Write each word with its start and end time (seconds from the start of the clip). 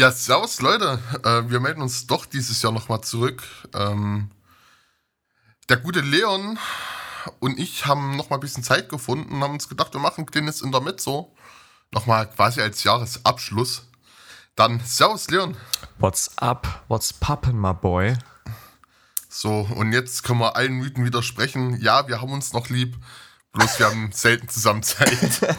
Ja, 0.00 0.10
servus 0.10 0.62
Leute. 0.62 0.98
Äh, 1.24 1.50
wir 1.50 1.60
melden 1.60 1.82
uns 1.82 2.06
doch 2.06 2.24
dieses 2.24 2.62
Jahr 2.62 2.72
nochmal 2.72 3.02
zurück. 3.02 3.42
Ähm, 3.74 4.30
der 5.68 5.76
gute 5.76 6.00
Leon 6.00 6.58
und 7.38 7.58
ich 7.58 7.84
haben 7.84 8.16
nochmal 8.16 8.38
ein 8.38 8.40
bisschen 8.40 8.62
Zeit 8.62 8.88
gefunden 8.88 9.30
und 9.30 9.42
haben 9.42 9.52
uns 9.52 9.68
gedacht, 9.68 9.92
wir 9.92 10.00
machen 10.00 10.22
ein 10.22 10.30
kleines 10.30 10.62
Intermezzo. 10.62 11.36
Nochmal 11.90 12.30
quasi 12.30 12.62
als 12.62 12.82
Jahresabschluss. 12.82 13.90
Dann 14.56 14.80
servus 14.86 15.28
Leon. 15.28 15.54
What's 15.98 16.30
up? 16.38 16.82
What's 16.88 17.12
poppin', 17.12 17.60
my 17.60 17.74
boy? 17.74 18.16
So, 19.28 19.68
und 19.74 19.92
jetzt 19.92 20.22
können 20.22 20.40
wir 20.40 20.56
allen 20.56 20.78
Mythen 20.78 21.04
widersprechen. 21.04 21.78
Ja, 21.78 22.08
wir 22.08 22.22
haben 22.22 22.32
uns 22.32 22.54
noch 22.54 22.70
lieb, 22.70 22.96
bloß 23.52 23.78
wir 23.78 23.84
haben 23.84 24.12
selten 24.14 24.48
zusammen 24.48 24.82
Zeit. 24.82 25.58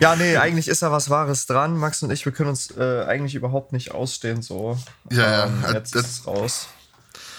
Ja, 0.00 0.14
nee, 0.14 0.36
eigentlich 0.36 0.68
ist 0.68 0.82
da 0.82 0.92
was 0.92 1.08
Wahres 1.08 1.46
dran. 1.46 1.76
Max 1.76 2.02
und 2.02 2.10
ich, 2.10 2.24
wir 2.26 2.32
können 2.32 2.50
uns 2.50 2.70
äh, 2.76 3.04
eigentlich 3.06 3.34
überhaupt 3.34 3.72
nicht 3.72 3.92
ausstehen 3.92 4.42
so. 4.42 4.78
Ja, 5.10 5.44
ähm, 5.46 5.62
ja. 5.62 5.72
Jetzt 5.72 5.94
Das- 5.94 6.06
ist 6.06 6.26
raus. 6.26 6.68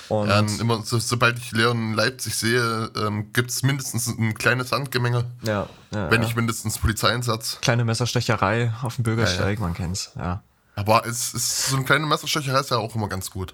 Und 0.09 0.29
Ja, 0.29 0.39
immer, 0.39 0.81
so, 0.83 0.97
sobald 0.99 1.37
ich 1.37 1.51
Leon 1.51 1.77
in 1.89 1.93
Leipzig 1.93 2.33
sehe, 2.33 2.89
ähm, 2.95 3.33
gibt 3.33 3.49
es 3.51 3.61
mindestens 3.61 4.07
ein 4.07 4.33
kleines 4.35 4.71
Handgemenge, 4.71 5.25
ja, 5.43 5.67
ja, 5.91 6.09
wenn 6.09 6.21
nicht 6.21 6.33
mindestens 6.37 6.77
Polizeieinsatz. 6.77 7.57
kleine 7.61 7.83
Messerstecherei 7.83 8.73
auf 8.83 8.95
dem 8.95 9.03
Bürgersteig, 9.03 9.59
man 9.59 9.73
kennt's. 9.73 10.11
Ja, 10.15 10.43
Aber 10.75 11.05
es 11.05 11.33
ist 11.33 11.67
so 11.67 11.75
eine 11.75 11.83
kleine 11.83 12.05
Messerstecherei 12.05 12.61
ist 12.61 12.71
ja 12.71 12.77
auch 12.77 12.95
immer 12.95 13.09
ganz 13.09 13.29
gut. 13.31 13.53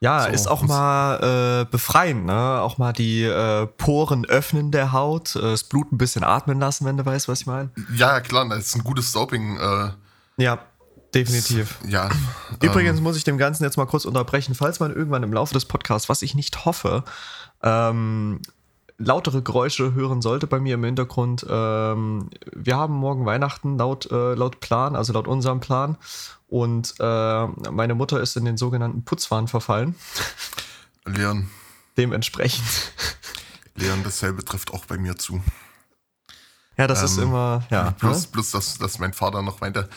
Ja 0.00 0.22
So, 0.22 0.28
ist 0.28 0.46
auch 0.48 0.60
das- 0.60 0.68
mal 0.68 1.62
äh, 1.62 1.64
befreiend, 1.70 2.26
ne? 2.26 2.60
Auch 2.60 2.78
mal 2.78 2.92
die 2.92 3.22
äh, 3.22 3.66
Poren 3.66 4.24
öffnen 4.26 4.70
der 4.70 4.92
Haut, 4.92 5.36
äh, 5.36 5.40
das 5.40 5.64
Blut 5.64 5.92
ein 5.92 5.98
bisschen 5.98 6.24
atmen 6.24 6.58
lassen, 6.60 6.84
wenn 6.84 6.96
du 6.96 7.04
weißt, 7.06 7.28
was 7.28 7.40
ich 7.42 7.46
meine. 7.46 7.70
Ja, 7.94 8.20
klar, 8.20 8.48
das 8.48 8.58
ist 8.66 8.74
ein 8.76 8.84
gutes 8.84 9.12
Doping. 9.12 9.56
Äh, 9.58 9.90
Ja, 10.36 10.58
definitiv. 11.14 11.78
ja. 11.86 12.08
Übrigens 12.62 13.00
muss 13.00 13.16
ich 13.16 13.24
dem 13.24 13.38
Ganzen 13.38 13.64
jetzt 13.64 13.76
mal 13.76 13.86
kurz 13.86 14.04
unterbrechen, 14.04 14.54
falls 14.54 14.80
man 14.80 14.94
irgendwann 14.94 15.22
im 15.22 15.32
Laufe 15.32 15.54
des 15.54 15.64
Podcasts, 15.64 16.08
was 16.08 16.22
ich 16.22 16.34
nicht 16.34 16.64
hoffe, 16.66 17.04
ähm, 17.62 18.40
lautere 18.98 19.42
Geräusche 19.42 19.92
hören 19.94 20.22
sollte 20.22 20.46
bei 20.46 20.58
mir 20.58 20.74
im 20.74 20.84
Hintergrund. 20.84 21.44
Ähm, 21.48 22.30
wir 22.54 22.76
haben 22.76 22.94
morgen 22.94 23.26
Weihnachten 23.26 23.76
laut, 23.78 24.10
äh, 24.10 24.34
laut 24.34 24.60
Plan, 24.60 24.96
also 24.96 25.12
laut 25.12 25.28
unserem 25.28 25.60
Plan. 25.60 25.96
Und 26.48 26.94
äh, 27.00 27.46
meine 27.70 27.94
Mutter 27.94 28.20
ist 28.20 28.36
in 28.36 28.44
den 28.44 28.56
sogenannten 28.56 29.04
Putzwahn 29.04 29.48
verfallen. 29.48 29.94
Leon, 31.04 31.50
Dementsprechend. 31.96 32.66
Leon, 33.74 34.02
dasselbe 34.04 34.44
trifft 34.44 34.72
auch 34.72 34.84
bei 34.84 34.98
mir 34.98 35.16
zu. 35.16 35.42
Ja, 36.76 36.86
das 36.86 37.02
ist 37.02 37.16
Ähm, 37.16 37.24
immer, 37.24 37.66
ja. 37.70 37.92
Plus, 37.92 38.22
ne? 38.22 38.28
plus 38.32 38.50
dass, 38.50 38.78
dass 38.78 38.98
mein 38.98 39.12
Vater 39.12 39.42
noch 39.42 39.60
meinte, 39.60 39.88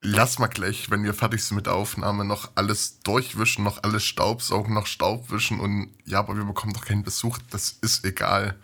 lass 0.00 0.38
mal 0.38 0.46
gleich, 0.46 0.90
wenn 0.90 1.04
wir 1.04 1.14
fertig 1.14 1.44
sind 1.44 1.56
mit 1.56 1.66
der 1.66 1.74
Aufnahme, 1.74 2.24
noch 2.24 2.50
alles 2.54 3.00
durchwischen, 3.00 3.64
noch 3.64 3.82
alles 3.82 4.04
Staubsaugen, 4.04 4.74
noch 4.74 4.86
Staub 4.86 5.30
wischen 5.30 5.60
und 5.60 5.90
ja, 6.04 6.18
aber 6.20 6.36
wir 6.36 6.44
bekommen 6.44 6.72
doch 6.72 6.84
keinen 6.84 7.02
Besuch, 7.02 7.38
das 7.50 7.70
ist 7.82 8.04
egal. 8.04 8.56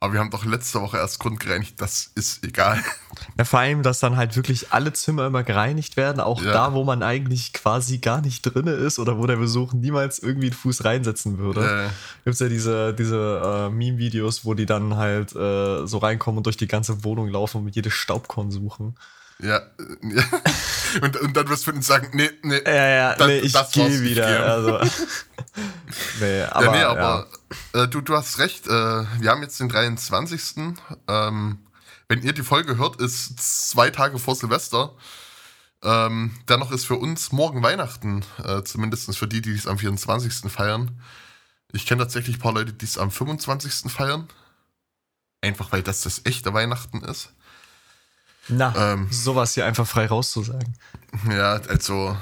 Aber 0.00 0.12
wir 0.12 0.20
haben 0.20 0.30
doch 0.30 0.44
letzte 0.44 0.80
Woche 0.80 0.96
erst 0.98 1.18
grundgereinigt, 1.18 1.80
das 1.80 2.12
ist 2.14 2.44
egal. 2.44 2.78
Ja, 3.36 3.44
vor 3.44 3.58
allem, 3.58 3.82
dass 3.82 3.98
dann 3.98 4.16
halt 4.16 4.36
wirklich 4.36 4.70
alle 4.72 4.92
Zimmer 4.92 5.26
immer 5.26 5.42
gereinigt 5.42 5.96
werden, 5.96 6.20
auch 6.20 6.40
Ja. 6.40 6.52
da, 6.52 6.72
wo 6.72 6.84
man 6.84 7.02
eigentlich 7.02 7.52
quasi 7.52 7.98
gar 7.98 8.20
nicht 8.20 8.42
drinne 8.42 8.70
ist 8.72 9.00
oder 9.00 9.18
wo 9.18 9.26
der 9.26 9.36
Besuch 9.36 9.72
niemals 9.72 10.20
irgendwie 10.20 10.46
einen 10.48 10.54
Fuß 10.56 10.84
reinsetzen 10.84 11.38
würde. 11.38 11.86
Äh, 11.86 11.88
Gibt's 12.24 12.38
ja 12.38 12.48
diese, 12.48 12.94
diese 12.94 13.42
äh, 13.44 13.70
Meme-Videos, 13.74 14.44
wo 14.44 14.54
die 14.54 14.66
dann 14.66 14.96
halt 14.96 15.34
äh, 15.34 15.84
so 15.84 15.98
reinkommen 15.98 16.38
und 16.38 16.46
durch 16.46 16.56
die 16.56 16.68
ganze 16.68 17.02
Wohnung 17.02 17.28
laufen 17.28 17.62
und 17.64 17.74
jedes 17.74 17.92
Staubkorn 17.94 18.52
suchen. 18.52 18.94
Ja, 19.40 19.56
äh, 19.56 19.62
ja. 20.02 20.24
Und, 21.02 21.18
und 21.18 21.36
dann 21.36 21.46
wirst 21.50 21.66
du 21.66 21.70
ihnen 21.72 21.82
sagen, 21.82 22.08
nee, 22.14 22.30
nee. 22.42 22.62
Ja, 22.64 22.72
ja, 22.88 23.14
Das- 23.14 23.26
nee, 23.26 23.38
ich 23.40 23.52
gehe 23.72 24.00
wieder. 24.00 24.26
gehe. 24.26 24.42
Also. 24.42 24.78
nee, 26.20 26.42
aber, 26.44 26.64
ja, 26.64 26.70
nee, 26.72 26.80
ja. 26.80 26.88
aber 26.90 27.26
Äh, 27.74 27.88
du, 27.88 28.00
du 28.00 28.16
hast 28.16 28.38
recht. 28.38 28.66
Äh, 28.66 28.70
wir 28.70 29.30
haben 29.30 29.42
jetzt 29.42 29.60
den 29.60 29.68
23. 29.68 30.74
Ähm, 31.08 31.58
wenn 32.08 32.22
ihr 32.22 32.32
die 32.32 32.42
Folge 32.42 32.78
hört, 32.78 33.02
ist 33.02 33.38
zwei 33.70 33.90
Tage 33.90 34.18
vor 34.18 34.34
Silvester. 34.34 34.94
Ähm, 35.82 36.34
dennoch 36.48 36.72
ist 36.72 36.86
für 36.86 36.96
uns 36.96 37.32
morgen 37.32 37.62
Weihnachten, 37.62 38.24
äh, 38.42 38.62
zumindest 38.62 39.14
für 39.16 39.28
die, 39.28 39.42
die 39.42 39.52
es 39.52 39.66
am 39.66 39.78
24. 39.78 40.50
feiern. 40.50 41.00
Ich 41.72 41.84
kenne 41.84 42.00
tatsächlich 42.02 42.36
ein 42.36 42.40
paar 42.40 42.54
Leute, 42.54 42.72
die 42.72 42.86
es 42.86 42.96
am 42.96 43.10
25. 43.10 43.92
feiern. 43.92 44.26
Einfach 45.42 45.70
weil 45.70 45.82
das 45.82 46.00
das 46.00 46.22
echte 46.24 46.54
Weihnachten 46.54 47.02
ist. 47.02 47.34
Na, 48.48 48.92
Ähm. 48.92 49.08
sowas 49.10 49.54
hier 49.54 49.66
einfach 49.66 49.86
frei 49.86 50.06
rauszusagen. 50.06 50.74
Ja, 51.30 51.60
also. 51.68 52.16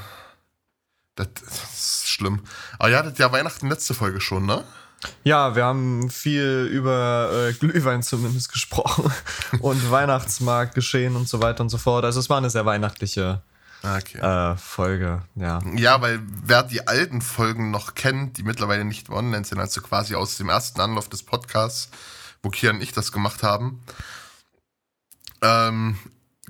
Das, 1.15 1.29
ist 1.73 2.09
schlimm. 2.09 2.41
Aber 2.79 2.91
ja, 2.91 3.03
das 3.03 3.17
ja 3.19 3.33
Weihnachten 3.33 3.69
letzte 3.69 3.95
Folge 3.95 4.21
schon, 4.21 4.45
ne? 4.45 4.65
Ja, 5.25 5.55
wir 5.57 5.65
haben 5.65 6.11
viel 6.11 6.69
über 6.71 7.31
äh, 7.33 7.53
Glühwein 7.53 8.03
zumindest 8.03 8.53
gesprochen 8.53 9.11
und 9.61 9.91
Weihnachtsmarkt 9.91 10.75
geschehen 10.75 11.17
und 11.17 11.29
so 11.29 11.41
weiter 11.41 11.63
und 11.63 11.69
so 11.71 11.79
fort. 11.79 12.05
Also 12.05 12.21
es 12.21 12.29
war 12.29 12.39
eine 12.39 12.51
sehr 12.51 12.67
weihnachtliche 12.67 13.43
Okay. 13.83 14.19
äh, 14.19 14.57
Folge, 14.57 15.23
ja. 15.37 15.61
Ja, 15.75 16.01
weil 16.01 16.21
wer 16.45 16.63
die 16.63 16.87
alten 16.89 17.21
Folgen 17.21 17.71
noch 17.71 17.95
kennt, 17.95 18.39
die 18.39 18.43
mittlerweile 18.43 18.85
nicht 18.85 19.11
online 19.11 19.45
sind, 19.45 19.59
also 19.61 19.81
quasi 19.81 20.15
aus 20.15 20.37
dem 20.39 20.49
ersten 20.49 20.81
Anlauf 20.81 21.09
des 21.09 21.23
Podcasts, 21.23 21.91
wo 22.43 22.51
Kian 22.51 22.77
und 22.77 22.83
ich 22.83 22.93
das 22.93 23.13
gemacht 23.13 23.43
haben, 23.43 23.83
ähm, 25.43 25.99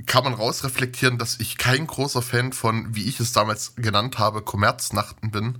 kann 0.04 0.24
man 0.24 0.34
rausreflektieren, 0.34 1.16
dass 1.18 1.40
ich 1.40 1.56
kein 1.56 1.86
großer 1.86 2.20
Fan 2.20 2.52
von, 2.52 2.94
wie 2.94 3.04
ich 3.04 3.18
es 3.20 3.32
damals 3.32 3.76
genannt 3.76 4.18
habe, 4.18 4.42
Kommerznachten 4.42 5.30
bin. 5.30 5.58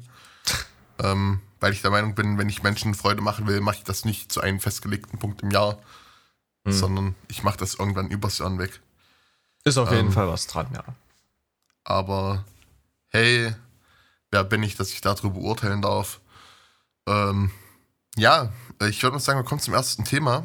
ähm, 1.02 1.40
weil 1.58 1.72
ich 1.72 1.80
der 1.80 1.90
Meinung 1.90 2.14
bin, 2.14 2.36
wenn 2.36 2.50
ich 2.50 2.62
Menschen 2.62 2.94
Freude 2.94 3.22
machen 3.22 3.46
will, 3.46 3.60
mache 3.62 3.76
ich 3.76 3.84
das 3.84 4.04
nicht 4.04 4.30
zu 4.30 4.40
einem 4.42 4.60
festgelegten 4.60 5.18
Punkt 5.18 5.42
im 5.42 5.50
Jahr, 5.50 5.78
Hm. 6.66 6.72
sondern 6.72 7.14
ich 7.28 7.42
mache 7.44 7.56
das 7.56 7.74
irgendwann 7.76 8.10
übers 8.10 8.38
Jahr 8.38 8.58
weg. 8.58 8.80
Ist 9.64 9.78
auf 9.78 9.90
jeden 9.90 10.08
Ähm. 10.08 10.12
Fall 10.12 10.28
was 10.28 10.46
dran, 10.46 10.68
ja. 10.74 10.84
aber 11.84 12.44
hey, 13.08 13.54
wer 14.30 14.44
bin 14.44 14.62
ich, 14.62 14.76
dass 14.76 14.90
ich 14.90 15.00
darüber 15.00 15.38
urteilen 15.38 15.80
darf? 15.80 16.20
Ähm, 17.08 17.50
ja, 18.16 18.52
ich 18.88 19.02
würde 19.02 19.14
mal 19.14 19.20
sagen, 19.20 19.38
wir 19.38 19.44
kommen 19.44 19.60
zum 19.60 19.74
ersten 19.74 20.04
Thema. 20.04 20.44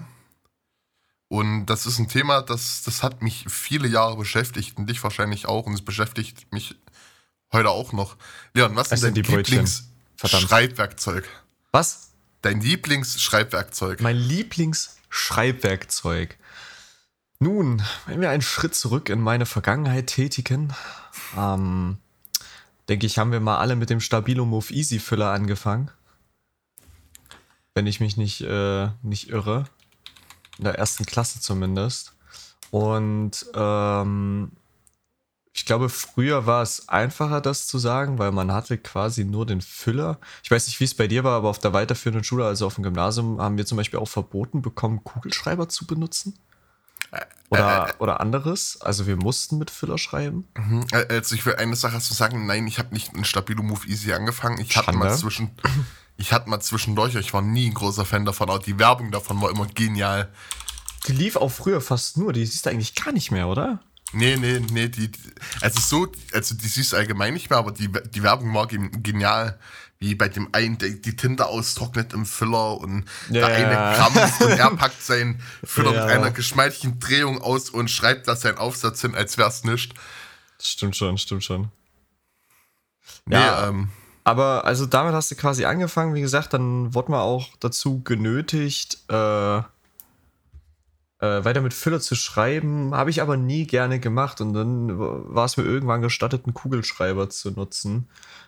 Und 1.32 1.66
das 1.68 1.86
ist 1.86 1.98
ein 1.98 2.10
Thema, 2.10 2.42
das, 2.42 2.84
das 2.84 3.04
hat 3.04 3.22
mich 3.22 3.46
viele 3.48 3.88
Jahre 3.88 4.18
beschäftigt 4.18 4.78
und 4.78 4.88
dich 4.88 5.02
wahrscheinlich 5.02 5.46
auch 5.46 5.66
und 5.66 5.74
es 5.74 5.82
beschäftigt 5.82 6.52
mich 6.52 6.76
heute 7.54 7.70
auch 7.70 7.94
noch. 7.94 8.18
Leon, 8.54 8.76
was 8.76 8.92
ist 8.92 9.02
dein. 9.02 9.16
Lieblingsschreibwerkzeug? 9.16 11.24
Was? 11.72 12.10
Dein 12.42 12.60
Lieblingsschreibwerkzeug? 12.60 14.02
Mein 14.02 14.18
Lieblingsschreibwerkzeug. 14.18 16.38
Nun, 17.40 17.82
wenn 18.08 18.20
wir 18.20 18.30
einen 18.30 18.42
Schritt 18.42 18.76
zurück 18.76 19.08
in 19.08 19.22
meine 19.22 19.46
Vergangenheit 19.46 20.08
tätigen, 20.08 20.74
ähm, 21.38 21.96
denke 22.90 23.06
ich, 23.06 23.18
haben 23.18 23.32
wir 23.32 23.40
mal 23.40 23.60
alle 23.60 23.78
mit 23.78 23.90
dem 23.90 24.02
Stabilo 24.02 24.46
Move 24.46 24.74
Easy 24.74 25.00
Füller 25.00 25.32
angefangen. 25.32 25.92
Wenn 27.74 27.88
ich 27.88 28.02
mich 28.02 28.18
nicht, 28.18 28.42
äh, 28.42 28.90
nicht 29.02 29.30
irre. 29.30 29.70
In 30.62 30.66
der 30.66 30.78
ersten 30.78 31.08
Klasse 31.08 31.40
zumindest. 31.40 32.14
Und 32.70 33.48
ähm, 33.56 34.52
ich 35.54 35.66
glaube, 35.66 35.90
früher 35.90 36.46
war 36.46 36.62
es 36.62 36.88
einfacher, 36.88 37.42
das 37.42 37.66
zu 37.66 37.80
sagen, 37.80 38.20
weil 38.20 38.32
man 38.32 38.52
hatte 38.52 38.78
quasi 38.78 39.24
nur 39.26 39.48
den 39.48 39.62
Füller. 39.62 40.20
Ich 40.44 40.52
weiß 40.52 40.68
nicht, 40.68 40.80
wie 40.80 40.84
es 40.84 40.94
bei 40.94 41.08
dir 41.08 41.24
war, 41.24 41.36
aber 41.36 41.50
auf 41.50 41.58
der 41.58 41.74
weiterführenden 41.74 42.24
Schule, 42.24 42.46
also 42.46 42.68
auf 42.68 42.76
dem 42.76 42.84
Gymnasium, 42.84 43.42
haben 43.42 43.58
wir 43.58 43.66
zum 43.66 43.76
Beispiel 43.78 43.98
auch 43.98 44.08
verboten 44.08 44.62
bekommen, 44.62 45.04
Kugelschreiber 45.04 45.68
zu 45.68 45.88
benutzen. 45.88 46.38
Oder, 47.50 47.96
oder 47.98 48.20
anderes. 48.22 48.80
Also 48.82 49.08
wir 49.08 49.18
mussten 49.18 49.58
mit 49.58 49.72
Füller 49.72 49.98
schreiben. 49.98 50.48
Äh, 50.92 51.08
Also 51.10 51.34
ich 51.34 51.44
will 51.46 51.56
eine 51.56 51.76
Sache 51.76 52.00
zu 52.00 52.14
sagen, 52.14 52.46
nein, 52.46 52.68
ich 52.68 52.78
habe 52.78 52.94
nicht 52.94 53.16
mit 53.16 53.26
Stabilo 53.26 53.64
Move 53.64 53.88
Easy 53.88 54.14
angefangen. 54.14 54.60
Ich 54.62 54.78
hatte 54.78 54.96
mal 54.96 55.18
zwischen, 55.18 55.50
ich 56.22 56.32
hatte 56.32 56.50
mal 56.50 56.60
zwischendurch, 56.62 57.16
ich 57.16 57.34
war 57.34 57.42
nie 57.42 57.70
ein 57.70 57.74
großer 57.74 58.06
Fan 58.06 58.26
davon, 58.26 58.50
aber 58.50 58.60
die 58.60 58.78
Werbung 58.80 59.12
davon 59.12 59.42
war 59.42 59.50
immer 59.50 59.68
genial. 59.68 60.32
Die 61.08 61.14
lief 61.14 61.36
auch 61.36 61.50
früher 61.50 61.82
fast 61.82 62.18
nur. 62.18 62.32
Die 62.32 62.46
siehst 62.46 62.66
du 62.66 62.70
eigentlich 62.70 62.94
gar 62.96 63.12
nicht 63.12 63.32
mehr, 63.32 63.48
oder? 63.48 63.80
Nee, 64.14 64.36
nee, 64.38 64.60
nee, 64.72 64.88
die, 64.90 65.10
also 65.62 65.80
so, 65.80 66.12
also 66.34 66.54
die 66.56 66.68
siehst 66.68 66.92
du 66.92 66.98
allgemein 66.98 67.34
nicht 67.34 67.50
mehr, 67.50 67.58
aber 67.60 67.72
die, 67.72 67.90
die 68.12 68.24
Werbung 68.24 68.54
war 68.54 68.68
gen- 68.68 69.02
genial. 69.04 69.60
Wie 70.00 70.16
bei 70.16 70.30
dem 70.30 70.50
einen, 70.54 70.78
der 70.80 70.90
die 70.90 71.16
Tinte 71.16 71.46
austrocknet 71.46 72.14
im 72.14 72.26
Füller 72.26 72.78
und 72.80 73.06
Ja. 73.30 73.48
der 73.48 73.56
eine 73.56 73.96
krampft 73.98 74.42
und 74.42 74.50
er 74.52 74.70
packt 74.76 75.02
seinen 75.02 75.42
Füller 75.64 75.94
Ja. 75.94 76.06
mit 76.06 76.14
einer 76.16 76.32
geschmeidigen 76.32 77.00
Drehung 77.00 77.40
aus 77.42 77.70
und 77.70 77.90
schreibt 77.90 78.28
da 78.28 78.36
seinen 78.36 78.58
Aufsatz 78.58 79.02
hin, 79.02 79.14
als 79.16 79.38
wär's 79.38 79.64
nichts. 79.64 79.94
Stimmt 80.62 80.96
schon, 80.98 81.18
stimmt 81.20 81.44
schon. 81.44 81.72
Nee, 83.26 83.36
Ja. 83.36 83.68
ähm, 83.70 83.90
Aber 84.24 84.66
also 84.66 84.86
damit 84.86 85.14
hast 85.14 85.32
du 85.32 85.36
quasi 85.36 85.66
angefangen, 85.66 86.14
wie 86.14 86.22
gesagt, 86.22 86.54
dann 86.54 86.94
wurde 86.94 87.12
man 87.12 87.22
auch 87.22 87.50
dazu 87.60 88.02
genötigt, 88.04 89.00
äh, 89.10 89.58
äh, 91.22 91.46
weiter 91.46 91.62
mit 91.62 91.74
Füller 91.74 92.00
zu 92.00 92.16
schreiben, 92.16 92.94
habe 92.96 93.12
ich 93.12 93.22
aber 93.22 93.38
nie 93.38 93.66
gerne 93.66 94.00
gemacht. 94.00 94.42
Und 94.42 94.54
dann 94.54 94.98
war 94.98 95.46
es 95.46 95.58
mir 95.58 95.64
irgendwann 95.64 96.02
gestattet, 96.02 96.46
einen 96.46 96.54
Kugelschreiber 96.54 97.30
zu 97.30 97.52
nutzen. 97.52 98.08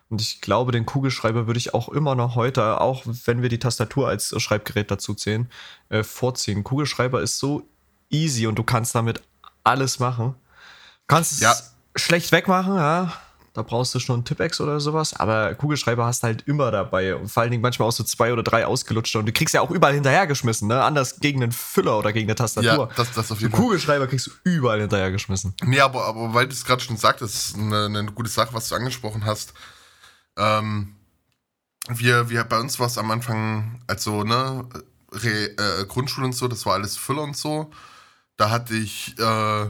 Und 0.09 0.21
ich 0.21 0.41
glaube, 0.41 0.71
den 0.71 0.85
Kugelschreiber 0.85 1.47
würde 1.47 1.59
ich 1.59 1.73
auch 1.73 1.89
immer 1.89 2.15
noch 2.15 2.35
heute, 2.35 2.81
auch 2.81 3.03
wenn 3.05 3.41
wir 3.41 3.49
die 3.49 3.59
Tastatur 3.59 4.07
als 4.07 4.33
Schreibgerät 4.41 4.91
dazu 4.91 5.13
zählen, 5.13 5.49
äh, 5.89 6.03
vorziehen. 6.03 6.63
Kugelschreiber 6.63 7.21
ist 7.21 7.37
so 7.37 7.67
easy 8.09 8.47
und 8.47 8.55
du 8.55 8.63
kannst 8.63 8.95
damit 8.95 9.21
alles 9.63 9.99
machen. 9.99 10.35
Du 11.01 11.07
kannst 11.07 11.41
ja. 11.41 11.51
es 11.51 11.73
schlecht 11.95 12.31
wegmachen, 12.31 12.75
ja. 12.75 13.13
Da 13.53 13.61
brauchst 13.61 13.93
du 13.93 13.99
schon 13.99 14.15
einen 14.15 14.25
Tippex 14.25 14.59
oder 14.61 14.79
sowas, 14.79 15.13
aber 15.13 15.53
Kugelschreiber 15.53 16.05
hast 16.05 16.23
du 16.23 16.27
halt 16.27 16.41
immer 16.47 16.71
dabei. 16.71 17.15
Und 17.15 17.29
vor 17.29 17.43
allen 17.43 17.51
Dingen 17.51 17.61
manchmal 17.61 17.87
auch 17.87 17.91
so 17.91 18.03
zwei 18.03 18.33
oder 18.33 18.41
drei 18.41 18.65
ausgelutschte. 18.65 19.19
Und 19.19 19.27
du 19.27 19.31
kriegst 19.31 19.53
ja 19.53 19.61
auch 19.61 19.69
überall 19.69 19.93
hinterhergeschmissen, 19.93 20.67
ne? 20.67 20.83
Anders 20.83 21.19
gegen 21.19 21.43
einen 21.43 21.51
Füller 21.51 21.99
oder 21.99 22.13
gegen 22.13 22.27
eine 22.27 22.33
Tastatur. 22.33 22.89
Ja, 22.89 22.95
das, 22.95 23.11
das 23.11 23.31
auf 23.31 23.39
jeden 23.41 23.51
Fall. 23.51 23.61
Kugelschreiber 23.61 24.07
kriegst 24.07 24.25
du 24.25 24.31
überall 24.43 24.81
hinterhergeschmissen. 24.81 25.53
Nee, 25.65 25.81
aber, 25.81 26.03
aber 26.05 26.33
weil 26.33 26.47
du 26.47 26.53
es 26.53 26.65
gerade 26.65 26.81
schon 26.81 26.97
sagtest, 26.97 27.35
ist 27.35 27.55
eine, 27.55 27.85
eine 27.85 28.05
gute 28.05 28.29
Sache, 28.29 28.55
was 28.55 28.69
du 28.69 28.75
angesprochen 28.75 29.23
hast. 29.23 29.53
Ähm, 30.35 30.95
wir, 31.89 32.31
wir, 32.31 32.43
bei 32.45 32.59
uns 32.59 32.79
war 32.79 32.87
es 32.87 32.97
am 32.97 33.11
Anfang, 33.11 33.83
also, 33.85 34.23
ne, 34.23 34.67
Re, 35.11 35.51
äh, 35.57 35.85
Grundschule 35.85 36.25
und 36.25 36.33
so, 36.33 36.47
das 36.47 36.65
war 36.65 36.73
alles 36.73 36.97
Füller 36.97 37.21
und 37.21 37.37
so. 37.37 37.69
Da 38.35 38.49
hatte 38.49 38.73
ich 38.73 39.13
äh, 39.19 39.65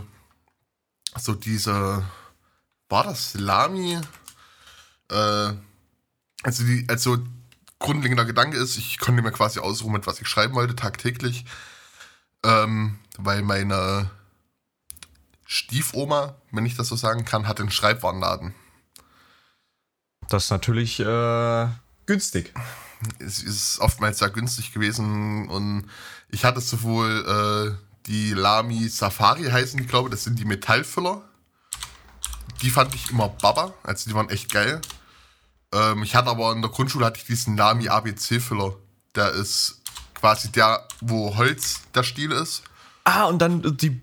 so 1.19 1.33
diese 1.33 2.03
war 2.93 3.03
das 3.03 3.33
Lami? 3.33 3.99
Äh, 5.09 5.53
also, 6.43 6.63
die, 6.63 6.85
also 6.87 7.17
grundlegender 7.79 8.23
Gedanke 8.23 8.55
ist, 8.55 8.77
ich 8.77 8.99
konnte 8.99 9.23
mir 9.23 9.31
quasi 9.31 9.59
ausruhen, 9.59 9.93
mit 9.93 10.05
was 10.05 10.21
ich 10.21 10.27
schreiben 10.27 10.53
wollte, 10.53 10.75
tagtäglich. 10.75 11.43
Ähm, 12.43 12.99
weil 13.17 13.41
meine 13.41 14.11
Stiefoma, 15.47 16.35
wenn 16.51 16.67
ich 16.67 16.77
das 16.77 16.87
so 16.87 16.95
sagen 16.95 17.25
kann, 17.25 17.47
hat 17.47 17.59
einen 17.59 17.71
Schreibwarenladen. 17.71 18.53
Das 20.29 20.45
ist 20.45 20.49
natürlich 20.51 20.99
äh, 20.99 21.67
günstig. 22.05 22.53
Es 23.17 23.41
ist 23.41 23.79
oftmals 23.79 24.19
sehr 24.19 24.29
günstig 24.29 24.71
gewesen 24.71 25.49
und 25.49 25.89
ich 26.29 26.45
hatte 26.45 26.61
sowohl 26.61 27.75
äh, 27.75 28.05
die 28.05 28.33
Lami 28.33 28.87
Safari 28.87 29.45
heißen, 29.45 29.81
ich 29.81 29.87
glaube, 29.87 30.09
das 30.11 30.23
sind 30.23 30.37
die 30.37 30.45
Metallfüller 30.45 31.27
die 32.61 32.69
fand 32.69 32.93
ich 32.95 33.11
immer 33.11 33.29
Baba, 33.29 33.73
also 33.83 34.09
die 34.09 34.15
waren 34.15 34.29
echt 34.29 34.51
geil. 34.51 34.81
Ähm, 35.73 36.03
ich 36.03 36.15
hatte 36.15 36.29
aber 36.29 36.51
in 36.51 36.61
der 36.61 36.71
Grundschule 36.71 37.05
hatte 37.05 37.19
ich 37.19 37.25
diesen 37.25 37.55
Nami 37.55 37.87
ABC-Füller. 37.87 38.75
Der 39.15 39.31
ist 39.31 39.81
quasi 40.13 40.51
der, 40.51 40.87
wo 41.01 41.35
Holz 41.35 41.81
der 41.93 42.03
Stiel 42.03 42.31
ist. 42.31 42.63
Ah, 43.03 43.25
und 43.25 43.41
dann 43.41 43.61
die 43.77 44.01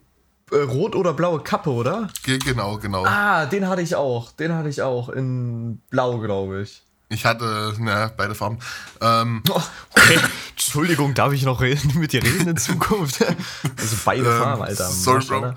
äh, 0.50 0.56
rot 0.56 0.94
oder 0.94 1.14
blaue 1.14 1.40
Kappe, 1.40 1.70
oder? 1.70 2.08
Ge 2.22 2.38
genau, 2.38 2.76
genau. 2.78 3.04
Ah, 3.06 3.46
den 3.46 3.68
hatte 3.68 3.82
ich 3.82 3.94
auch. 3.94 4.32
Den 4.32 4.52
hatte 4.54 4.68
ich 4.68 4.82
auch 4.82 5.08
in 5.08 5.78
blau, 5.90 6.18
glaube 6.18 6.62
ich. 6.62 6.82
Ich 7.08 7.24
hatte, 7.24 7.74
ne, 7.78 8.12
beide 8.16 8.36
Farben. 8.36 8.58
Ähm, 9.00 9.42
oh, 9.50 9.60
okay. 9.96 10.18
Entschuldigung, 10.50 11.14
darf 11.14 11.32
ich 11.32 11.42
noch 11.42 11.60
reden, 11.60 11.98
mit 11.98 12.12
dir 12.12 12.22
reden 12.22 12.48
in 12.48 12.56
Zukunft? 12.56 13.20
also 13.78 13.96
beide 14.04 14.30
ähm, 14.30 14.38
Farben, 14.38 14.62
Alter. 14.62 14.88
Sorry, 14.88 15.24
Bro. 15.24 15.54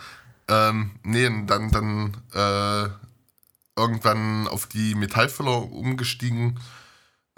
Ähm, 0.54 0.92
nee, 1.04 1.30
dann, 1.46 1.72
dann 1.72 2.18
äh, 2.34 2.90
irgendwann 3.76 4.48
auf 4.48 4.68
die 4.68 4.96
Metallfüller 4.96 5.72
umgestiegen, 5.72 6.60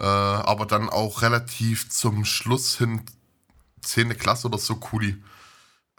äh, 0.00 0.04
aber 0.04 0.66
dann 0.66 0.88
auch 0.88 1.22
relativ 1.22 1.88
zum 1.88 2.24
Schluss 2.24 2.76
hin 2.76 3.02
10. 3.80 4.18
Klasse 4.18 4.48
oder 4.48 4.58
so 4.58 4.76
Kuli. 4.76 5.22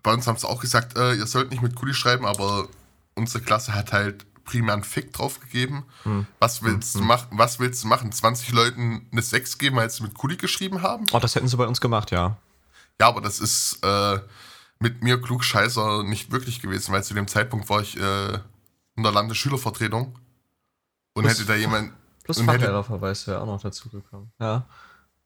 Bei 0.03 0.13
uns 0.13 0.27
haben 0.27 0.37
sie 0.37 0.47
auch 0.47 0.61
gesagt, 0.61 0.97
äh, 0.97 1.15
ihr 1.15 1.27
sollt 1.27 1.49
nicht 1.49 1.61
mit 1.61 1.75
Kuli 1.75 1.93
schreiben, 1.93 2.25
aber 2.25 2.67
unsere 3.15 3.43
Klasse 3.43 3.73
hat 3.73 3.93
halt 3.93 4.25
primär 4.43 4.73
einen 4.73 4.83
Fick 4.83 5.11
drauf 5.13 5.39
gegeben. 5.39 5.85
Hm. 6.03 6.27
Was, 6.39 6.61
willst 6.63 6.93
hm. 6.93 7.01
du 7.01 7.07
machen, 7.07 7.27
was 7.31 7.59
willst 7.59 7.83
du 7.83 7.87
machen? 7.87 8.11
20 8.11 8.51
Leuten 8.51 9.07
eine 9.11 9.21
6 9.21 9.57
geben, 9.57 9.77
weil 9.77 9.89
sie 9.89 10.03
mit 10.03 10.13
Kuli 10.13 10.37
geschrieben 10.37 10.81
haben? 10.81 11.05
Oh, 11.11 11.19
das 11.19 11.35
hätten 11.35 11.47
sie 11.47 11.57
bei 11.57 11.67
uns 11.67 11.81
gemacht, 11.81 12.11
ja. 12.11 12.37
Ja, 12.99 13.07
aber 13.07 13.21
das 13.21 13.39
ist 13.39 13.79
äh, 13.83 14.19
mit 14.79 15.03
mir 15.03 15.21
Klugscheißer 15.21 16.03
nicht 16.03 16.31
wirklich 16.31 16.61
gewesen, 16.61 16.93
weil 16.93 17.03
zu 17.03 17.13
dem 17.13 17.27
Zeitpunkt 17.27 17.69
war 17.69 17.81
ich 17.81 17.97
äh, 17.97 18.39
in 18.95 19.03
der 19.03 19.11
Landesschülervertretung 19.11 20.17
und 21.13 21.23
plus, 21.23 21.33
hätte 21.33 21.45
da 21.45 21.55
jemand. 21.55 21.93
Plus 22.23 22.41
Fachlehrerverweis 22.41 23.27
wäre 23.27 23.41
auch 23.41 23.45
noch 23.45 23.61
dazu 23.61 23.89
gekommen. 23.89 24.31
Ja. 24.39 24.67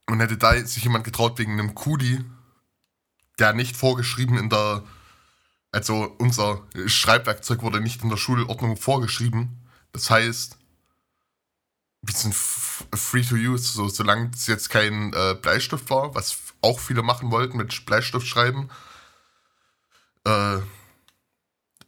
Und 0.09 0.19
hätte 0.19 0.37
da 0.37 0.55
sich 0.65 0.83
jemand 0.83 1.03
getraut 1.03 1.37
wegen 1.37 1.53
einem 1.53 1.75
Kudi, 1.75 2.23
der 3.39 3.53
nicht 3.53 3.75
vorgeschrieben 3.75 4.37
in 4.37 4.49
der. 4.49 4.83
Also 5.73 6.13
unser 6.19 6.63
Schreibwerkzeug 6.85 7.61
wurde 7.61 7.79
nicht 7.79 8.03
in 8.03 8.09
der 8.09 8.17
Schulordnung 8.17 8.75
vorgeschrieben. 8.75 9.61
Das 9.93 10.09
heißt, 10.09 10.57
wir 12.01 12.13
sind 12.13 12.35
free 12.35 13.23
to 13.23 13.35
use, 13.35 13.71
so, 13.71 13.87
solange 13.87 14.31
es 14.33 14.47
jetzt 14.47 14.69
kein 14.69 15.13
äh, 15.13 15.35
Bleistift 15.41 15.89
war, 15.89 16.13
was 16.13 16.37
auch 16.61 16.79
viele 16.79 17.03
machen 17.03 17.31
wollten 17.31 17.55
mit 17.55 17.85
Bleistift 17.85 18.27
schreiben 18.27 18.69
äh, 20.25 20.59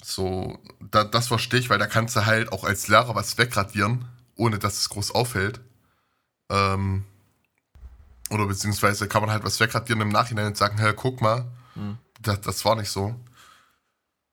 so, 0.03 0.59
da, 0.79 1.03
das 1.03 1.27
verstehe 1.27 1.59
ich, 1.59 1.69
weil 1.69 1.79
da 1.79 1.87
kannst 1.87 2.15
du 2.15 2.25
halt 2.25 2.51
auch 2.51 2.63
als 2.63 2.87
Lehrer 2.87 3.15
was 3.15 3.37
wegradieren, 3.37 4.05
ohne 4.35 4.59
dass 4.59 4.77
es 4.77 4.89
groß 4.89 5.11
auffällt. 5.11 5.61
Ähm, 6.49 7.05
oder 8.29 8.47
beziehungsweise 8.47 9.07
kann 9.07 9.21
man 9.21 9.31
halt 9.31 9.43
was 9.43 9.59
wegradieren 9.59 10.01
im 10.01 10.09
Nachhinein 10.09 10.47
und 10.47 10.57
sagen, 10.57 10.77
hey, 10.77 10.93
guck 10.93 11.21
mal, 11.21 11.45
mhm. 11.75 11.97
das, 12.21 12.41
das, 12.41 12.65
war 12.65 12.75
nicht 12.75 12.89
so. 12.89 13.15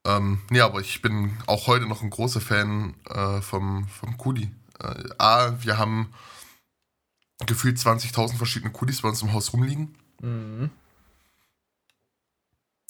Ähm, 0.05 0.41
nee, 0.49 0.61
aber 0.61 0.81
ich 0.81 1.01
bin 1.01 1.37
auch 1.47 1.67
heute 1.67 1.85
noch 1.85 2.01
ein 2.01 2.09
großer 2.09 2.41
Fan 2.41 2.95
äh, 3.09 3.41
vom, 3.41 3.87
vom 3.87 4.17
Kudi. 4.17 4.51
Äh, 4.79 5.09
A, 5.19 5.63
wir 5.63 5.77
haben 5.77 6.13
gefühlt 7.45 7.77
20.000 7.77 8.37
verschiedene 8.37 8.71
Kudis 8.71 9.01
bei 9.01 9.09
uns 9.09 9.21
im 9.21 9.33
Haus 9.33 9.53
rumliegen. 9.53 9.95
Mhm. 10.21 10.69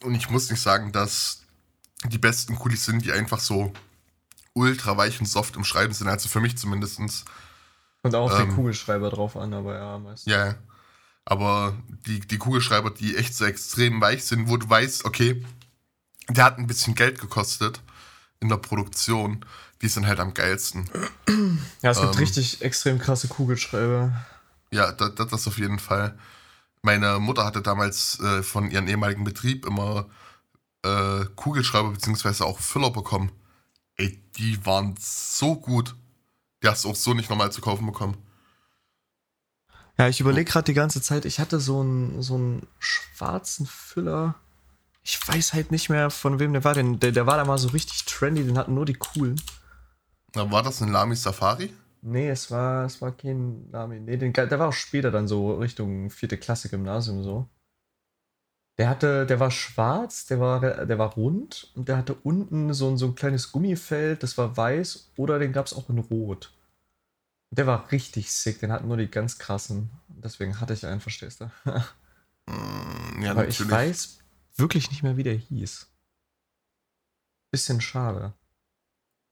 Und 0.03 0.15
ich 0.15 0.29
muss 0.29 0.49
nicht 0.49 0.61
sagen, 0.61 0.91
dass 0.91 1.41
die 2.05 2.17
besten 2.17 2.55
Kulis 2.55 2.85
sind, 2.85 3.05
die 3.05 3.11
einfach 3.11 3.39
so 3.39 3.71
ultra 4.53 4.97
weich 4.97 5.19
und 5.19 5.27
soft 5.27 5.55
im 5.55 5.63
Schreiben 5.63 5.93
sind. 5.93 6.07
Also 6.07 6.29
für 6.29 6.39
mich 6.39 6.57
zumindest. 6.57 7.25
Und 8.03 8.15
auch 8.15 8.31
ähm, 8.39 8.47
den 8.47 8.55
Kugelschreiber 8.55 9.09
drauf 9.09 9.37
an, 9.37 9.53
aber 9.53 9.75
ja, 9.75 9.99
meistens. 9.99 10.31
Ja, 10.31 10.55
aber 11.25 11.77
die, 12.07 12.19
die 12.19 12.37
Kugelschreiber, 12.37 12.89
die 12.89 13.15
echt 13.15 13.35
so 13.35 13.45
extrem 13.45 14.01
weich 14.01 14.25
sind, 14.25 14.49
wo 14.49 14.57
du 14.57 14.67
weißt, 14.67 15.05
okay, 15.05 15.45
der 16.29 16.45
hat 16.45 16.57
ein 16.57 16.67
bisschen 16.67 16.95
Geld 16.95 17.19
gekostet 17.19 17.79
in 18.39 18.49
der 18.49 18.57
Produktion, 18.57 19.45
die 19.81 19.87
sind 19.87 20.07
halt 20.07 20.19
am 20.19 20.33
geilsten. 20.33 20.89
Ja, 21.81 21.91
es 21.91 21.99
gibt 21.99 22.13
ähm, 22.13 22.19
richtig 22.19 22.61
extrem 22.61 22.99
krasse 22.99 23.27
Kugelschreiber. 23.27 24.11
Ja, 24.71 24.91
das, 24.91 25.15
das 25.15 25.47
auf 25.47 25.57
jeden 25.57 25.79
Fall. 25.79 26.17
Meine 26.83 27.19
Mutter 27.19 27.45
hatte 27.45 27.61
damals 27.61 28.19
äh, 28.19 28.41
von 28.41 28.71
ihrem 28.71 28.87
ehemaligen 28.87 29.23
Betrieb 29.23 29.65
immer 29.65 30.07
äh, 30.83 31.25
Kugelschreiber 31.35 31.91
bzw. 31.91 32.43
auch 32.43 32.59
Füller 32.59 32.89
bekommen. 32.89 33.31
Ey, 33.97 34.19
die 34.37 34.65
waren 34.65 34.95
so 34.99 35.55
gut. 35.55 35.95
Die 36.63 36.67
hast 36.67 36.85
du 36.85 36.89
auch 36.89 36.95
so 36.95 37.13
nicht 37.13 37.29
normal 37.29 37.51
zu 37.51 37.61
kaufen 37.61 37.85
bekommen. 37.85 38.17
Ja, 39.97 40.07
ich 40.07 40.19
überlege 40.19 40.49
gerade 40.49 40.65
die 40.65 40.73
ganze 40.73 41.01
Zeit, 41.01 41.25
ich 41.25 41.39
hatte 41.39 41.59
so 41.59 41.81
einen, 41.81 42.21
so 42.23 42.35
einen 42.35 42.67
schwarzen 42.79 43.67
Füller. 43.67 44.35
Ich 45.03 45.19
weiß 45.27 45.53
halt 45.53 45.71
nicht 45.71 45.89
mehr, 45.89 46.09
von 46.09 46.39
wem 46.39 46.53
der 46.53 46.63
war. 46.63 46.73
Der, 46.73 46.83
der, 46.83 47.11
der 47.11 47.27
war 47.27 47.37
da 47.37 47.45
mal 47.45 47.57
so 47.57 47.69
richtig 47.69 48.05
trendy, 48.05 48.43
den 48.43 48.57
hatten 48.57 48.73
nur 48.73 48.85
die 48.85 48.93
coolen. 48.93 49.39
Na, 50.33 50.49
war 50.49 50.63
das 50.63 50.81
ein 50.81 50.89
Lamy 50.89 51.15
Safari? 51.15 51.71
Nee, 52.01 52.29
es 52.29 52.49
war, 52.49 52.85
es 52.85 53.01
war 53.01 53.11
kein 53.15 53.69
Name. 53.69 53.99
Nee, 53.99 54.17
den, 54.17 54.33
der 54.33 54.59
war 54.59 54.69
auch 54.69 54.73
später 54.73 55.11
dann 55.11 55.27
so 55.27 55.53
Richtung 55.55 56.09
vierte 56.09 56.37
Klasse 56.37 56.69
Gymnasium 56.69 57.23
so. 57.23 57.47
Der 58.77 58.89
hatte, 58.89 59.27
der 59.27 59.39
war 59.39 59.51
schwarz, 59.51 60.25
der 60.25 60.39
war, 60.39 60.85
der 60.85 60.97
war 60.97 61.13
rund 61.13 61.71
und 61.75 61.87
der 61.87 61.97
hatte 61.97 62.15
unten 62.15 62.73
so 62.73 62.89
ein, 62.89 62.97
so 62.97 63.05
ein 63.07 63.15
kleines 63.15 63.51
Gummifeld, 63.51 64.23
das 64.23 64.37
war 64.39 64.57
weiß 64.57 65.11
oder 65.17 65.37
den 65.37 65.53
gab 65.53 65.67
es 65.67 65.73
auch 65.73 65.89
in 65.89 65.99
rot. 65.99 66.51
Der 67.51 67.67
war 67.67 67.91
richtig 67.91 68.31
sick, 68.31 68.59
den 68.59 68.71
hatten 68.71 68.87
nur 68.87 68.97
die 68.97 69.11
ganz 69.11 69.37
krassen. 69.37 69.91
Deswegen 70.07 70.59
hatte 70.59 70.73
ich 70.73 70.85
einen, 70.85 71.01
verstehst 71.01 71.41
du? 71.41 71.51
Mm, 72.47 73.21
ja, 73.21 73.31
Aber 73.31 73.41
natürlich. 73.43 73.59
ich 73.59 73.69
weiß 73.69 74.19
wirklich 74.55 74.89
nicht 74.89 75.03
mehr, 75.03 75.15
wie 75.15 75.23
der 75.23 75.35
hieß. 75.35 75.87
Bisschen 77.51 77.81
schade. 77.81 78.33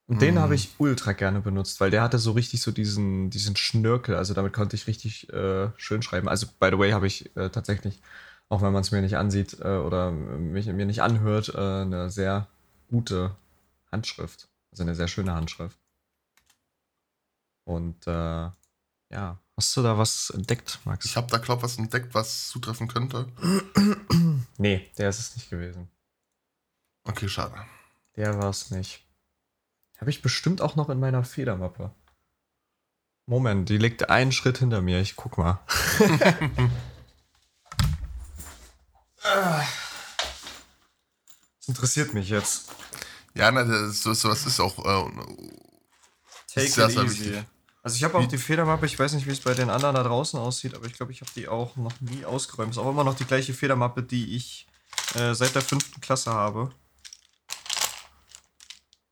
Und 0.10 0.24
den 0.24 0.40
habe 0.40 0.50
mhm. 0.50 0.56
ich 0.56 0.72
ultra 0.80 1.12
gerne 1.12 1.40
benutzt, 1.40 1.80
weil 1.80 1.92
der 1.92 2.02
hatte 2.02 2.18
so 2.18 2.32
richtig 2.32 2.64
so 2.64 2.72
diesen, 2.72 3.30
diesen 3.30 3.56
Schnörkel. 3.56 4.16
Also 4.16 4.34
damit 4.34 4.54
konnte 4.54 4.76
ich 4.76 4.88
richtig 4.88 5.32
äh, 5.32 5.70
schön 5.78 6.02
schreiben. 6.02 6.28
Also, 6.28 6.48
by 6.60 6.70
the 6.72 6.80
way, 6.80 6.94
habe 6.94 7.06
ich 7.06 7.36
äh, 7.38 7.50
tatsächlich, 7.52 8.02
auch 8.50 8.64
wenn 8.64 8.74
man 8.74 8.82
es 8.82 8.90
mir 8.90 9.02
nicht 9.02 9.18
ansieht 9.18 9.60
äh, 9.62 9.78
oder 9.78 10.10
mich, 10.10 10.66
mir 10.66 10.88
nicht 10.88 11.04
anhört, 11.04 11.50
äh, 11.50 11.60
eine 11.60 12.10
sehr 12.10 12.48
gute 12.90 13.36
Handschrift. 13.92 14.50
Also 14.72 14.82
eine 14.82 14.96
sehr 14.96 15.08
schöne 15.08 15.36
Handschrift. 15.36 15.78
Und 17.66 18.08
äh, 18.08 18.50
ja, 19.12 19.40
hast 19.58 19.78
du 19.78 19.84
da 19.84 20.00
was 20.00 20.32
entdeckt, 20.32 20.80
Max? 20.86 21.06
Ich 21.06 21.18
habe 21.18 21.28
da, 21.28 21.38
glaube 21.38 21.60
ich, 21.60 21.64
was 21.66 21.78
entdeckt, 21.78 22.16
was 22.16 22.48
zutreffen 22.48 22.88
könnte. 22.88 23.28
nee, 24.58 24.90
der 24.98 25.10
ist 25.10 25.20
es 25.20 25.36
nicht 25.36 25.52
gewesen. 25.52 25.88
Okay, 27.04 27.30
schade. 27.30 27.54
Der 28.16 28.36
war 28.40 28.50
es 28.50 28.72
nicht. 28.72 29.06
Habe 30.00 30.10
ich 30.10 30.22
bestimmt 30.22 30.62
auch 30.62 30.76
noch 30.76 30.90
in 30.90 31.00
meiner 31.00 31.24
Federmappe. 31.24 31.92
Moment, 33.26 33.70
die 33.70 33.78
liegt 33.78 34.10
einen 34.10 34.32
Schritt 34.32 34.58
hinter 34.58 34.82
mir. 34.82 35.02
Ich 35.02 35.16
guck 35.16 35.38
mal. 35.38 35.60
das 41.60 41.68
interessiert 41.68 42.14
mich 42.14 42.30
jetzt. 42.30 42.72
Ja, 43.36 43.52
na, 43.52 43.64
das, 43.64 44.02
so, 44.02 44.14
sowas 44.14 44.46
ist 44.46 44.60
auch 44.60 44.80
äh, 44.80 45.12
Take 46.54 46.68
sehr, 46.68 46.90
it 46.90 46.98
easy. 46.98 47.26
wichtig. 47.26 47.44
Also 47.84 47.96
ich 47.96 48.04
habe 48.04 48.18
auch 48.18 48.26
die 48.26 48.38
Federmappe, 48.38 48.86
ich 48.86 48.98
weiß 49.00 49.14
nicht, 49.14 49.28
wie 49.28 49.32
es 49.32 49.40
bei 49.40 49.54
den 49.54 49.70
anderen 49.70 49.96
da 49.96 50.04
draußen 50.04 50.40
aussieht, 50.40 50.76
aber 50.76 50.86
ich 50.86 50.94
glaube, 50.94 51.12
ich 51.12 51.22
habe 51.22 51.32
die 51.36 51.48
auch 51.48 51.76
noch 51.76 52.02
nie 52.02 52.26
ausgeräumt. 52.26 52.72
Ist 52.72 52.78
auch 52.78 52.90
immer 52.90 53.04
noch 53.04 53.16
die 53.16 53.26
gleiche 53.26 53.54
Federmappe, 53.54 54.04
die 54.04 54.36
ich 54.36 54.68
äh, 55.16 55.34
seit 55.34 55.56
der 55.56 55.62
fünften 55.62 56.02
Klasse 56.02 56.32
habe. 56.32 56.72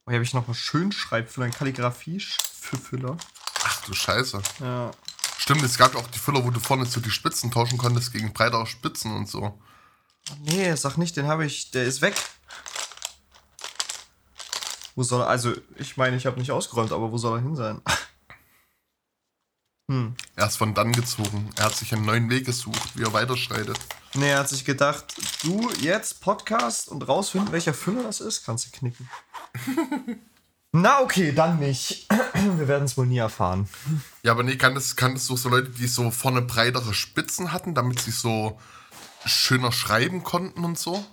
Oh, 0.07 0.11
hier 0.11 0.19
habe 0.19 0.23
ich 0.23 0.33
noch 0.33 0.45
einen 0.45 0.55
schönen 0.55 0.93
Schreibfüller, 0.93 1.43
einen 1.43 1.53
Kalligrafie-Füller. 1.53 3.17
Ach 3.65 3.85
du 3.85 3.93
Scheiße. 3.93 4.41
Ja. 4.61 4.91
Stimmt, 5.37 5.63
es 5.63 5.77
gab 5.77 5.95
auch 5.95 6.07
die 6.07 6.17
Füller, 6.17 6.45
wo 6.45 6.49
du 6.49 6.61
vorne 6.61 6.85
so 6.85 7.01
die 7.01 7.11
Spitzen 7.11 7.51
tauschen 7.51 7.77
konntest 7.77 8.13
gegen 8.13 8.31
breitere 8.31 8.65
Spitzen 8.67 9.13
und 9.13 9.27
so. 9.27 9.59
Nee, 10.39 10.73
sag 10.75 10.95
nicht, 10.95 11.17
den 11.17 11.27
habe 11.27 11.45
ich, 11.45 11.71
der 11.71 11.83
ist 11.83 12.01
weg. 12.01 12.15
Wo 14.95 15.03
soll 15.03 15.23
er, 15.23 15.27
also 15.27 15.53
ich 15.75 15.97
meine, 15.97 16.15
ich 16.15 16.25
habe 16.25 16.39
nicht 16.39 16.51
ausgeräumt, 16.51 16.93
aber 16.93 17.11
wo 17.11 17.17
soll 17.17 17.39
er 17.39 17.41
hin 17.41 17.57
sein? 17.57 17.81
hm. 19.89 20.15
Er 20.35 20.47
ist 20.47 20.57
von 20.57 20.73
dann 20.73 20.91
gezogen. 20.91 21.49
Er 21.55 21.65
hat 21.65 21.75
sich 21.75 21.93
einen 21.93 22.05
neuen 22.05 22.29
Weg 22.29 22.45
gesucht, 22.45 22.97
wie 22.97 23.03
er 23.03 23.13
weiterschreitet. 23.13 23.79
Nee, 24.15 24.31
er 24.31 24.39
hat 24.39 24.49
sich 24.49 24.65
gedacht, 24.65 25.15
du 25.43 25.71
jetzt 25.79 26.19
Podcast 26.19 26.89
und 26.89 27.07
rausfinden, 27.07 27.53
welcher 27.53 27.73
Füller 27.73 28.03
das 28.03 28.19
ist, 28.19 28.45
kannst 28.45 28.65
du 28.65 28.77
knicken. 28.77 29.09
Na 30.73 31.01
okay, 31.01 31.31
dann 31.31 31.59
nicht. 31.59 32.07
Wir 32.57 32.67
werden 32.67 32.83
es 32.83 32.97
wohl 32.97 33.05
nie 33.05 33.17
erfahren. 33.17 33.69
Ja, 34.23 34.33
aber 34.33 34.43
nee, 34.43 34.57
kann 34.57 34.75
das, 34.75 34.97
kann 34.97 35.13
das 35.13 35.25
so, 35.25 35.37
so 35.37 35.47
Leute, 35.47 35.69
die 35.69 35.87
so 35.87 36.11
vorne 36.11 36.41
breitere 36.41 36.93
Spitzen 36.93 37.53
hatten, 37.53 37.73
damit 37.73 38.01
sie 38.01 38.11
so 38.11 38.59
schöner 39.25 39.71
schreiben 39.71 40.23
konnten 40.23 40.65
und 40.65 40.77
so? 40.77 41.03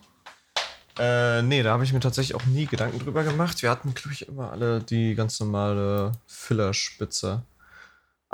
Äh, 0.98 1.42
nee, 1.42 1.62
da 1.62 1.72
habe 1.72 1.84
ich 1.84 1.92
mir 1.92 2.00
tatsächlich 2.00 2.34
auch 2.34 2.46
nie 2.46 2.66
Gedanken 2.66 2.98
drüber 2.98 3.22
gemacht. 3.22 3.62
Wir 3.62 3.70
hatten, 3.70 3.94
glaube 3.94 4.12
ich, 4.12 4.28
immer 4.28 4.50
alle 4.50 4.80
die 4.80 5.14
ganz 5.14 5.38
normale 5.38 6.12
Füllerspitze. 6.26 7.44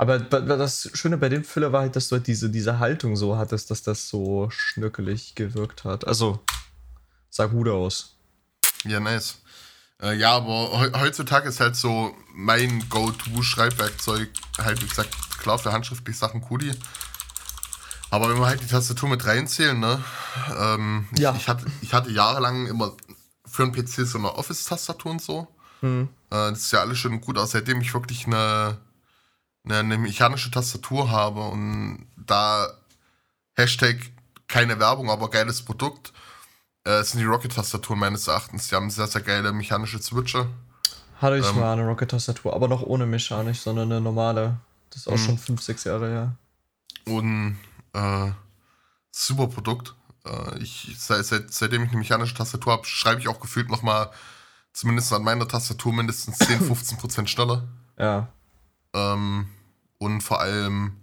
Aber 0.01 0.17
das 0.17 0.89
Schöne 0.95 1.15
bei 1.19 1.29
dem 1.29 1.43
Füller 1.43 1.71
war 1.71 1.81
halt, 1.81 1.95
dass 1.95 2.07
du 2.09 2.15
halt 2.15 2.25
diese, 2.25 2.49
diese 2.49 2.79
Haltung 2.79 3.15
so 3.15 3.37
hattest, 3.37 3.69
dass 3.69 3.83
das 3.83 4.09
so 4.09 4.49
schnörkelig 4.49 5.35
gewirkt 5.35 5.83
hat. 5.83 6.07
Also, 6.07 6.39
sah 7.29 7.45
gut 7.45 7.67
aus. 7.67 8.15
Ja, 8.83 8.99
nice. 8.99 9.37
Äh, 10.01 10.15
ja, 10.15 10.31
aber 10.37 10.81
he 10.81 10.99
heutzutage 10.99 11.47
ist 11.49 11.59
halt 11.59 11.75
so 11.75 12.15
mein 12.33 12.89
Go-To-Schreibwerkzeug 12.89 14.27
halt, 14.57 14.81
wie 14.81 14.87
gesagt, 14.87 15.15
klar 15.37 15.59
für 15.59 15.71
handschriftliche 15.71 16.17
Sachen 16.17 16.41
Kudi. 16.41 16.71
Aber 18.09 18.27
wenn 18.27 18.39
wir 18.39 18.47
halt 18.47 18.61
die 18.61 18.65
Tastatur 18.65 19.07
mit 19.07 19.23
reinzählen, 19.23 19.79
ne? 19.79 20.03
Ähm, 20.59 21.07
Ja. 21.15 21.31
ich, 21.33 21.41
ich, 21.41 21.47
hatte, 21.47 21.67
ich 21.83 21.93
hatte 21.93 22.09
jahrelang 22.09 22.65
immer 22.65 22.93
für 23.45 23.61
einen 23.61 23.71
PC 23.71 24.07
so 24.07 24.17
eine 24.17 24.33
Office-Tastatur 24.33 25.11
und 25.11 25.21
so. 25.21 25.47
Hm. 25.81 26.09
Äh, 26.31 26.49
das 26.49 26.61
ist 26.61 26.71
ja 26.71 26.79
alles 26.79 26.97
schön 26.97 27.21
gut, 27.21 27.37
aber 27.37 27.45
seitdem 27.45 27.81
ich 27.81 27.93
wirklich 27.93 28.25
eine, 28.25 28.79
eine, 29.63 29.77
eine 29.79 29.97
mechanische 29.97 30.51
Tastatur 30.51 31.09
habe 31.11 31.41
und 31.47 32.07
da 32.17 32.67
Hashtag 33.55 33.97
keine 34.47 34.79
Werbung, 34.79 35.09
aber 35.09 35.29
geiles 35.29 35.61
Produkt, 35.63 36.13
äh, 36.83 37.03
sind 37.03 37.19
die 37.19 37.25
Rocket-Tastaturen 37.25 37.99
meines 37.99 38.27
Erachtens. 38.27 38.67
Die 38.69 38.75
haben 38.75 38.89
sehr, 38.89 39.07
sehr 39.07 39.21
geile 39.21 39.51
mechanische 39.53 40.01
Switcher. 40.01 40.47
Hatte 41.21 41.37
ich 41.37 41.47
Ähm. 41.47 41.59
mal 41.59 41.73
eine 41.73 41.85
Rocket-Tastatur, 41.87 42.53
aber 42.53 42.67
noch 42.67 42.81
ohne 42.81 43.05
mechanisch, 43.05 43.59
sondern 43.61 43.91
eine 43.91 44.01
normale. 44.01 44.57
Das 44.89 45.01
ist 45.01 45.07
auch 45.07 45.13
Mhm. 45.13 45.17
schon 45.17 45.37
5, 45.37 45.61
6 45.61 45.83
Jahre 45.85 46.09
her. 46.09 46.35
Und 47.05 47.57
äh, 47.93 48.31
super 49.11 49.47
Produkt. 49.47 49.93
Äh, 50.25 50.59
ich, 50.59 50.95
seit, 50.97 51.25
seit, 51.25 51.53
seitdem 51.53 51.83
ich 51.83 51.89
eine 51.89 51.99
mechanische 51.99 52.33
Tastatur 52.35 52.73
habe, 52.73 52.85
schreibe 52.85 53.21
ich 53.21 53.27
auch 53.27 53.39
gefühlt 53.39 53.69
nochmal, 53.69 54.09
zumindest 54.73 55.13
an 55.13 55.23
meiner 55.23 55.47
Tastatur, 55.47 55.93
mindestens 55.93 56.37
10, 56.39 56.59
15 56.61 56.97
Prozent 56.99 57.29
schneller. 57.29 57.63
Ja. 57.97 58.27
Ähm, 58.93 59.47
und 59.97 60.21
vor 60.21 60.41
allem 60.41 60.97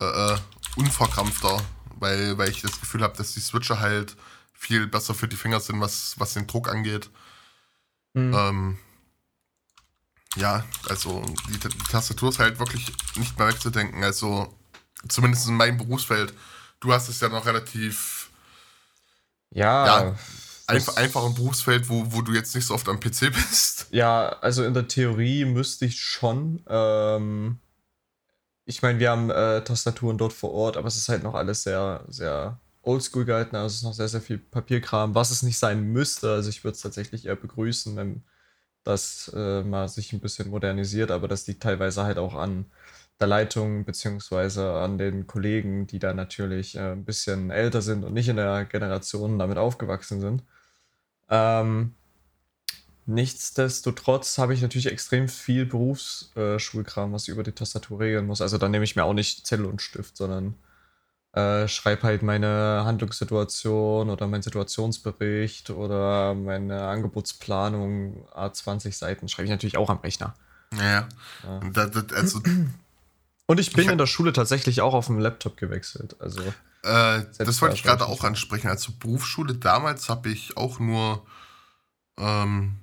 äh, 0.00 0.04
äh, 0.04 0.38
unverkrampfter, 0.76 1.62
weil, 1.98 2.38
weil 2.38 2.50
ich 2.50 2.62
das 2.62 2.80
Gefühl 2.80 3.02
habe, 3.02 3.16
dass 3.16 3.32
die 3.32 3.40
Switcher 3.40 3.80
halt 3.80 4.16
viel 4.52 4.86
besser 4.86 5.14
für 5.14 5.28
die 5.28 5.36
Finger 5.36 5.60
sind, 5.60 5.80
was, 5.80 6.18
was 6.18 6.34
den 6.34 6.46
Druck 6.46 6.68
angeht. 6.68 7.10
Hm. 8.14 8.34
Ähm, 8.34 8.78
ja, 10.36 10.64
also 10.88 11.22
die, 11.48 11.58
die 11.58 11.78
Tastatur 11.90 12.30
ist 12.30 12.38
halt 12.38 12.58
wirklich 12.58 12.92
nicht 13.16 13.38
mehr 13.38 13.48
wegzudenken. 13.48 14.02
Also 14.02 14.56
zumindest 15.08 15.48
in 15.48 15.56
meinem 15.56 15.78
Berufsfeld. 15.78 16.32
Du 16.80 16.92
hast 16.92 17.08
es 17.08 17.20
ja 17.20 17.28
noch 17.28 17.46
relativ 17.46 18.30
ja. 19.54 19.86
ja, 19.86 20.16
einf 20.66 20.96
einfachen 20.96 21.34
Berufsfeld, 21.34 21.88
wo, 21.88 22.04
wo 22.12 22.22
du 22.22 22.32
jetzt 22.32 22.54
nicht 22.54 22.66
so 22.66 22.74
oft 22.74 22.88
am 22.88 23.00
PC 23.00 23.32
bist. 23.32 23.86
Ja, 23.92 24.30
also 24.40 24.64
in 24.64 24.72
der 24.74 24.88
Theorie 24.88 25.44
müsste 25.44 25.84
ich 25.84 26.00
schon. 26.00 26.62
Ähm, 26.66 27.58
ich 28.64 28.80
meine, 28.80 28.98
wir 28.98 29.10
haben 29.10 29.28
äh, 29.28 29.62
Tastaturen 29.62 30.16
dort 30.16 30.32
vor 30.32 30.52
Ort, 30.52 30.76
aber 30.76 30.88
es 30.88 30.96
ist 30.96 31.08
halt 31.08 31.22
noch 31.22 31.34
alles 31.34 31.62
sehr, 31.64 32.04
sehr 32.08 32.58
oldschool 32.82 33.24
gehalten. 33.24 33.56
Also 33.56 33.66
es 33.66 33.74
ist 33.76 33.82
noch 33.82 33.94
sehr, 33.94 34.08
sehr 34.08 34.22
viel 34.22 34.38
Papierkram, 34.38 35.14
was 35.14 35.30
es 35.30 35.42
nicht 35.42 35.58
sein 35.58 35.82
müsste. 35.82 36.32
Also 36.32 36.48
ich 36.48 36.64
würde 36.64 36.76
es 36.76 36.80
tatsächlich 36.80 37.26
eher 37.26 37.36
begrüßen, 37.36 37.96
wenn 37.96 38.24
das 38.84 39.30
äh, 39.34 39.62
mal 39.62 39.88
sich 39.88 40.12
ein 40.12 40.20
bisschen 40.20 40.50
modernisiert, 40.50 41.10
aber 41.10 41.28
das 41.28 41.46
liegt 41.46 41.62
teilweise 41.62 42.02
halt 42.02 42.18
auch 42.18 42.34
an 42.34 42.66
der 43.20 43.28
Leitung 43.28 43.84
beziehungsweise 43.84 44.72
an 44.72 44.98
den 44.98 45.26
Kollegen, 45.26 45.86
die 45.86 45.98
da 45.98 46.14
natürlich 46.14 46.76
äh, 46.76 46.92
ein 46.92 47.04
bisschen 47.04 47.50
älter 47.50 47.82
sind 47.82 48.04
und 48.04 48.14
nicht 48.14 48.28
in 48.28 48.36
der 48.36 48.64
Generation 48.64 49.38
damit 49.38 49.58
aufgewachsen 49.58 50.20
sind. 50.20 50.42
Ähm, 51.30 51.94
Nichtsdestotrotz 53.06 54.38
habe 54.38 54.54
ich 54.54 54.62
natürlich 54.62 54.86
extrem 54.86 55.28
viel 55.28 55.66
Berufsschulkram, 55.66 57.12
was 57.12 57.24
ich 57.24 57.30
über 57.30 57.42
die 57.42 57.52
Tastatur 57.52 57.98
regeln 57.98 58.26
muss. 58.26 58.40
Also 58.40 58.58
da 58.58 58.68
nehme 58.68 58.84
ich 58.84 58.94
mir 58.94 59.04
auch 59.04 59.12
nicht 59.12 59.44
Zettel 59.44 59.66
und 59.66 59.82
Stift, 59.82 60.16
sondern 60.16 60.54
äh, 61.32 61.66
schreibe 61.66 62.04
halt 62.04 62.22
meine 62.22 62.82
Handlungssituation 62.84 64.08
oder 64.08 64.28
meinen 64.28 64.42
Situationsbericht 64.42 65.70
oder 65.70 66.34
meine 66.34 66.84
Angebotsplanung, 66.84 68.24
A20 68.34 68.92
Seiten, 68.92 69.28
schreibe 69.28 69.46
ich 69.46 69.50
natürlich 69.50 69.78
auch 69.78 69.90
am 69.90 69.98
Rechner. 69.98 70.34
Ja. 70.78 71.08
Ja. 71.42 71.58
Und 71.58 71.76
da, 71.76 71.86
das, 71.86 72.12
also, 72.12 72.40
Und 73.52 73.60
ich 73.60 73.72
bin 73.72 73.84
Ich 73.84 73.90
in 73.90 73.98
der 73.98 74.06
Schule 74.06 74.32
tatsächlich 74.32 74.80
auch 74.80 74.94
auf 74.94 75.06
dem 75.06 75.18
Laptop 75.18 75.58
gewechselt. 75.58 76.16
Also 76.20 76.40
äh, 76.82 77.22
das 77.38 77.60
wollte 77.60 77.74
ich 77.74 77.82
gerade 77.82 78.06
auch 78.06 78.24
ansprechen. 78.24 78.68
Also 78.68 78.92
Berufsschule 78.98 79.54
damals 79.54 80.08
habe 80.08 80.30
ich 80.30 80.56
auch 80.56 80.78
nur 80.78 81.26
ähm, 82.18 82.78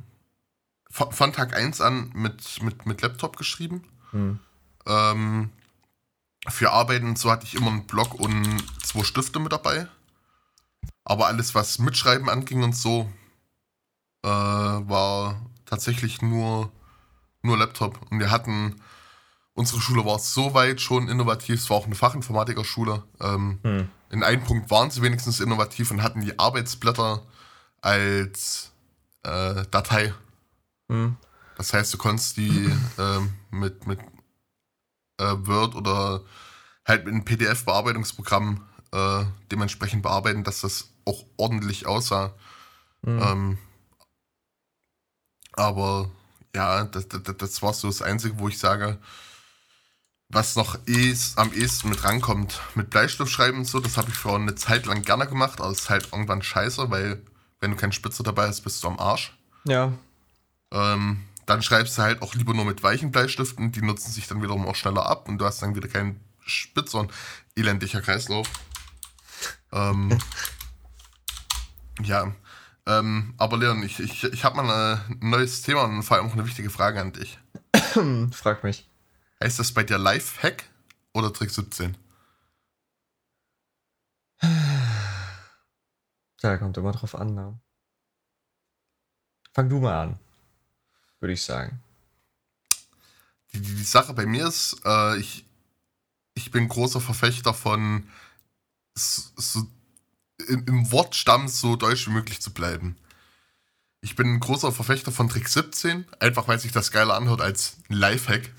von, 0.91 1.11
von 1.11 1.33
Tag 1.33 1.55
1 1.55 1.81
an 1.81 2.11
mit, 2.13 2.61
mit, 2.61 2.85
mit 2.85 3.01
Laptop 3.01 3.35
geschrieben. 3.35 3.83
hm. 4.11 4.39
Ähm, 4.85 5.49
für 6.47 6.71
Arbeiten 6.71 7.07
und 7.07 7.17
so 7.17 7.31
hatte 7.31 7.45
ich 7.45 7.55
immer 7.55 7.71
einen 7.71 7.87
Block 7.87 8.13
und 8.13 8.63
zwei 8.83 9.03
Stifte 9.03 9.39
mit 9.39 9.51
dabei. 9.51 9.87
Aber 11.03 11.25
alles, 11.25 11.55
was 11.55 11.79
Mitschreiben 11.79 12.29
anging 12.29 12.61
und 12.61 12.75
so, 12.75 13.11
äh, 14.23 14.29
war 14.29 15.41
tatsächlich 15.65 16.21
nur, 16.21 16.71
nur 17.41 17.57
Laptop. 17.57 17.99
Und 18.11 18.19
wir 18.19 18.29
hatten, 18.29 18.75
unsere 19.59 19.81
Schule 19.81 20.05
war 20.05 20.19
so 20.19 20.53
weit 20.53 20.79
schon 20.79 21.09
innovativ, 21.09 21.59
es 21.59 21.69
war 21.69 21.75
auch 21.75 21.85
eine 21.85 21.93
Fachinformatikerschule. 21.93 23.03
Ähm, 23.19 23.59
Hm. 23.63 23.89
in 24.09 24.23
einem 24.23 24.41
Punkt 24.41 24.71
waren 24.71 24.89
sie 24.89 25.01
wenigstens 25.01 25.41
innovativ 25.41 25.91
und 25.91 26.01
hatten 26.01 26.21
die 26.21 26.39
Arbeitsblätter 26.39 27.21
als 27.81 28.71
äh, 29.23 29.65
Datei. 29.69 30.13
Hm. 30.87 31.17
Das 31.57 31.73
heißt, 31.73 31.93
du 31.93 31.97
konntest 31.97 32.37
die 32.37 32.71
ähm, 32.97 33.33
mit, 33.51 33.85
mit 33.85 33.99
äh, 35.17 35.35
Word 35.39 35.75
oder 35.75 36.21
halt 36.85 37.03
mit 37.03 37.13
einem 37.13 37.25
PDF-Bearbeitungsprogramm 37.25 38.65
äh, 38.93 39.25
dementsprechend 39.51 40.03
bearbeiten, 40.03 40.45
dass 40.45 40.61
das 40.61 40.87
auch 41.03 41.25
ordentlich 41.35 41.85
aussah. 41.85 42.33
Hm. 43.03 43.21
Ähm, 43.21 43.57
aber 45.51 46.09
ja, 46.55 46.85
das, 46.85 47.09
das, 47.09 47.23
das 47.23 47.61
war 47.61 47.73
so 47.73 47.89
das 47.89 48.01
Einzige, 48.01 48.39
wo 48.39 48.47
ich 48.47 48.57
sage, 48.57 48.97
was 50.29 50.55
noch 50.55 50.77
eh 50.87 51.15
am 51.35 51.51
ehesten 51.53 51.89
mit 51.89 52.03
rankommt. 52.03 52.61
Mit 52.75 52.91
Bleistift 52.91 53.31
schreiben 53.31 53.59
und 53.59 53.65
so, 53.65 53.79
das 53.79 53.97
habe 53.97 54.09
ich 54.09 54.15
vor 54.15 54.35
eine 54.35 54.55
Zeit 54.55 54.85
lang 54.85 55.01
gerne 55.01 55.27
gemacht, 55.27 55.59
aber 55.59 55.71
es 55.71 55.81
ist 55.81 55.89
halt 55.89 56.09
irgendwann 56.11 56.43
scheiße, 56.43 56.89
weil 56.91 57.21
wenn 57.59 57.71
du 57.71 57.77
keinen 57.77 57.91
Spitzer 57.91 58.23
dabei 58.23 58.47
hast, 58.47 58.61
bist 58.61 58.83
du 58.83 58.87
am 58.87 58.99
Arsch. 58.99 59.37
Ja. 59.65 59.91
Ähm, 60.71 61.23
dann 61.45 61.63
schreibst 61.63 61.97
du 61.97 62.03
halt 62.03 62.21
auch 62.21 62.35
lieber 62.35 62.53
nur 62.53 62.65
mit 62.65 62.83
weichen 62.83 63.11
Bleistiften, 63.11 63.71
die 63.71 63.81
nutzen 63.81 64.11
sich 64.11 64.27
dann 64.27 64.41
wiederum 64.41 64.67
auch 64.67 64.75
schneller 64.75 65.07
ab 65.07 65.27
und 65.27 65.39
du 65.39 65.45
hast 65.45 65.61
dann 65.61 65.75
wieder 65.75 65.87
keinen 65.87 66.19
Spitzer 66.45 66.99
und 66.99 67.11
elendiger 67.55 68.01
Kreislauf. 68.01 68.47
ähm, 69.71 70.17
ja, 72.01 72.33
Ähm, 72.85 73.35
aber 73.37 73.57
Leon, 73.57 73.83
ich, 73.83 73.99
ich, 73.99 74.23
ich 74.23 74.43
habe 74.43 74.61
mal 74.61 75.03
ein 75.09 75.29
neues 75.29 75.61
Thema 75.61 75.83
und 75.83 76.01
vor 76.01 76.17
allem 76.17 76.27
auch 76.27 76.33
eine 76.33 76.45
wichtige 76.45 76.71
Frage 76.71 76.99
an 76.99 77.13
dich. 77.13 77.37
Frag 78.31 78.63
mich. 78.63 78.88
Heißt 79.41 79.59
das 79.59 79.71
bei 79.71 79.83
dir 79.83 79.97
Lifehack 79.97 80.65
oder 81.13 81.31
Trick 81.33 81.51
17? 81.51 81.97
Ja, 86.41 86.57
kommt 86.57 86.77
immer 86.77 86.93
drauf 86.93 87.15
an. 87.15 87.35
Ne? 87.35 87.59
Fang 89.53 89.67
du 89.67 89.79
mal 89.81 90.03
an, 90.03 90.19
würde 91.19 91.33
ich 91.33 91.43
sagen. 91.43 91.83
Die, 93.51 93.59
die 93.59 93.83
Sache 93.83 94.13
bei 94.13 94.25
mir 94.25 94.47
ist, 94.47 94.77
äh, 94.85 95.17
ich, 95.17 95.45
ich 96.35 96.49
bin 96.51 96.69
großer 96.69 97.01
Verfechter 97.01 97.53
von 97.53 98.07
so, 98.95 99.21
so 99.35 99.67
im, 100.47 100.65
im 100.65 100.91
Wortstamm 100.93 101.49
so 101.49 101.75
deutsch 101.75 102.07
wie 102.07 102.11
möglich 102.11 102.41
zu 102.41 102.53
bleiben. 102.53 102.95
Ich 104.01 104.15
bin 104.15 104.35
ein 104.35 104.39
großer 104.39 104.71
Verfechter 104.71 105.11
von 105.11 105.27
Trick 105.27 105.49
17, 105.49 106.05
einfach 106.19 106.47
weil 106.47 106.59
sich 106.59 106.71
das 106.71 106.91
geiler 106.91 107.15
anhört 107.15 107.41
als 107.41 107.77
ein 107.89 107.95
Lifehack. 107.95 108.49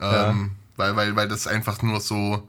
Ja. 0.00 0.30
Ähm, 0.30 0.52
weil, 0.76 0.96
weil, 0.96 1.16
weil 1.16 1.28
das 1.28 1.46
einfach 1.46 1.82
nur 1.82 2.00
so. 2.00 2.48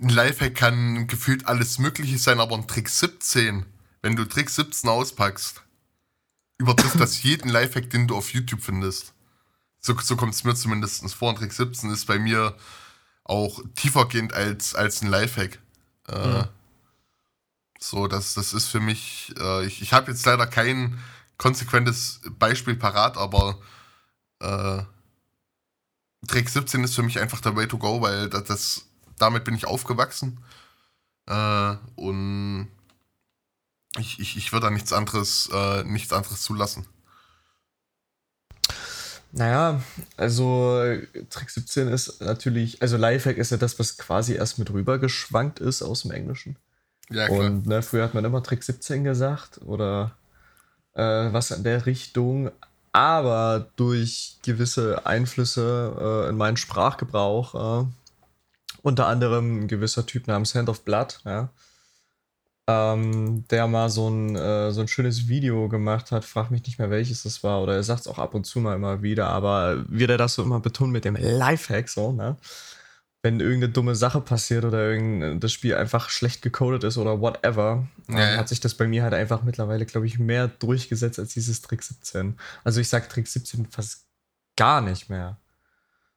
Ein 0.00 0.08
Lifehack 0.08 0.56
kann 0.56 1.06
gefühlt 1.06 1.46
alles 1.46 1.78
Mögliche 1.78 2.18
sein, 2.18 2.40
aber 2.40 2.56
ein 2.56 2.66
Trick 2.66 2.88
17, 2.88 3.64
wenn 4.02 4.16
du 4.16 4.24
Trick 4.24 4.50
17 4.50 4.90
auspackst, 4.90 5.62
übertrifft 6.58 6.98
das 6.98 7.22
jeden 7.22 7.48
Lifehack, 7.48 7.90
den 7.90 8.08
du 8.08 8.16
auf 8.16 8.32
YouTube 8.32 8.62
findest. 8.62 9.14
So, 9.78 9.96
so 10.00 10.16
kommt 10.16 10.34
es 10.34 10.42
mir 10.42 10.54
zumindest 10.56 11.14
vor. 11.14 11.28
Und 11.28 11.36
Trick 11.36 11.52
17 11.52 11.90
ist 11.90 12.06
bei 12.06 12.18
mir 12.18 12.56
auch 13.22 13.60
tiefergehend 13.76 14.32
als, 14.32 14.74
als 14.74 15.02
ein 15.02 15.08
Lifehack. 15.08 15.60
Äh, 16.08 16.26
mhm. 16.26 16.48
So, 17.78 18.08
das, 18.08 18.34
das 18.34 18.52
ist 18.52 18.66
für 18.66 18.80
mich, 18.80 19.32
äh, 19.38 19.66
ich, 19.66 19.82
ich 19.82 19.92
habe 19.92 20.10
jetzt 20.10 20.26
leider 20.26 20.46
kein 20.46 20.98
konsequentes 21.36 22.20
Beispiel 22.38 22.76
parat, 22.76 23.16
aber 23.16 23.58
äh, 24.40 24.82
Trick 26.26 26.48
17 26.48 26.84
ist 26.84 26.94
für 26.94 27.02
mich 27.02 27.18
einfach 27.18 27.40
der 27.40 27.54
Way 27.56 27.68
to 27.68 27.78
go, 27.78 28.00
weil 28.00 28.28
das, 28.28 28.44
das 28.44 28.86
damit 29.18 29.44
bin 29.44 29.54
ich 29.54 29.66
aufgewachsen. 29.66 30.38
Äh, 31.26 31.76
und 31.96 32.68
ich, 33.98 34.18
ich, 34.18 34.36
ich 34.36 34.52
würde 34.52 34.66
da 34.66 34.70
nichts 34.70 34.92
anderes, 34.92 35.48
äh, 35.52 35.84
nichts 35.84 36.12
anderes 36.12 36.42
zulassen. 36.42 36.86
Naja, 39.32 39.82
also 40.16 40.80
Trick 41.28 41.50
17 41.50 41.88
ist 41.88 42.20
natürlich, 42.20 42.80
also 42.82 42.96
Lifehack 42.96 43.36
ist 43.36 43.50
ja 43.50 43.56
das, 43.56 43.78
was 43.80 43.98
quasi 43.98 44.34
erst 44.34 44.60
mit 44.60 44.70
rübergeschwankt 44.70 45.58
ist 45.58 45.82
aus 45.82 46.02
dem 46.02 46.12
Englischen. 46.12 46.56
Ja, 47.10 47.26
klar. 47.26 47.40
Und 47.40 47.66
ne, 47.66 47.82
früher 47.82 48.04
hat 48.04 48.14
man 48.14 48.24
immer 48.24 48.42
Trick 48.44 48.62
17 48.62 49.02
gesagt 49.02 49.60
oder 49.64 50.16
äh, 50.94 51.02
was 51.02 51.50
in 51.50 51.64
der 51.64 51.84
Richtung. 51.86 52.52
Aber 52.94 53.66
durch 53.74 54.36
gewisse 54.44 55.04
Einflüsse 55.04 56.26
äh, 56.26 56.28
in 56.28 56.36
meinen 56.36 56.56
Sprachgebrauch, 56.56 57.82
äh, 57.82 57.86
unter 58.82 59.08
anderem 59.08 59.64
ein 59.64 59.68
gewisser 59.68 60.06
Typ 60.06 60.28
namens 60.28 60.54
Hand 60.54 60.68
of 60.68 60.84
Blood, 60.84 61.18
ja, 61.24 61.48
ähm, 62.68 63.44
der 63.50 63.66
mal 63.66 63.90
so 63.90 64.08
ein, 64.08 64.36
äh, 64.36 64.70
so 64.70 64.80
ein 64.80 64.86
schönes 64.86 65.26
Video 65.26 65.68
gemacht 65.68 66.12
hat. 66.12 66.24
Frag 66.24 66.52
mich 66.52 66.64
nicht 66.66 66.78
mehr, 66.78 66.88
welches 66.90 67.24
das 67.24 67.42
war. 67.42 67.62
Oder 67.62 67.74
er 67.74 67.82
sagt 67.82 68.02
es 68.02 68.06
auch 68.06 68.18
ab 68.18 68.32
und 68.32 68.44
zu 68.46 68.60
mal 68.60 68.76
immer 68.76 69.02
wieder. 69.02 69.26
Aber 69.26 69.84
wie 69.88 70.04
er 70.04 70.16
das 70.16 70.34
so 70.34 70.44
immer 70.44 70.60
betont 70.60 70.92
mit 70.92 71.04
dem 71.04 71.16
Lifehack, 71.16 71.88
so, 71.88 72.12
ne? 72.12 72.36
Wenn 73.24 73.40
irgendeine 73.40 73.72
dumme 73.72 73.94
Sache 73.94 74.20
passiert 74.20 74.66
oder 74.66 74.94
das 75.36 75.50
Spiel 75.50 75.74
einfach 75.76 76.10
schlecht 76.10 76.42
gecodet 76.42 76.84
ist 76.84 76.98
oder 76.98 77.22
whatever, 77.22 77.88
ja. 78.06 78.36
hat 78.36 78.50
sich 78.50 78.60
das 78.60 78.74
bei 78.74 78.86
mir 78.86 79.02
halt 79.02 79.14
einfach 79.14 79.42
mittlerweile, 79.42 79.86
glaube 79.86 80.06
ich, 80.06 80.18
mehr 80.18 80.48
durchgesetzt 80.48 81.18
als 81.18 81.32
dieses 81.32 81.62
Trick 81.62 81.82
17. 81.82 82.38
Also 82.64 82.82
ich 82.82 82.88
sag 82.90 83.08
Trick 83.08 83.26
17 83.26 83.70
fast 83.70 84.04
gar 84.56 84.82
nicht 84.82 85.08
mehr. 85.08 85.38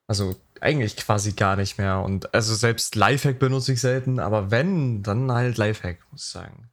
Also 0.06 0.36
eigentlich 0.60 0.98
quasi 0.98 1.32
gar 1.32 1.56
nicht 1.56 1.78
mehr. 1.78 2.02
Und 2.02 2.34
also 2.34 2.54
selbst 2.54 2.96
Lifehack 2.96 3.40
benutze 3.40 3.72
ich 3.72 3.80
selten, 3.80 4.20
aber 4.20 4.52
wenn, 4.52 5.02
dann 5.02 5.32
halt 5.32 5.58
Lifehack, 5.58 6.00
muss 6.12 6.26
ich 6.26 6.32
sagen. 6.32 6.70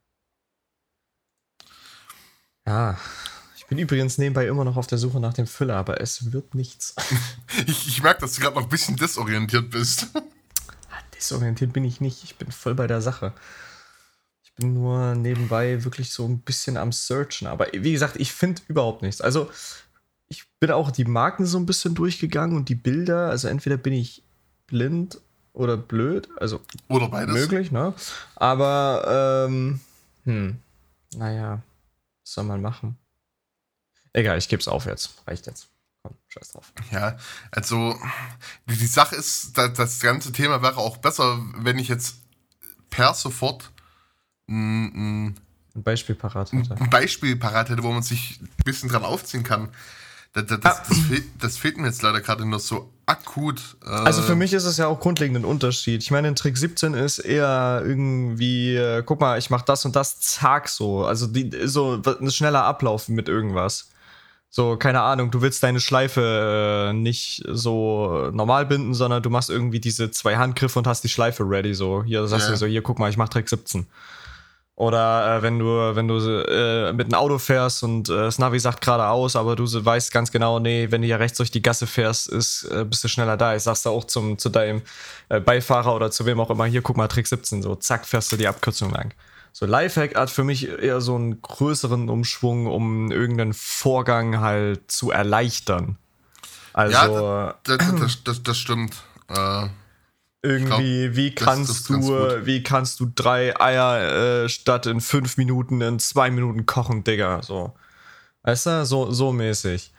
Ja. 2.67 2.97
Ich 3.65 3.67
bin 3.67 3.79
übrigens 3.79 4.19
nebenbei 4.19 4.45
immer 4.45 4.63
noch 4.63 4.77
auf 4.77 4.85
der 4.85 4.99
Suche 4.99 5.19
nach 5.19 5.33
dem 5.33 5.47
Füller, 5.47 5.75
aber 5.75 5.99
es 5.99 6.31
wird 6.31 6.53
nichts. 6.53 6.93
ich, 7.65 7.87
ich 7.87 8.03
merke, 8.03 8.21
dass 8.21 8.33
du 8.33 8.41
gerade 8.41 8.55
noch 8.55 8.63
ein 8.63 8.69
bisschen 8.69 8.95
desorientiert 8.95 9.71
bist. 9.71 10.07
Desorientiert 11.25 11.73
bin 11.73 11.83
ich 11.83 12.01
nicht. 12.01 12.23
Ich 12.23 12.35
bin 12.35 12.51
voll 12.51 12.75
bei 12.75 12.85
der 12.85 13.01
Sache. 13.01 13.33
Ich 14.43 14.53
bin 14.53 14.73
nur 14.73 15.15
nebenbei 15.15 15.83
wirklich 15.83 16.11
so 16.11 16.25
ein 16.27 16.39
bisschen 16.39 16.77
am 16.77 16.91
Searchen. 16.91 17.47
Aber 17.47 17.67
wie 17.73 17.91
gesagt, 17.91 18.17
ich 18.17 18.31
finde 18.31 18.61
überhaupt 18.67 19.01
nichts. 19.01 19.21
Also, 19.21 19.49
ich 20.27 20.45
bin 20.59 20.71
auch 20.71 20.91
die 20.91 21.05
Marken 21.05 21.45
so 21.45 21.57
ein 21.57 21.65
bisschen 21.65 21.95
durchgegangen 21.95 22.55
und 22.55 22.69
die 22.69 22.75
Bilder. 22.75 23.29
Also 23.29 23.47
entweder 23.47 23.77
bin 23.77 23.93
ich 23.93 24.21
blind 24.67 25.19
oder 25.53 25.77
blöd, 25.77 26.29
also 26.37 26.61
oder 26.89 27.07
beides. 27.07 27.33
möglich, 27.33 27.71
ne? 27.71 27.93
Aber 28.35 29.47
ähm, 29.47 29.79
hm, 30.25 30.57
naja, 31.15 31.61
was 32.21 32.33
soll 32.33 32.43
man 32.43 32.61
machen? 32.61 32.97
Egal, 34.13 34.37
ich 34.37 34.47
gebe 34.47 34.61
es 34.61 34.67
auf 34.67 34.85
jetzt. 34.85 35.21
Reicht 35.27 35.47
jetzt. 35.47 35.67
Scheiß 36.27 36.51
drauf. 36.51 36.73
Ja, 36.91 37.17
also 37.51 37.95
die, 38.69 38.77
die 38.77 38.87
Sache 38.87 39.15
ist, 39.15 39.57
das, 39.57 39.73
das 39.73 39.99
ganze 39.99 40.31
Thema 40.31 40.61
wäre 40.61 40.77
auch 40.77 40.97
besser, 40.97 41.39
wenn 41.57 41.79
ich 41.79 41.87
jetzt 41.87 42.17
per 42.89 43.13
sofort 43.13 43.71
ein, 44.47 45.35
ein 45.75 45.83
Beispiel 45.83 46.15
parat 46.15 46.51
hätte. 46.51 46.75
Ein 46.75 46.89
Beispiel 46.89 47.35
parat 47.35 47.69
hätte, 47.69 47.83
wo 47.83 47.91
man 47.91 48.03
sich 48.03 48.39
ein 48.41 48.49
bisschen 48.63 48.89
dran 48.89 49.03
aufziehen 49.03 49.43
kann. 49.43 49.69
Das, 50.33 50.45
das, 50.47 50.59
das, 50.59 50.87
das, 50.89 50.97
fehlt, 50.99 51.23
das 51.39 51.57
fehlt 51.57 51.77
mir 51.77 51.87
jetzt 51.87 52.01
leider 52.01 52.19
gerade 52.19 52.45
nur 52.45 52.59
so 52.59 52.91
akut. 53.05 53.77
Äh 53.85 53.89
also 53.89 54.21
für 54.21 54.35
mich 54.35 54.51
ist 54.51 54.65
es 54.65 54.75
ja 54.75 54.87
auch 54.87 54.99
grundlegend 54.99 55.37
ein 55.37 55.45
Unterschied. 55.45 56.03
Ich 56.03 56.11
meine, 56.11 56.27
in 56.27 56.35
Trick 56.35 56.57
17 56.57 56.93
ist 56.93 57.19
eher 57.19 57.81
irgendwie, 57.85 58.75
äh, 58.75 59.01
guck 59.05 59.21
mal, 59.21 59.39
ich 59.39 59.49
mach 59.49 59.61
das 59.61 59.85
und 59.85 59.95
das, 59.95 60.19
zack, 60.19 60.67
so. 60.67 61.05
Also 61.05 61.27
die, 61.27 61.51
so 61.67 62.01
ein 62.19 62.31
schneller 62.31 62.63
Ablauf 62.63 63.07
mit 63.07 63.29
irgendwas. 63.29 63.91
So, 64.55 64.77
keine 64.77 65.01
Ahnung, 65.01 65.31
du 65.31 65.41
willst 65.41 65.61
deine 65.63 65.81
Schleife 65.81 66.91
äh, 66.91 66.93
nicht 66.93 67.43
so 67.45 68.29
normal 68.31 68.65
binden, 68.65 68.93
sondern 68.93 69.21
du 69.21 69.29
machst 69.29 69.49
irgendwie 69.49 69.81
diese 69.81 70.11
zwei 70.11 70.37
Handgriffe 70.37 70.79
und 70.79 70.87
hast 70.87 71.03
die 71.03 71.09
Schleife 71.09 71.43
ready. 71.43 71.73
So, 71.73 72.05
hier 72.05 72.25
sagst 72.25 72.45
ja. 72.45 72.51
du 72.51 72.57
so, 72.57 72.65
hier, 72.65 72.81
guck 72.81 72.97
mal, 72.97 73.09
ich 73.09 73.17
mach 73.17 73.27
Trick 73.27 73.49
17. 73.49 73.85
Oder 74.75 75.39
äh, 75.39 75.41
wenn 75.41 75.59
du, 75.59 75.65
wenn 75.65 76.07
du 76.07 76.19
äh, 76.19 76.93
mit 76.93 77.07
einem 77.07 77.15
Auto 77.15 77.37
fährst 77.37 77.83
und 77.83 78.07
äh, 78.07 78.13
das 78.13 78.39
Navi 78.39 78.57
sagt 78.57 78.79
geradeaus, 78.79 79.35
aber 79.35 79.57
du 79.57 79.65
weißt 79.65 80.13
ganz 80.13 80.31
genau, 80.31 80.59
nee, 80.59 80.87
wenn 80.89 81.01
du 81.01 81.07
hier 81.07 81.19
rechts 81.19 81.35
durch 81.35 81.51
die 81.51 81.61
Gasse 81.61 81.85
fährst, 81.85 82.29
ist, 82.29 82.63
äh, 82.71 82.85
bist 82.85 83.03
du 83.03 83.09
schneller 83.09 83.35
da. 83.35 83.57
Ich 83.57 83.63
sagst 83.63 83.85
du 83.85 83.89
auch 83.89 84.05
zum, 84.05 84.37
zu 84.37 84.47
deinem 84.47 84.83
äh, 85.27 85.41
Beifahrer 85.41 85.93
oder 85.93 86.11
zu 86.11 86.25
wem 86.25 86.39
auch 86.39 86.49
immer, 86.49 86.63
hier 86.63 86.81
guck 86.81 86.95
mal, 86.95 87.09
Trick 87.09 87.27
17, 87.27 87.61
so 87.61 87.75
zack, 87.75 88.05
fährst 88.05 88.31
du 88.31 88.37
die 88.37 88.47
Abkürzung 88.47 88.91
lang. 88.91 89.13
So, 89.57 89.65
Lifehack 89.65 90.15
hat 90.15 90.29
für 90.29 90.43
mich 90.43 90.67
eher 90.67 90.99
so 90.99 91.15
einen 91.15 91.41
größeren 91.41 92.09
Umschwung, 92.09 92.67
um 92.67 93.09
irgendeinen 93.09 93.53
Vorgang 93.53 94.41
halt 94.41 94.91
zu 94.91 95.11
erleichtern. 95.11 95.97
Also. 96.73 96.93
Ja, 96.93 97.55
das, 97.63 97.77
das, 97.77 98.23
das, 98.25 98.43
das 98.43 98.57
stimmt. 98.57 98.97
Äh, 99.29 99.67
irgendwie, 100.41 101.05
glaub, 101.05 101.15
wie 101.15 101.35
kannst 101.35 101.89
du, 101.89 102.45
wie 102.45 102.63
kannst 102.63 102.99
du 102.99 103.09
drei 103.15 103.57
Eier 103.57 104.43
äh, 104.43 104.49
statt 104.49 104.87
in 104.87 104.99
fünf 104.99 105.37
Minuten 105.37 105.79
in 105.79 105.99
zwei 105.99 106.31
Minuten 106.31 106.65
kochen, 106.65 107.05
Digga? 107.05 107.41
So. 107.41 107.73
Weißt 108.43 108.65
du, 108.65 108.85
so, 108.85 109.09
so 109.13 109.31
mäßig. 109.31 109.93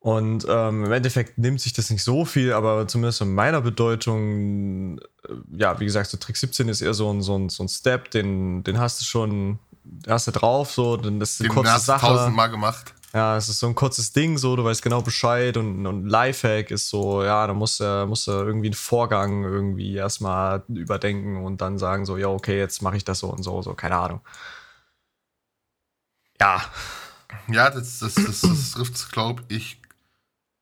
Und 0.00 0.46
ähm, 0.48 0.86
im 0.86 0.92
Endeffekt 0.92 1.36
nimmt 1.36 1.60
sich 1.60 1.74
das 1.74 1.90
nicht 1.90 2.02
so 2.02 2.24
viel, 2.24 2.54
aber 2.54 2.88
zumindest 2.88 3.20
in 3.20 3.34
meiner 3.34 3.60
Bedeutung, 3.60 4.98
äh, 4.98 5.02
ja, 5.52 5.78
wie 5.78 5.84
gesagt, 5.84 6.08
so 6.08 6.16
Trick 6.16 6.38
17 6.38 6.70
ist 6.70 6.80
eher 6.80 6.94
so 6.94 7.12
ein, 7.12 7.20
so 7.20 7.36
ein, 7.36 7.50
so 7.50 7.62
ein 7.62 7.68
Step, 7.68 8.10
den, 8.10 8.64
den 8.64 8.78
hast 8.78 9.02
du 9.02 9.04
schon, 9.04 9.58
hast 10.08 10.26
du 10.26 10.30
drauf, 10.30 10.72
so, 10.72 10.96
dann 10.96 11.20
das 11.20 11.32
ist 11.32 11.40
eine 11.40 11.50
den 11.50 11.54
kurze 11.54 11.72
hast 11.72 11.84
Sache. 11.84 12.06
tausendmal 12.06 12.50
gemacht. 12.50 12.94
Ja, 13.12 13.36
es 13.36 13.50
ist 13.50 13.58
so 13.58 13.66
ein 13.66 13.74
kurzes 13.74 14.12
Ding, 14.12 14.38
so, 14.38 14.56
du 14.56 14.64
weißt 14.64 14.80
genau 14.80 15.02
Bescheid 15.02 15.58
und, 15.58 15.84
und 15.84 16.06
Lifehack 16.06 16.70
ist 16.70 16.88
so, 16.88 17.22
ja, 17.22 17.46
da 17.46 17.52
musst 17.52 17.80
du, 17.80 18.06
musst 18.06 18.26
du 18.26 18.30
irgendwie 18.30 18.68
einen 18.68 18.74
Vorgang 18.74 19.42
irgendwie 19.44 19.96
erstmal 19.96 20.62
überdenken 20.68 21.44
und 21.44 21.60
dann 21.60 21.76
sagen 21.76 22.06
so, 22.06 22.16
ja, 22.16 22.28
okay, 22.28 22.56
jetzt 22.56 22.80
mache 22.80 22.96
ich 22.96 23.04
das 23.04 23.18
so 23.18 23.28
und 23.28 23.42
so, 23.42 23.60
so, 23.60 23.74
keine 23.74 23.96
Ahnung. 23.96 24.20
Ja. 26.40 26.62
Ja, 27.48 27.68
das, 27.68 27.98
das, 27.98 28.14
das, 28.14 28.40
das 28.40 28.70
trifft 28.72 29.12
glaube 29.12 29.42
ich, 29.48 29.79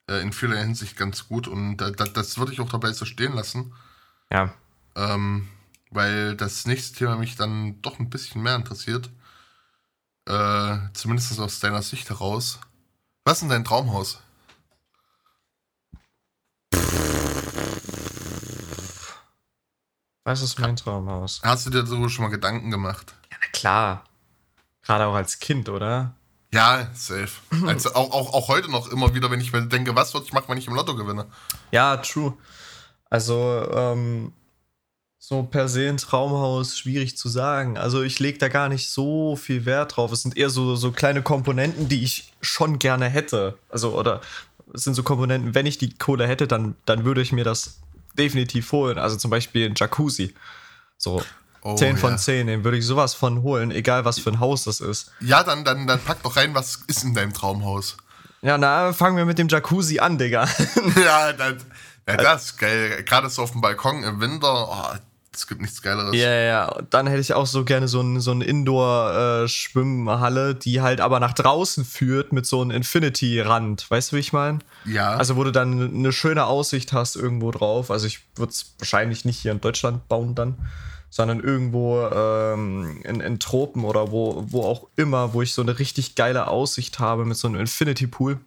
äh, 0.08 0.20
in 0.20 0.32
vieler 0.32 0.56
Hinsicht 0.58 0.96
ganz 0.96 1.28
gut 1.28 1.46
und 1.48 1.76
das, 1.78 2.12
das 2.12 2.38
würde 2.38 2.52
ich 2.52 2.60
auch 2.60 2.68
dabei 2.68 2.92
so 2.92 3.04
stehen 3.04 3.34
lassen. 3.34 3.72
Ja. 4.32 4.52
Ähm, 4.96 5.48
weil 5.90 6.36
das 6.36 6.66
nächste 6.66 6.96
Thema 6.96 7.16
mich 7.16 7.36
dann 7.36 7.80
doch 7.82 7.98
ein 7.98 8.10
bisschen 8.10 8.42
mehr 8.42 8.56
interessiert. 8.56 9.10
Äh, 10.26 10.78
zumindest 10.92 11.38
aus 11.40 11.60
deiner 11.60 11.82
Sicht 11.82 12.10
heraus. 12.10 12.58
Was 13.24 13.34
ist 13.34 13.40
denn 13.42 13.48
dein 13.48 13.64
Traumhaus? 13.64 14.20
Was 20.24 20.42
ist 20.42 20.58
mein 20.58 20.76
Traumhaus? 20.76 21.40
Hast 21.42 21.64
du 21.64 21.70
dir 21.70 21.82
darüber 21.82 22.10
schon 22.10 22.24
mal 22.24 22.30
Gedanken 22.30 22.70
gemacht? 22.70 23.14
Ja, 23.30 23.38
na 23.40 23.46
klar. 23.48 24.04
Gerade 24.82 25.06
auch 25.06 25.14
als 25.14 25.38
Kind, 25.38 25.70
oder? 25.70 26.14
Ja, 26.52 26.88
safe. 26.94 27.28
Also 27.66 27.94
auch, 27.94 28.10
auch, 28.12 28.32
auch 28.32 28.48
heute 28.48 28.70
noch 28.70 28.90
immer 28.90 29.14
wieder, 29.14 29.30
wenn 29.30 29.40
ich 29.40 29.52
mir 29.52 29.66
denke, 29.66 29.94
was 29.94 30.14
würde 30.14 30.26
ich 30.26 30.32
machen, 30.32 30.46
wenn 30.48 30.58
ich 30.58 30.66
im 30.66 30.74
Lotto 30.74 30.96
gewinne? 30.96 31.26
Ja, 31.70 31.98
true. 31.98 32.34
Also, 33.10 33.68
ähm, 33.72 34.32
so 35.18 35.42
per 35.42 35.68
se 35.68 35.88
ein 35.88 35.98
Traumhaus, 35.98 36.78
schwierig 36.78 37.18
zu 37.18 37.28
sagen. 37.28 37.76
Also 37.76 38.02
ich 38.02 38.18
lege 38.18 38.38
da 38.38 38.48
gar 38.48 38.70
nicht 38.70 38.88
so 38.88 39.36
viel 39.36 39.66
Wert 39.66 39.96
drauf. 39.96 40.10
Es 40.10 40.22
sind 40.22 40.36
eher 40.38 40.48
so, 40.48 40.74
so 40.74 40.90
kleine 40.90 41.22
Komponenten, 41.22 41.88
die 41.88 42.02
ich 42.02 42.32
schon 42.40 42.78
gerne 42.78 43.10
hätte. 43.10 43.58
Also, 43.68 43.98
oder 43.98 44.22
es 44.72 44.84
sind 44.84 44.94
so 44.94 45.02
Komponenten, 45.02 45.54
wenn 45.54 45.66
ich 45.66 45.76
die 45.76 45.92
Kohle 45.92 46.26
hätte, 46.26 46.46
dann, 46.46 46.76
dann 46.86 47.04
würde 47.04 47.20
ich 47.20 47.32
mir 47.32 47.44
das 47.44 47.80
definitiv 48.16 48.72
holen. 48.72 48.96
Also 48.96 49.16
zum 49.16 49.30
Beispiel 49.30 49.66
ein 49.66 49.74
Jacuzzi. 49.76 50.34
So. 50.96 51.22
Oh, 51.68 51.76
10 51.76 51.96
von 51.96 52.12
ja. 52.12 52.16
10, 52.16 52.46
den 52.46 52.64
würde 52.64 52.78
ich 52.78 52.86
sowas 52.86 53.14
von 53.14 53.42
holen, 53.42 53.70
egal 53.70 54.04
was 54.04 54.18
für 54.18 54.30
ein 54.30 54.40
Haus 54.40 54.64
das 54.64 54.80
ist. 54.80 55.12
Ja, 55.20 55.42
dann, 55.42 55.64
dann, 55.64 55.86
dann 55.86 56.00
pack 56.00 56.22
doch 56.22 56.36
rein, 56.36 56.54
was 56.54 56.80
ist 56.86 57.04
in 57.04 57.14
deinem 57.14 57.32
Traumhaus? 57.32 57.96
Ja, 58.40 58.56
na, 58.56 58.92
fangen 58.92 59.16
wir 59.16 59.24
mit 59.24 59.38
dem 59.38 59.48
Jacuzzi 59.48 59.98
an, 59.98 60.16
Digga. 60.16 60.46
ja, 61.04 61.32
das, 61.32 61.54
ja, 62.06 62.16
das 62.16 62.44
ist 62.44 62.58
geil. 62.58 63.02
Gerade 63.04 63.28
so 63.28 63.42
auf 63.42 63.52
dem 63.52 63.60
Balkon 63.60 64.04
im 64.04 64.20
Winter, 64.20 64.68
oh, 64.70 64.98
es 65.38 65.46
gibt 65.46 65.60
nichts 65.60 65.82
Geileres. 65.82 66.16
Ja, 66.16 66.32
ja, 66.32 66.82
dann 66.90 67.06
hätte 67.06 67.20
ich 67.20 67.32
auch 67.32 67.46
so 67.46 67.64
gerne 67.64 67.86
so 67.86 68.00
eine 68.00 68.20
so 68.20 68.32
ein 68.32 68.40
Indoor-Schwimmhalle, 68.40 70.50
äh, 70.50 70.54
die 70.54 70.80
halt 70.80 71.00
aber 71.00 71.20
nach 71.20 71.32
draußen 71.32 71.84
führt 71.84 72.32
mit 72.32 72.46
so 72.46 72.60
einem 72.60 72.72
Infinity-Rand. 72.72 73.88
Weißt 73.90 74.10
du, 74.10 74.16
wie 74.16 74.20
ich 74.20 74.32
meine? 74.32 74.58
Ja. 74.84 75.14
Also, 75.14 75.36
wo 75.36 75.44
du 75.44 75.52
dann 75.52 75.94
eine 75.94 76.12
schöne 76.12 76.46
Aussicht 76.46 76.92
hast 76.92 77.14
irgendwo 77.14 77.52
drauf. 77.52 77.90
Also, 77.90 78.06
ich 78.06 78.20
würde 78.36 78.50
es 78.50 78.74
wahrscheinlich 78.78 79.24
nicht 79.24 79.38
hier 79.38 79.52
in 79.52 79.60
Deutschland 79.60 80.08
bauen 80.08 80.34
dann, 80.34 80.56
sondern 81.10 81.40
irgendwo 81.40 82.06
ähm, 82.06 83.00
in, 83.04 83.20
in 83.20 83.40
Tropen 83.40 83.84
oder 83.84 84.10
wo, 84.10 84.44
wo 84.48 84.64
auch 84.64 84.88
immer, 84.96 85.32
wo 85.32 85.42
ich 85.42 85.54
so 85.54 85.62
eine 85.62 85.78
richtig 85.78 86.14
geile 86.14 86.48
Aussicht 86.48 86.98
habe 86.98 87.24
mit 87.24 87.36
so 87.36 87.48
einem 87.48 87.60
Infinity-Pool. 87.60 88.38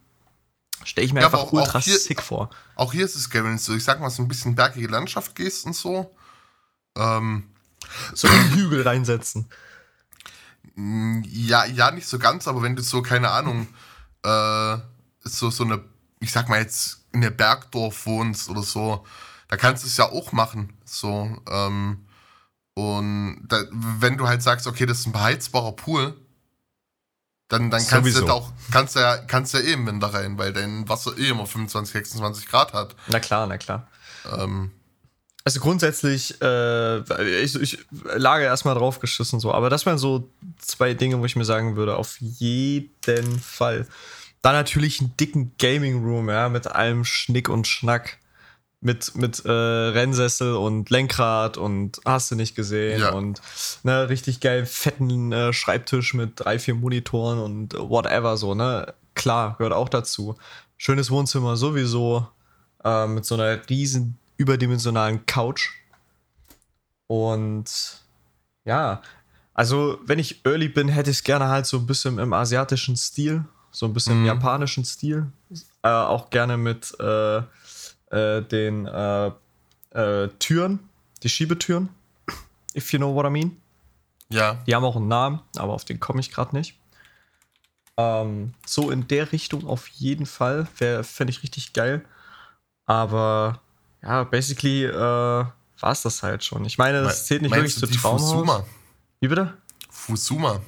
Stelle 0.84 1.06
ich 1.06 1.12
mir 1.12 1.20
ja, 1.20 1.26
einfach 1.26 1.40
auch, 1.40 1.52
ultra 1.52 1.78
auch 1.78 1.82
hier, 1.82 1.98
sick 1.98 2.22
vor. 2.22 2.50
Auch 2.74 2.92
hier 2.92 3.04
ist 3.04 3.14
es 3.14 3.30
du 3.30 3.58
so, 3.58 3.74
ich 3.74 3.84
sag 3.84 4.00
mal, 4.00 4.10
so 4.10 4.22
ein 4.22 4.28
bisschen 4.28 4.54
bergige 4.54 4.88
Landschaft 4.88 5.34
gehst 5.34 5.64
und 5.64 5.74
so 5.74 6.14
ähm, 6.96 7.44
so 8.14 8.28
einen 8.28 8.54
Hügel 8.54 8.82
reinsetzen. 8.82 9.48
Mm, 10.74 11.22
ja, 11.26 11.64
ja, 11.64 11.90
nicht 11.90 12.06
so 12.06 12.18
ganz, 12.18 12.48
aber 12.48 12.62
wenn 12.62 12.76
du 12.76 12.82
so, 12.82 13.02
keine 13.02 13.30
Ahnung, 13.30 13.66
äh, 14.22 14.78
so, 15.24 15.50
so 15.50 15.64
eine, 15.64 15.82
ich 16.20 16.32
sag 16.32 16.48
mal 16.48 16.60
jetzt, 16.60 17.04
in 17.12 17.20
der 17.20 17.30
Bergdorf 17.30 18.06
wohnst 18.06 18.48
oder 18.48 18.62
so, 18.62 19.04
da 19.48 19.56
kannst 19.56 19.84
du 19.84 19.88
es 19.88 19.96
ja 19.96 20.10
auch 20.10 20.32
machen. 20.32 20.72
So, 20.84 21.36
ähm, 21.48 22.06
und 22.74 23.46
da, 23.48 23.62
wenn 23.70 24.16
du 24.16 24.26
halt 24.26 24.42
sagst, 24.42 24.66
okay, 24.66 24.86
das 24.86 25.00
ist 25.00 25.06
ein 25.06 25.12
beheizbarer 25.12 25.72
Pool, 25.72 26.14
dann, 27.48 27.70
dann 27.70 27.86
kannst 27.86 28.18
du 28.18 28.26
auch, 28.28 28.50
kannst 28.70 28.96
ja, 28.96 29.18
kannst 29.18 29.52
ja 29.52 29.60
eh 29.60 29.74
im 29.74 29.86
Winter 29.86 30.06
rein, 30.14 30.38
weil 30.38 30.54
dein 30.54 30.88
Wasser 30.88 31.16
eh 31.18 31.28
immer 31.28 31.46
25, 31.46 31.92
26 31.92 32.48
Grad 32.48 32.72
hat. 32.72 32.96
Na 33.08 33.20
klar, 33.20 33.46
na 33.46 33.58
klar. 33.58 33.88
Ähm, 34.38 34.70
also 35.44 35.60
grundsätzlich, 35.60 36.40
äh, 36.40 37.42
ich, 37.42 37.60
ich 37.60 37.78
lage 38.14 38.44
erstmal 38.44 38.74
drauf 38.74 39.00
geschissen 39.00 39.40
so, 39.40 39.52
aber 39.52 39.68
das 39.70 39.84
wären 39.84 39.98
so 39.98 40.30
zwei 40.58 40.94
Dinge, 40.94 41.18
wo 41.18 41.24
ich 41.26 41.36
mir 41.36 41.44
sagen 41.44 41.76
würde, 41.76 41.96
auf 41.96 42.16
jeden 42.20 43.38
Fall. 43.40 43.86
Dann 44.40 44.54
natürlich 44.54 45.00
einen 45.00 45.16
dicken 45.16 45.52
Gaming 45.58 46.02
Room, 46.04 46.30
ja, 46.30 46.48
mit 46.48 46.68
allem 46.68 47.04
Schnick 47.04 47.48
und 47.48 47.66
Schnack. 47.66 48.18
Mit, 48.84 49.14
mit 49.14 49.44
äh, 49.44 49.50
Rennsessel 49.50 50.56
und 50.56 50.90
Lenkrad 50.90 51.56
und 51.56 52.00
hast 52.04 52.32
du 52.32 52.34
nicht 52.34 52.56
gesehen 52.56 53.00
ja. 53.00 53.12
und 53.12 53.40
ne, 53.84 54.08
richtig 54.08 54.40
geil 54.40 54.66
fetten 54.66 55.30
äh, 55.32 55.52
Schreibtisch 55.52 56.14
mit 56.14 56.32
drei, 56.34 56.58
vier 56.58 56.74
Monitoren 56.74 57.38
und 57.38 57.74
whatever 57.74 58.36
so, 58.36 58.54
ne? 58.54 58.92
Klar, 59.14 59.54
gehört 59.56 59.72
auch 59.72 59.88
dazu. 59.88 60.34
Schönes 60.76 61.12
Wohnzimmer 61.12 61.56
sowieso, 61.56 62.26
äh, 62.82 63.06
mit 63.06 63.24
so 63.24 63.36
einer 63.36 63.60
riesen 63.68 64.18
überdimensionalen 64.36 65.26
Couch. 65.26 65.70
Und 67.06 68.02
ja, 68.64 69.00
also 69.54 69.98
wenn 70.04 70.18
ich 70.18 70.44
early 70.44 70.68
bin, 70.68 70.88
hätte 70.88 71.10
ich 71.10 71.18
es 71.18 71.24
gerne 71.24 71.48
halt 71.48 71.66
so 71.66 71.76
ein 71.78 71.86
bisschen 71.86 72.18
im 72.18 72.32
asiatischen 72.32 72.96
Stil, 72.96 73.44
so 73.70 73.86
ein 73.86 73.92
bisschen 73.92 74.14
mhm. 74.14 74.20
im 74.22 74.26
japanischen 74.26 74.84
Stil. 74.84 75.26
Äh, 75.82 75.88
auch 75.88 76.30
gerne 76.30 76.56
mit 76.56 76.94
äh, 78.12 78.42
den 78.42 78.86
äh, 78.86 79.32
äh, 79.90 80.28
Türen, 80.38 80.88
die 81.22 81.28
Schiebetüren, 81.28 81.88
if 82.76 82.92
you 82.92 82.98
know 82.98 83.14
what 83.14 83.26
I 83.26 83.30
mean. 83.30 83.56
Ja. 84.28 84.54
Die 84.66 84.74
haben 84.74 84.84
auch 84.84 84.96
einen 84.96 85.08
Namen, 85.08 85.40
aber 85.56 85.72
auf 85.72 85.84
den 85.84 86.00
komme 86.00 86.20
ich 86.20 86.30
gerade 86.30 86.56
nicht. 86.56 86.78
Ähm, 87.96 88.54
so 88.66 88.90
in 88.90 89.06
der 89.08 89.32
Richtung 89.32 89.66
auf 89.66 89.88
jeden 89.88 90.26
Fall. 90.26 90.66
Fände 90.66 91.30
ich 91.30 91.42
richtig 91.42 91.74
geil. 91.74 92.04
Aber 92.86 93.60
ja, 94.02 94.24
basically 94.24 94.84
äh, 94.84 94.92
war 94.94 95.92
es 95.92 96.02
das 96.02 96.22
halt 96.22 96.44
schon. 96.44 96.64
Ich 96.64 96.78
meine, 96.78 97.02
das 97.02 97.26
zählt 97.26 97.42
nicht 97.42 97.54
wirklich 97.54 97.76
zu 97.76 97.86
Traumhaus. 97.86 98.32
Fusuma? 98.32 98.66
Wie 99.20 99.28
bitte? 99.28 99.56
Fusuma. 99.90 100.60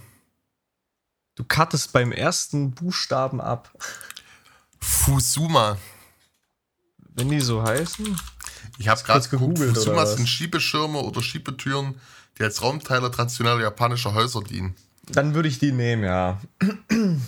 Du 1.35 1.45
cuttest 1.45 1.93
beim 1.93 2.13
ersten 2.13 2.73
Buchstaben 2.73 3.41
ab. 3.41 3.73
Fusuma. 4.81 5.79
Wenn 7.15 7.29
die 7.29 7.41
so 7.41 7.63
heißen? 7.63 8.17
Ich 8.79 8.89
habe 8.89 9.03
gerade 9.03 9.29
gegoogelt. 9.29 9.77
Fusuma 9.77 10.05
sind 10.07 10.29
Schiebeschirme 10.29 10.99
oder 10.99 11.23
Schiebetüren, 11.23 11.95
die 12.39 12.43
als 12.43 12.63
Raumteiler 12.63 13.11
traditioneller 13.11 13.61
japanischer 13.61 14.15
Häuser 14.15 14.43
dienen. 14.43 14.75
Dann 15.09 15.35
würde 15.35 15.49
ich 15.49 15.59
die 15.59 15.73
nehmen, 15.73 16.05
ja. 16.05 16.41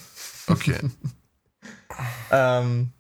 Okay. 0.49 0.79
ähm, 2.31 2.93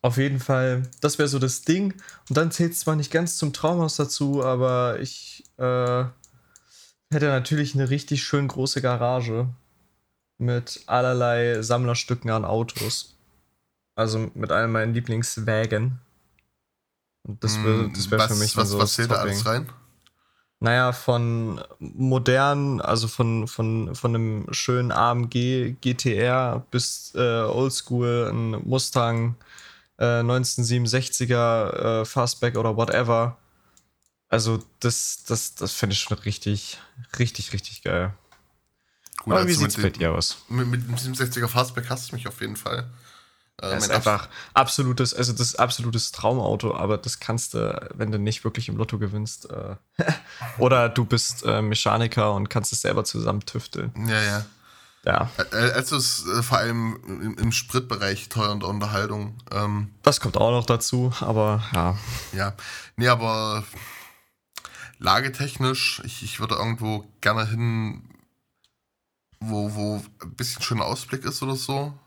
auf 0.00 0.16
jeden 0.16 0.38
Fall, 0.38 0.88
das 1.00 1.18
wäre 1.18 1.28
so 1.28 1.40
das 1.40 1.62
Ding. 1.62 1.94
Und 2.28 2.36
dann 2.36 2.52
zählt 2.52 2.72
es 2.72 2.80
zwar 2.80 2.94
nicht 2.94 3.10
ganz 3.10 3.36
zum 3.36 3.52
Traumhaus 3.52 3.96
dazu, 3.96 4.44
aber 4.44 5.00
ich 5.00 5.44
äh, 5.56 6.04
hätte 7.10 7.26
natürlich 7.26 7.74
eine 7.74 7.90
richtig 7.90 8.22
schön 8.22 8.46
große 8.46 8.80
Garage 8.80 9.48
mit 10.38 10.82
allerlei 10.86 11.62
Sammlerstücken 11.62 12.30
an 12.30 12.44
Autos. 12.44 13.16
Also 13.94 14.30
mit 14.34 14.50
all 14.50 14.68
meinen 14.68 14.94
Lieblingswägen. 14.94 15.98
Und 17.24 17.44
das 17.44 17.62
wäre 17.62 17.90
das 17.90 18.10
wär 18.10 18.20
für 18.20 18.34
mich 18.34 18.56
was, 18.56 18.70
so 18.70 18.78
was 18.78 18.94
zählt 18.94 19.10
da 19.10 19.16
alles 19.16 19.46
rein? 19.46 19.68
Naja, 20.60 20.92
von 20.92 21.60
modern, 21.78 22.80
also 22.80 23.08
von, 23.08 23.48
von, 23.48 23.94
von 23.94 24.14
einem 24.14 24.46
schönen 24.52 24.92
AMG 24.92 25.76
GTR 25.80 26.64
bis 26.70 27.12
äh, 27.16 27.18
Oldschool, 27.18 28.30
ein 28.32 28.50
Mustang, 28.64 29.36
1967er 29.98 32.00
äh, 32.00 32.04
Fastback 32.04 32.56
oder 32.56 32.76
whatever. 32.76 33.36
Also 34.28 34.62
das, 34.80 35.24
das, 35.26 35.54
das 35.54 35.72
finde 35.72 35.94
ich 35.94 36.00
schon 36.00 36.18
richtig, 36.18 36.78
richtig, 37.18 37.52
richtig 37.52 37.82
geil. 37.82 38.14
Gut, 39.18 39.34
Aber 39.34 39.46
wie 39.46 39.50
also 39.50 39.60
sieht 39.60 39.76
es 39.76 39.82
bei 39.82 39.90
dir 39.90 40.12
aus? 40.12 40.38
Mit, 40.48 40.66
mit 40.68 40.88
dem 40.88 40.96
67er 40.96 41.48
Fastback 41.48 41.90
hast 41.90 42.10
du 42.10 42.16
mich 42.16 42.26
auf 42.26 42.40
jeden 42.40 42.56
Fall. 42.56 42.90
Äh, 43.62 43.70
das 43.70 43.84
ist 43.84 43.90
einfach 43.90 44.28
absolutes, 44.54 45.14
also 45.14 45.32
das 45.32 45.48
ist 45.48 45.54
absolutes 45.56 46.10
Traumauto, 46.10 46.74
aber 46.74 46.98
das 46.98 47.20
kannst 47.20 47.54
du, 47.54 47.90
wenn 47.94 48.10
du 48.10 48.18
nicht 48.18 48.44
wirklich 48.44 48.68
im 48.68 48.76
Lotto 48.76 48.98
gewinnst. 48.98 49.48
Äh, 49.50 49.76
oder 50.58 50.88
du 50.88 51.04
bist 51.04 51.44
äh, 51.44 51.62
Mechaniker 51.62 52.34
und 52.34 52.50
kannst 52.50 52.72
es 52.72 52.80
selber 52.82 53.04
zusammen 53.04 53.40
tüfteln. 53.40 53.92
Ja, 54.08 54.20
ja. 54.20 54.44
Ja. 55.04 55.30
Also 55.50 55.96
es 55.96 56.20
ist 56.20 56.28
äh, 56.28 56.42
vor 56.42 56.58
allem 56.58 56.96
im, 57.06 57.36
im 57.36 57.52
Spritbereich 57.52 58.28
teuer 58.28 58.52
und 58.52 58.62
Unterhaltung. 58.62 59.36
Ähm, 59.50 59.90
das 60.02 60.20
kommt 60.20 60.36
auch 60.36 60.52
noch 60.52 60.66
dazu, 60.66 61.12
aber 61.20 61.62
ja. 61.72 61.98
Ja. 62.32 62.54
Nee, 62.96 63.08
aber 63.08 63.64
lagetechnisch, 64.98 66.02
ich, 66.04 66.22
ich 66.22 66.38
würde 66.38 66.54
irgendwo 66.54 67.04
gerne 67.20 67.48
hin, 67.48 68.08
wo, 69.40 69.74
wo 69.74 70.02
ein 70.22 70.34
bisschen 70.34 70.62
schöner 70.62 70.84
Ausblick 70.84 71.24
ist 71.24 71.42
oder 71.42 71.56
so. 71.56 71.98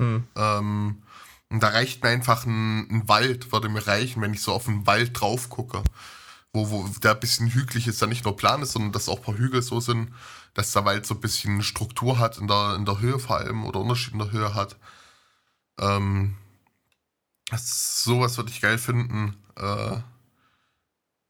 Hm. 0.00 0.24
Ähm, 0.36 1.02
und 1.50 1.62
da 1.62 1.68
reicht 1.68 2.02
mir 2.02 2.10
einfach 2.10 2.46
ein, 2.46 2.90
ein, 2.90 3.08
Wald, 3.08 3.52
würde 3.52 3.68
mir 3.68 3.86
reichen, 3.86 4.22
wenn 4.22 4.34
ich 4.34 4.42
so 4.42 4.52
auf 4.52 4.68
einen 4.68 4.86
Wald 4.86 5.18
drauf 5.18 5.48
gucke. 5.48 5.82
Wo, 6.52 6.70
wo 6.70 6.88
der 7.02 7.12
ein 7.12 7.20
bisschen 7.20 7.50
hügelig 7.50 7.88
ist, 7.88 8.00
da 8.00 8.06
nicht 8.06 8.24
nur 8.24 8.36
plan 8.36 8.62
ist, 8.62 8.72
sondern 8.72 8.92
dass 8.92 9.08
auch 9.08 9.18
ein 9.18 9.24
paar 9.24 9.36
Hügel 9.36 9.62
so 9.62 9.80
sind 9.80 10.10
dass 10.54 10.72
der 10.72 10.84
Wald 10.84 11.04
so 11.04 11.14
ein 11.14 11.20
bisschen 11.20 11.62
Struktur 11.62 12.18
hat, 12.18 12.38
in 12.38 12.46
der, 12.46 12.76
in 12.76 12.84
der 12.86 13.00
Höhe 13.00 13.18
vor 13.18 13.38
allem, 13.38 13.64
oder 13.64 13.80
Unterschied 13.80 14.14
in 14.14 14.20
der 14.20 14.30
Höhe 14.30 14.54
hat. 14.54 14.76
Ähm, 15.78 16.36
das, 17.50 18.04
sowas 18.04 18.36
würde 18.36 18.50
ich 18.50 18.60
geil 18.60 18.78
finden. 18.78 19.36
Äh, 19.56 19.96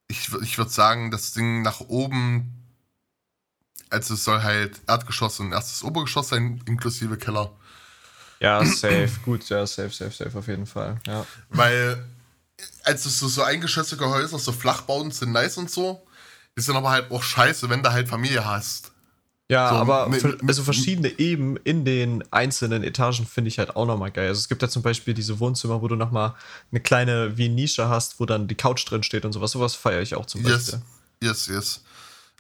ich 0.09 0.33
ich 0.43 0.59
würde 0.59 0.71
sagen, 0.71 1.11
das 1.11 1.33
Ding 1.33 1.63
nach 1.63 1.81
oben, 1.81 2.53
also 3.91 4.15
es 4.15 4.25
soll 4.25 4.43
halt 4.43 4.83
Erdgeschoss 4.87 5.41
und 5.41 5.53
erstes 5.53 5.83
Obergeschoss 5.83 6.29
sein, 6.29 6.63
inklusive 6.67 7.17
Keller. 7.17 7.51
Ja, 8.41 8.65
safe, 8.65 9.11
gut, 9.25 9.49
ja, 9.49 9.67
safe, 9.67 9.91
safe, 9.91 10.11
safe, 10.11 10.39
auf 10.39 10.49
jeden 10.49 10.67
Fall, 10.67 11.01
ja. 11.07 11.27
Weil, 11.51 12.05
also 12.83 13.09
so, 13.09 13.29
so 13.29 13.43
eingeschossige 13.43 14.09
Häuser, 14.09 14.39
so 14.39 14.53
Flachbauten 14.53 15.11
sind 15.11 15.33
nice 15.33 15.57
und 15.57 15.71
so, 15.71 16.05
ist 16.55 16.69
dann 16.69 16.77
aber 16.77 16.91
halt 16.91 17.11
auch 17.11 17.23
scheiße, 17.23 17.69
wenn 17.71 17.83
du 17.83 17.91
halt 17.93 18.09
Familie 18.09 18.45
hast. 18.45 18.91
Ja, 19.49 19.69
so, 19.69 19.75
aber 19.77 20.09
mit, 20.09 20.25
also 20.47 20.65
verschiedene 20.65 21.19
Eben 21.19 21.59
in 21.59 21.85
den 21.85 22.25
einzelnen 22.33 22.83
Etagen 22.83 23.27
finde 23.27 23.49
ich 23.49 23.59
halt 23.59 23.77
auch 23.77 23.85
nochmal 23.85 24.11
geil. 24.11 24.29
Also 24.29 24.39
es 24.39 24.49
gibt 24.49 24.63
ja 24.63 24.69
zum 24.69 24.83
Beispiel 24.83 25.13
diese 25.13 25.39
Wohnzimmer, 25.39 25.83
wo 25.83 25.89
du 25.89 25.97
nochmal 25.97 26.35
eine 26.71 26.81
kleine 26.81 27.37
wie 27.37 27.51
Nische 27.51 27.89
hast, 27.89 28.19
wo 28.21 28.25
dann 28.25 28.49
die 28.49 28.55
Couch 28.55 28.89
drin 28.89 29.03
steht 29.03 29.27
und 29.27 29.35
sowas. 29.35 29.51
Sowas 29.51 29.75
feiere 29.75 30.01
ich 30.01 30.15
auch 30.15 30.25
zum 30.25 30.43
Beispiel. 30.43 30.81
Yes, 31.21 31.47
yes, 31.47 31.47
yes. 31.49 31.81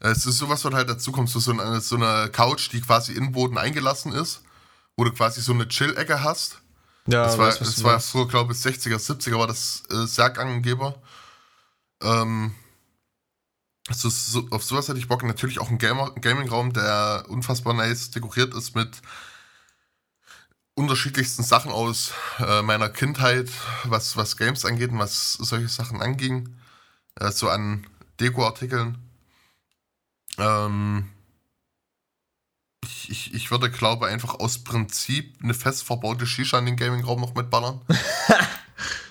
Es 0.00 0.24
ist 0.24 0.38
sowas, 0.38 0.64
was 0.64 0.72
halt 0.72 0.88
dazu 0.88 1.12
kommt, 1.12 1.28
so, 1.28 1.50
eine, 1.50 1.80
so 1.80 1.96
eine 1.96 2.30
Couch, 2.30 2.72
die 2.72 2.80
quasi 2.80 3.12
in 3.12 3.24
den 3.24 3.33
Boden 3.33 3.59
eingelassen 3.59 4.12
ist, 4.12 4.40
wo 4.96 5.04
du 5.04 5.12
quasi 5.12 5.40
so 5.40 5.52
eine 5.52 5.68
Chill-Ecke 5.68 6.22
hast. 6.22 6.61
Ja, 7.07 7.24
das 7.24 7.38
war, 7.38 7.48
weiß, 7.48 7.59
das 7.59 7.85
war 7.85 8.00
früher, 8.00 8.28
glaube 8.28 8.52
ich, 8.52 8.59
60er, 8.59 8.96
70er 8.96 9.38
war 9.38 9.46
das 9.46 9.83
äh, 9.90 10.07
sehr 10.07 10.30
ganggeber. 10.30 10.94
Ähm, 12.02 12.54
also 13.88 14.09
so, 14.09 14.46
auf 14.50 14.64
sowas 14.64 14.88
hätte 14.88 14.98
ich 14.98 15.09
Bock. 15.09 15.22
Natürlich 15.22 15.61
auch 15.61 15.68
ein 15.68 15.78
Gaming-Raum, 15.78 16.72
der 16.72 17.26
unfassbar 17.28 17.74
nice 17.74 18.11
dekoriert 18.11 18.54
ist 18.54 18.74
mit 18.74 19.02
unterschiedlichsten 20.74 21.42
Sachen 21.42 21.70
aus 21.70 22.12
äh, 22.38 22.62
meiner 22.62 22.88
Kindheit, 22.88 23.50
was, 23.85 24.16
was 24.16 24.37
Games 24.37 24.64
angeht 24.64 24.90
und 24.90 24.98
was 24.98 25.35
solche 25.35 25.68
Sachen 25.68 26.00
anging. 26.00 26.57
Äh, 27.16 27.30
so 27.30 27.48
an 27.48 27.87
Deko-Artikeln. 28.20 28.98
Ähm, 30.38 31.11
ich, 33.08 33.10
ich, 33.10 33.34
ich 33.34 33.50
würde, 33.50 33.70
glaube 33.70 34.06
einfach 34.06 34.34
aus 34.40 34.58
Prinzip 34.58 35.34
eine 35.42 35.54
fest 35.54 35.84
verbaute 35.84 36.26
Shisha 36.26 36.58
in 36.58 36.66
den 36.66 36.76
Gaming-Raum 36.76 37.20
noch 37.20 37.34
mitballern. 37.34 37.80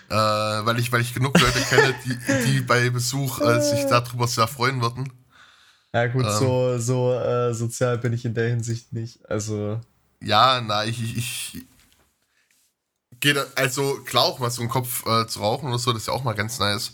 äh, 0.10 0.16
weil, 0.16 0.80
ich, 0.80 0.92
weil 0.92 1.02
ich 1.02 1.14
genug 1.14 1.40
Leute 1.40 1.60
kenne, 1.62 1.96
die, 2.06 2.18
die 2.46 2.62
bei 2.62 2.90
Besuch 2.90 3.42
äh, 3.42 3.62
sich 3.62 3.86
darüber 3.86 4.28
sehr 4.28 4.48
freuen 4.48 4.82
würden. 4.82 5.12
Ja, 5.94 6.08
gut, 6.08 6.26
ähm, 6.26 6.32
so, 6.32 6.78
so 6.80 7.14
äh, 7.14 7.54
sozial 7.54 7.98
bin 8.00 8.14
ich 8.14 8.26
in 8.26 8.34
der 8.34 8.50
Hinsicht 8.50 8.94
nicht. 8.94 9.30
Also. 9.30 9.80
Ja, 10.22 10.62
na, 10.62 10.86
ich, 10.86 11.02
ich, 11.02 11.18
ich 11.18 11.66
gehe 13.20 13.46
also 13.56 14.00
klar 14.06 14.24
auch 14.24 14.40
mal 14.40 14.50
so 14.50 14.62
einen 14.62 14.70
Kopf 14.70 15.06
äh, 15.06 15.28
zu 15.28 15.40
rauchen 15.40 15.70
oder 15.70 15.80
so, 15.80 15.94
das 15.94 16.04
ist 16.04 16.08
ja 16.08 16.14
auch 16.14 16.24
mal 16.24 16.34
ganz 16.34 16.60
nice. 16.60 16.94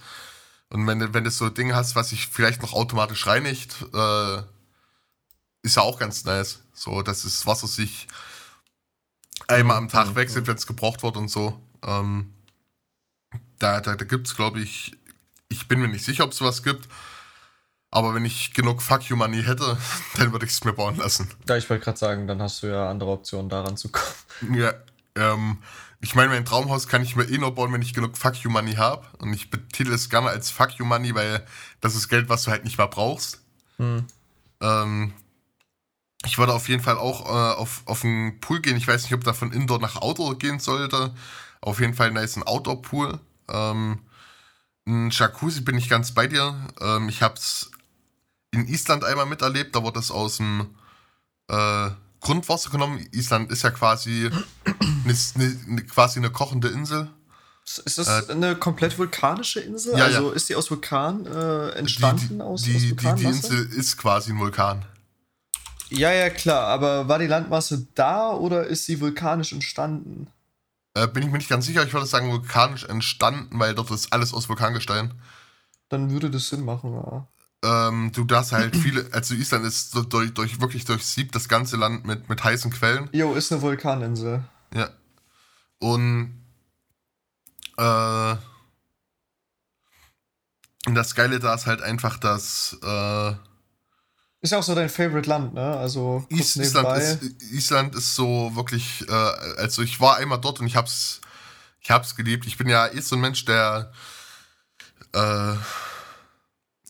Und 0.69 0.85
wenn, 0.85 1.13
wenn 1.13 1.23
du 1.23 1.31
so 1.31 1.49
Dinge 1.49 1.75
hast, 1.75 1.95
was 1.95 2.09
sich 2.09 2.27
vielleicht 2.27 2.61
noch 2.61 2.73
automatisch 2.73 3.25
reinigt, 3.25 3.75
äh, 3.93 4.41
ist 5.61 5.75
ja 5.75 5.81
auch 5.81 5.99
ganz 5.99 6.25
nice. 6.25 6.61
So, 6.73 7.01
dass 7.01 7.23
das 7.23 7.45
Wasser 7.45 7.67
sich 7.67 8.07
einmal 9.47 9.77
am 9.77 9.89
Tag 9.89 10.15
wechselt, 10.15 10.47
wenn 10.47 10.55
es 10.55 10.67
gebraucht 10.67 11.03
wird 11.03 11.17
und 11.17 11.29
so. 11.29 11.59
Ähm, 11.83 12.33
da 13.59 13.81
da, 13.81 13.95
da 13.95 14.05
gibt 14.05 14.27
es, 14.27 14.35
glaube 14.35 14.59
ich, 14.59 14.97
ich 15.49 15.67
bin 15.67 15.79
mir 15.79 15.87
nicht 15.87 16.05
sicher, 16.05 16.23
ob 16.23 16.31
es 16.31 16.37
sowas 16.37 16.63
gibt. 16.63 16.87
Aber 17.91 18.13
wenn 18.13 18.23
ich 18.23 18.53
genug 18.53 18.83
Fuck 18.83 19.09
You 19.09 19.15
Money 19.15 19.43
hätte, 19.43 19.77
dann 20.17 20.31
würde 20.31 20.45
ich 20.45 20.51
es 20.51 20.63
mir 20.63 20.73
bauen 20.73 20.97
lassen. 20.97 21.27
Ja, 21.47 21.57
ich 21.57 21.69
wollte 21.69 21.83
gerade 21.83 21.97
sagen, 21.97 22.27
dann 22.27 22.41
hast 22.41 22.63
du 22.63 22.67
ja 22.67 22.89
andere 22.89 23.09
Optionen, 23.09 23.49
daran 23.49 23.77
zu 23.77 23.89
kommen. 23.89 24.53
Ja, 24.53 24.73
ähm, 25.15 25.57
ich 26.01 26.15
meine, 26.15 26.29
mein 26.29 26.45
Traumhaus 26.45 26.87
kann 26.87 27.01
ich 27.01 27.15
mir 27.15 27.25
eh 27.25 27.37
nur 27.37 27.53
bauen, 27.53 27.73
wenn 27.73 27.81
ich 27.81 27.93
genug 27.93 28.17
Fuck 28.17 28.37
You 28.37 28.49
Money 28.49 28.75
habe. 28.75 29.05
Und 29.17 29.33
ich 29.33 29.49
betitel 29.49 29.91
es 29.91 30.09
gerne 30.09 30.29
als 30.29 30.51
Fuck 30.51 30.73
You 30.77 30.85
Money, 30.85 31.13
weil 31.15 31.45
das 31.81 31.95
ist 31.95 32.07
Geld, 32.07 32.29
was 32.29 32.43
du 32.43 32.51
halt 32.51 32.63
nicht 32.63 32.77
mehr 32.77 32.87
brauchst. 32.87 33.41
Hm. 33.77 34.05
Ähm, 34.61 35.13
ich 36.25 36.37
würde 36.37 36.53
auf 36.53 36.67
jeden 36.67 36.83
Fall 36.83 36.97
auch 36.97 37.25
äh, 37.25 37.55
auf, 37.57 37.81
auf 37.85 38.03
einen 38.03 38.39
Pool 38.41 38.59
gehen. 38.59 38.75
Ich 38.77 38.87
weiß 38.87 39.03
nicht, 39.03 39.13
ob 39.13 39.23
da 39.23 39.33
von 39.33 39.51
Indoor 39.51 39.79
nach 39.79 39.95
Outdoor 39.95 40.37
gehen 40.37 40.59
sollte. 40.59 41.13
Auf 41.61 41.79
jeden 41.79 41.93
Fall 41.93 42.11
nice 42.11 42.35
ein 42.35 42.43
Outdoor-Pool. 42.43 43.19
Ähm, 43.49 43.99
ein 44.85 45.09
Jacuzzi 45.11 45.61
bin 45.61 45.77
ich 45.77 45.89
ganz 45.89 46.11
bei 46.13 46.27
dir. 46.27 46.55
Ähm, 46.81 47.09
ich 47.09 47.21
habe 47.21 47.35
es 47.35 47.71
in 48.51 48.67
Island 48.67 49.03
einmal 49.05 49.27
miterlebt. 49.27 49.75
Da 49.75 49.83
wurde 49.83 49.99
es 49.99 50.11
aus 50.11 50.37
dem 50.37 50.75
äh, 51.47 51.89
Grundwasser 52.19 52.69
genommen. 52.69 53.05
Island 53.11 53.49
ist 53.51 53.63
ja 53.63 53.71
quasi 53.71 54.29
eine, 54.65 55.57
eine, 55.67 55.83
quasi 55.83 56.19
eine 56.19 56.31
kochende 56.31 56.67
Insel. 56.67 57.09
Ist 57.85 57.97
das 57.97 58.07
äh, 58.07 58.31
eine 58.31 58.55
komplett 58.55 58.97
vulkanische 58.97 59.59
Insel? 59.61 59.97
Ja, 59.97 60.05
also 60.05 60.29
ja. 60.29 60.35
ist 60.35 60.49
die 60.49 60.55
aus 60.55 60.69
Vulkan 60.69 61.25
äh, 61.27 61.69
entstanden? 61.71 62.27
Die, 62.29 62.35
die, 62.35 62.41
aus, 62.41 62.63
die, 62.63 62.75
aus 62.75 63.15
die, 63.15 63.15
die 63.15 63.25
Insel 63.25 63.65
ist 63.67 63.95
quasi 63.97 64.31
ein 64.31 64.39
Vulkan. 64.39 64.83
Ja, 65.89 66.11
ja, 66.11 66.29
klar, 66.29 66.67
aber 66.67 67.07
war 67.07 67.19
die 67.19 67.27
Landmasse 67.27 67.87
da 67.95 68.31
oder 68.31 68.67
ist 68.67 68.85
sie 68.85 69.01
vulkanisch 69.01 69.53
entstanden? 69.53 70.27
Äh, 70.93 71.07
bin 71.07 71.23
ich 71.23 71.29
mir 71.29 71.37
nicht 71.37 71.49
ganz 71.49 71.65
sicher, 71.65 71.83
ich 71.83 71.93
würde 71.93 72.05
sagen 72.05 72.31
vulkanisch 72.31 72.83
entstanden, 72.85 73.59
weil 73.59 73.75
dort 73.75 73.91
ist 73.91 74.13
alles 74.13 74.33
aus 74.33 74.49
Vulkangestein. 74.49 75.13
Dann 75.89 76.11
würde 76.11 76.29
das 76.29 76.47
Sinn 76.49 76.63
machen, 76.63 76.93
ja. 76.93 77.27
Ähm, 77.61 78.11
du 78.13 78.23
darfst 78.23 78.53
halt 78.53 78.75
viele, 78.75 79.09
also 79.11 79.33
Island 79.33 79.65
ist 79.65 79.93
durch, 80.09 80.33
durch, 80.33 80.61
wirklich 80.61 80.85
durchsiebt 80.85 81.35
das 81.35 81.49
ganze 81.49 81.75
Land 81.75 82.05
mit, 82.05 82.29
mit 82.29 82.43
heißen 82.43 82.71
Quellen. 82.71 83.09
Jo, 83.11 83.33
ist 83.33 83.51
eine 83.51 83.61
Vulkaninsel. 83.61 84.43
Ja. 84.73 84.89
Und 85.79 86.41
äh, 87.77 88.35
und 90.85 90.95
das 90.95 91.15
Geile 91.15 91.39
da 91.39 91.53
ist 91.53 91.65
halt 91.65 91.81
einfach, 91.81 92.17
dass 92.17 92.77
äh, 92.81 93.33
ist 94.41 94.51
ja 94.51 94.59
auch 94.59 94.63
so 94.63 94.75
dein 94.75 94.89
Favorite 94.89 95.29
Land, 95.29 95.53
ne? 95.53 95.77
Also 95.77 96.25
Island 96.29 96.97
ist, 96.97 97.41
Island 97.51 97.95
ist 97.95 98.15
so 98.15 98.55
wirklich, 98.55 99.05
äh, 99.07 99.13
also 99.57 99.81
ich 99.81 99.99
war 99.99 100.17
einmal 100.17 100.39
dort 100.39 100.59
und 100.59 100.67
ich 100.67 100.75
hab's, 100.75 101.19
ich 101.81 101.91
hab's 101.91 102.15
geliebt. 102.15 102.47
Ich 102.47 102.57
bin 102.57 102.69
ja 102.69 102.87
eh 102.87 103.01
so 103.01 103.15
ein 103.15 103.21
Mensch, 103.21 103.43
der 103.45 103.91
äh, 105.13 105.53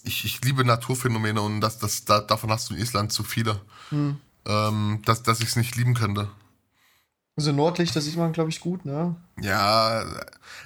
ich, 0.04 0.26
ich 0.26 0.44
liebe 0.44 0.64
Naturphänomene 0.64 1.42
und 1.42 1.62
das, 1.62 1.80
das, 1.80 2.06
da, 2.06 2.20
davon 2.20 2.52
hast 2.52 2.70
du 2.70 2.76
in 2.76 2.82
Island 2.82 3.12
zu 3.12 3.24
viele. 3.24 3.60
Hm. 3.90 4.20
Ähm, 4.46 5.02
dass, 5.06 5.24
dass 5.24 5.42
ich 5.42 5.50
es 5.50 5.56
nicht 5.56 5.76
lieben 5.76 5.94
könnte. 5.94 6.30
Also 7.36 7.52
Nordlichter 7.52 8.02
sieht 8.02 8.18
man, 8.18 8.32
glaube 8.32 8.50
ich, 8.50 8.60
gut, 8.60 8.86
ne? 8.86 9.16
Ja, 9.40 10.06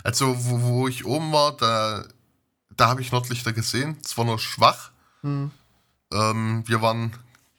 also 0.03 0.35
wo, 0.45 0.61
wo 0.61 0.87
ich 0.87 1.05
oben 1.05 1.31
war, 1.31 1.55
da, 1.55 2.03
da 2.75 2.87
habe 2.87 3.01
ich 3.01 3.11
Nordlichter 3.11 3.53
gesehen. 3.53 4.01
Zwar 4.03 4.25
nur 4.25 4.39
schwach. 4.39 4.91
Hm. 5.21 5.51
Ähm, 6.13 6.63
wir 6.67 6.81
waren 6.81 7.13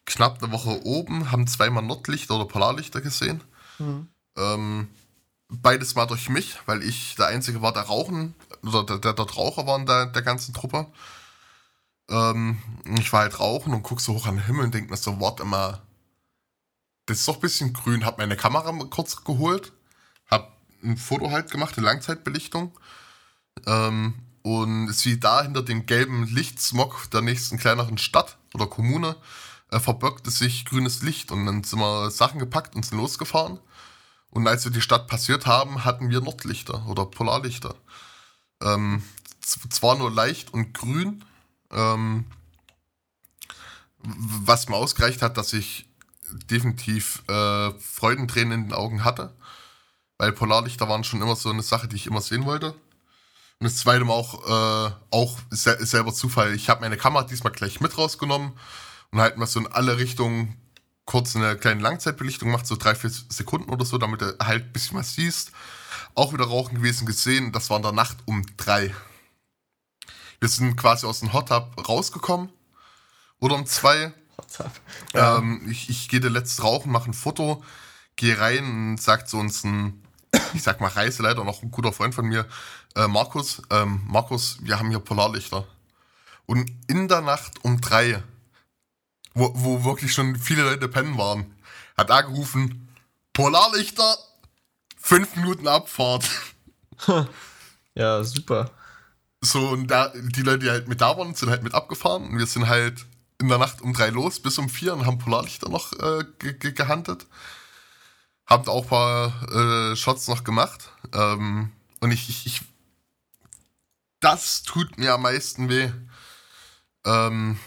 knapp 0.06 0.42
eine 0.42 0.52
Woche 0.52 0.84
oben, 0.84 1.32
haben 1.32 1.46
zweimal 1.46 1.82
Nordlichter 1.82 2.36
oder 2.36 2.46
Polarlichter 2.46 3.00
gesehen. 3.00 3.42
Mhm. 3.78 4.08
Ähm, 4.36 4.88
beides 5.48 5.94
mal 5.94 6.06
durch 6.06 6.28
mich, 6.28 6.58
weil 6.66 6.82
ich 6.82 7.16
der 7.16 7.26
Einzige 7.26 7.62
war, 7.62 7.72
der 7.72 7.82
rauchen, 7.82 8.34
oder 8.62 8.84
der, 8.84 8.98
der 8.98 9.12
dort 9.12 9.36
Raucher 9.36 9.66
war 9.66 9.78
in 9.78 9.86
der, 9.86 10.06
der 10.06 10.22
ganzen 10.22 10.54
Truppe. 10.54 10.86
Ähm, 12.08 12.58
ich 12.98 13.12
war 13.12 13.20
halt 13.20 13.40
rauchen 13.40 13.74
und 13.74 13.82
guck 13.82 14.00
so 14.00 14.14
hoch 14.14 14.26
an 14.26 14.36
den 14.36 14.46
Himmel 14.46 14.64
und 14.64 14.74
denk 14.74 14.90
mir 14.90 14.96
so, 14.96 15.20
warte 15.20 15.44
mal, 15.44 15.80
das 17.06 17.18
ist 17.18 17.28
doch 17.28 17.36
ein 17.36 17.40
bisschen 17.40 17.72
grün. 17.72 18.04
Hab 18.04 18.18
meine 18.18 18.36
Kamera 18.36 18.72
kurz 18.90 19.24
geholt, 19.24 19.72
hab 20.30 20.56
ein 20.82 20.96
Foto 20.96 21.30
halt 21.30 21.50
gemacht, 21.50 21.76
eine 21.76 21.86
Langzeitbelichtung. 21.86 22.72
Ähm, 23.66 24.14
und 24.42 24.92
sie 24.92 25.18
da 25.18 25.42
hinter 25.42 25.62
dem 25.62 25.86
gelben 25.86 26.26
Lichtsmog 26.26 27.10
der 27.10 27.22
nächsten 27.22 27.56
kleineren 27.56 27.96
Stadt 27.96 28.36
oder 28.54 28.66
Kommune 28.66 29.16
äh, 29.70 29.80
verbirgte 29.80 30.30
sich 30.30 30.64
grünes 30.64 31.02
Licht 31.02 31.32
und 31.32 31.46
dann 31.46 31.64
sind 31.64 31.80
wir 31.80 32.10
Sachen 32.10 32.38
gepackt 32.38 32.74
und 32.74 32.86
sind 32.86 32.98
losgefahren. 32.98 33.58
Und 34.30 34.48
als 34.48 34.64
wir 34.64 34.72
die 34.72 34.80
Stadt 34.80 35.06
passiert 35.06 35.46
haben, 35.46 35.84
hatten 35.84 36.10
wir 36.10 36.20
Nordlichter 36.20 36.86
oder 36.86 37.06
Polarlichter. 37.06 37.74
Ähm, 38.60 39.02
zwar 39.40 39.96
nur 39.96 40.10
leicht 40.10 40.52
und 40.52 40.74
grün, 40.74 41.24
ähm, 41.70 42.24
was 44.02 44.68
mir 44.68 44.76
ausgereicht 44.76 45.22
hat, 45.22 45.36
dass 45.36 45.52
ich 45.52 45.86
definitiv 46.50 47.22
äh, 47.28 47.70
Freudentränen 47.78 48.52
in 48.52 48.64
den 48.68 48.72
Augen 48.72 49.04
hatte. 49.04 49.34
Weil 50.18 50.32
Polarlichter 50.32 50.88
waren 50.88 51.04
schon 51.04 51.22
immer 51.22 51.36
so 51.36 51.50
eine 51.50 51.62
Sache, 51.62 51.88
die 51.88 51.96
ich 51.96 52.06
immer 52.06 52.20
sehen 52.20 52.44
wollte. 52.44 52.74
Und 53.64 53.70
das 53.70 53.78
zweite 53.78 54.04
Mal 54.04 54.12
auch, 54.12 54.44
äh, 54.46 54.92
auch 55.08 55.38
selber 55.48 56.12
Zufall. 56.12 56.52
Ich 56.54 56.68
habe 56.68 56.82
meine 56.82 56.98
Kamera 56.98 57.24
diesmal 57.24 57.50
gleich 57.50 57.80
mit 57.80 57.96
rausgenommen 57.96 58.52
und 59.10 59.20
halt 59.22 59.38
mal 59.38 59.46
so 59.46 59.58
in 59.58 59.66
alle 59.68 59.96
Richtungen 59.96 60.54
kurz 61.06 61.34
eine 61.34 61.56
kleine 61.56 61.80
Langzeitbelichtung 61.80 62.50
gemacht, 62.50 62.66
so 62.66 62.76
drei, 62.76 62.94
vier 62.94 63.08
Sekunden 63.08 63.70
oder 63.70 63.86
so, 63.86 63.96
damit 63.96 64.20
du 64.20 64.36
halt 64.38 64.64
ein 64.66 64.72
bisschen 64.74 64.98
was 64.98 65.14
siehst. 65.14 65.52
Auch 66.14 66.34
wieder 66.34 66.44
rauchen 66.44 66.74
gewesen 66.74 67.06
gesehen. 67.06 67.52
Das 67.52 67.70
war 67.70 67.78
in 67.78 67.84
der 67.84 67.92
Nacht 67.92 68.18
um 68.26 68.44
drei. 68.58 68.94
Wir 70.40 70.50
sind 70.50 70.76
quasi 70.76 71.06
aus 71.06 71.20
dem 71.20 71.32
Hot 71.32 71.48
Tub 71.48 71.88
rausgekommen. 71.88 72.50
Oder 73.40 73.54
um 73.54 73.64
zwei. 73.64 74.12
Ja. 75.14 75.38
Ähm, 75.38 75.66
ich 75.70 75.88
ich 75.88 76.10
gehe 76.10 76.20
letzt 76.20 76.62
rauchen, 76.62 76.92
mache 76.92 77.08
ein 77.08 77.14
Foto, 77.14 77.64
gehe 78.16 78.38
rein 78.38 78.90
und 78.90 79.00
sagt 79.00 79.30
so 79.30 79.38
uns 79.38 79.64
ein, 79.64 80.02
ich 80.52 80.62
sag 80.62 80.82
mal 80.82 80.88
Reiseleiter, 80.88 81.44
noch 81.44 81.62
ein 81.62 81.70
guter 81.70 81.94
Freund 81.94 82.14
von 82.14 82.26
mir, 82.26 82.46
äh, 82.96 83.08
Markus, 83.08 83.62
ähm, 83.70 84.02
Markus, 84.06 84.58
wir 84.60 84.78
haben 84.78 84.90
hier 84.90 85.00
Polarlichter. 85.00 85.66
Und 86.46 86.70
in 86.88 87.08
der 87.08 87.20
Nacht 87.20 87.64
um 87.64 87.80
drei, 87.80 88.22
wo, 89.34 89.52
wo 89.54 89.84
wirklich 89.84 90.12
schon 90.12 90.36
viele 90.36 90.62
Leute 90.62 90.88
pennen 90.88 91.16
waren, 91.16 91.54
hat 91.96 92.10
er 92.10 92.24
gerufen, 92.24 92.88
Polarlichter, 93.32 94.16
fünf 94.96 95.36
Minuten 95.36 95.68
Abfahrt. 95.68 96.28
Ja, 97.96 98.24
super. 98.24 98.70
So, 99.40 99.68
und 99.68 99.86
da, 99.86 100.08
die 100.08 100.42
Leute, 100.42 100.60
die 100.60 100.70
halt 100.70 100.88
mit 100.88 101.00
da 101.00 101.16
waren, 101.16 101.34
sind 101.34 101.50
halt 101.50 101.62
mit 101.62 101.74
abgefahren 101.74 102.24
und 102.24 102.38
wir 102.38 102.46
sind 102.46 102.66
halt 102.66 103.06
in 103.40 103.48
der 103.48 103.58
Nacht 103.58 103.82
um 103.82 103.92
drei 103.92 104.10
los 104.10 104.40
bis 104.40 104.58
um 104.58 104.68
vier 104.68 104.94
und 104.94 105.06
haben 105.06 105.18
Polarlichter 105.18 105.68
noch 105.68 105.92
äh, 105.92 106.24
ge 106.38 106.54
ge 106.54 106.72
gehandelt. 106.72 107.26
Haben 108.46 108.68
auch 108.68 108.84
ein 108.84 108.88
paar 108.88 109.52
äh, 109.52 109.96
Shots 109.96 110.28
noch 110.28 110.44
gemacht. 110.44 110.90
Ähm, 111.12 111.72
und 112.00 112.10
ich, 112.10 112.28
ich, 112.28 112.46
ich, 112.46 112.62
das 114.24 114.62
tut 114.62 114.96
mir 114.98 115.12
am 115.12 115.22
meisten 115.22 115.68
weh. 115.68 115.90
Ähm, 117.04 117.58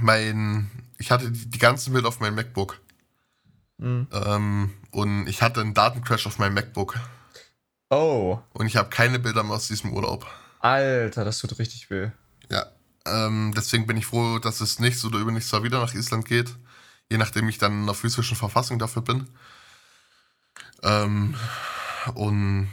mein, 0.00 0.70
ich 0.98 1.10
hatte 1.10 1.30
die, 1.30 1.48
die 1.48 1.58
ganzen 1.58 1.92
Bilder 1.92 2.08
auf 2.08 2.20
meinem 2.20 2.34
MacBook. 2.34 2.80
Mhm. 3.78 4.06
Ähm, 4.12 4.74
und 4.90 5.26
ich 5.26 5.40
hatte 5.40 5.62
einen 5.62 5.72
Datencrash 5.72 6.26
auf 6.26 6.38
meinem 6.38 6.54
MacBook. 6.54 6.98
Oh. 7.88 8.38
Und 8.52 8.66
ich 8.66 8.76
habe 8.76 8.90
keine 8.90 9.18
Bilder 9.18 9.42
mehr 9.42 9.56
aus 9.56 9.68
diesem 9.68 9.92
Urlaub. 9.92 10.26
Alter, 10.60 11.24
das 11.24 11.38
tut 11.38 11.58
richtig 11.58 11.90
weh. 11.90 12.10
Ja. 12.50 12.66
Ähm, 13.06 13.54
deswegen 13.56 13.86
bin 13.86 13.96
ich 13.96 14.06
froh, 14.06 14.38
dass 14.38 14.60
es 14.60 14.78
nächstes 14.78 15.06
oder 15.06 15.18
übernächstes 15.18 15.52
Jahr 15.52 15.62
wieder 15.62 15.80
nach 15.80 15.94
Island 15.94 16.26
geht. 16.26 16.54
Je 17.10 17.16
nachdem 17.16 17.48
ich 17.48 17.56
dann 17.56 17.80
in 17.80 17.86
der 17.86 17.94
physischen 17.94 18.36
Verfassung 18.36 18.78
dafür 18.78 19.02
bin. 19.02 19.26
Ähm, 20.82 21.34
und 22.14 22.68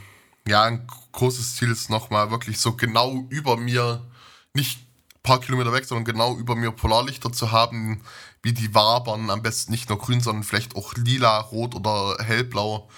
ja, 0.48 0.64
ein 0.64 0.86
großes 1.12 1.56
Ziel 1.56 1.70
ist 1.70 1.90
nochmal 1.90 2.30
wirklich 2.30 2.60
so 2.60 2.74
genau 2.74 3.26
über 3.30 3.56
mir, 3.56 4.06
nicht 4.54 4.78
ein 4.78 5.22
paar 5.22 5.40
Kilometer 5.40 5.72
weg, 5.72 5.84
sondern 5.84 6.04
genau 6.04 6.36
über 6.36 6.54
mir 6.54 6.70
Polarlichter 6.70 7.32
zu 7.32 7.52
haben, 7.52 8.02
wie 8.42 8.52
die 8.52 8.74
wabern. 8.74 9.30
Am 9.30 9.42
besten 9.42 9.72
nicht 9.72 9.88
nur 9.88 9.98
grün, 9.98 10.20
sondern 10.20 10.44
vielleicht 10.44 10.76
auch 10.76 10.94
lila, 10.94 11.38
rot 11.40 11.74
oder 11.74 12.16
hellblau. 12.22 12.88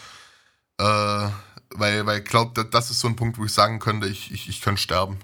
Äh, 0.79 1.29
weil, 1.75 2.07
weil 2.07 2.19
ich 2.19 2.25
glaube, 2.25 2.65
das 2.65 2.91
ist 2.91 3.01
so 3.01 3.09
ein 3.09 3.17
Punkt, 3.17 3.39
wo 3.39 3.45
ich 3.45 3.53
sagen 3.53 3.79
könnte, 3.79 4.09
ich, 4.09 4.33
ich, 4.33 4.49
ich 4.49 4.61
könnte 4.61 4.81
sterben. 4.81 5.19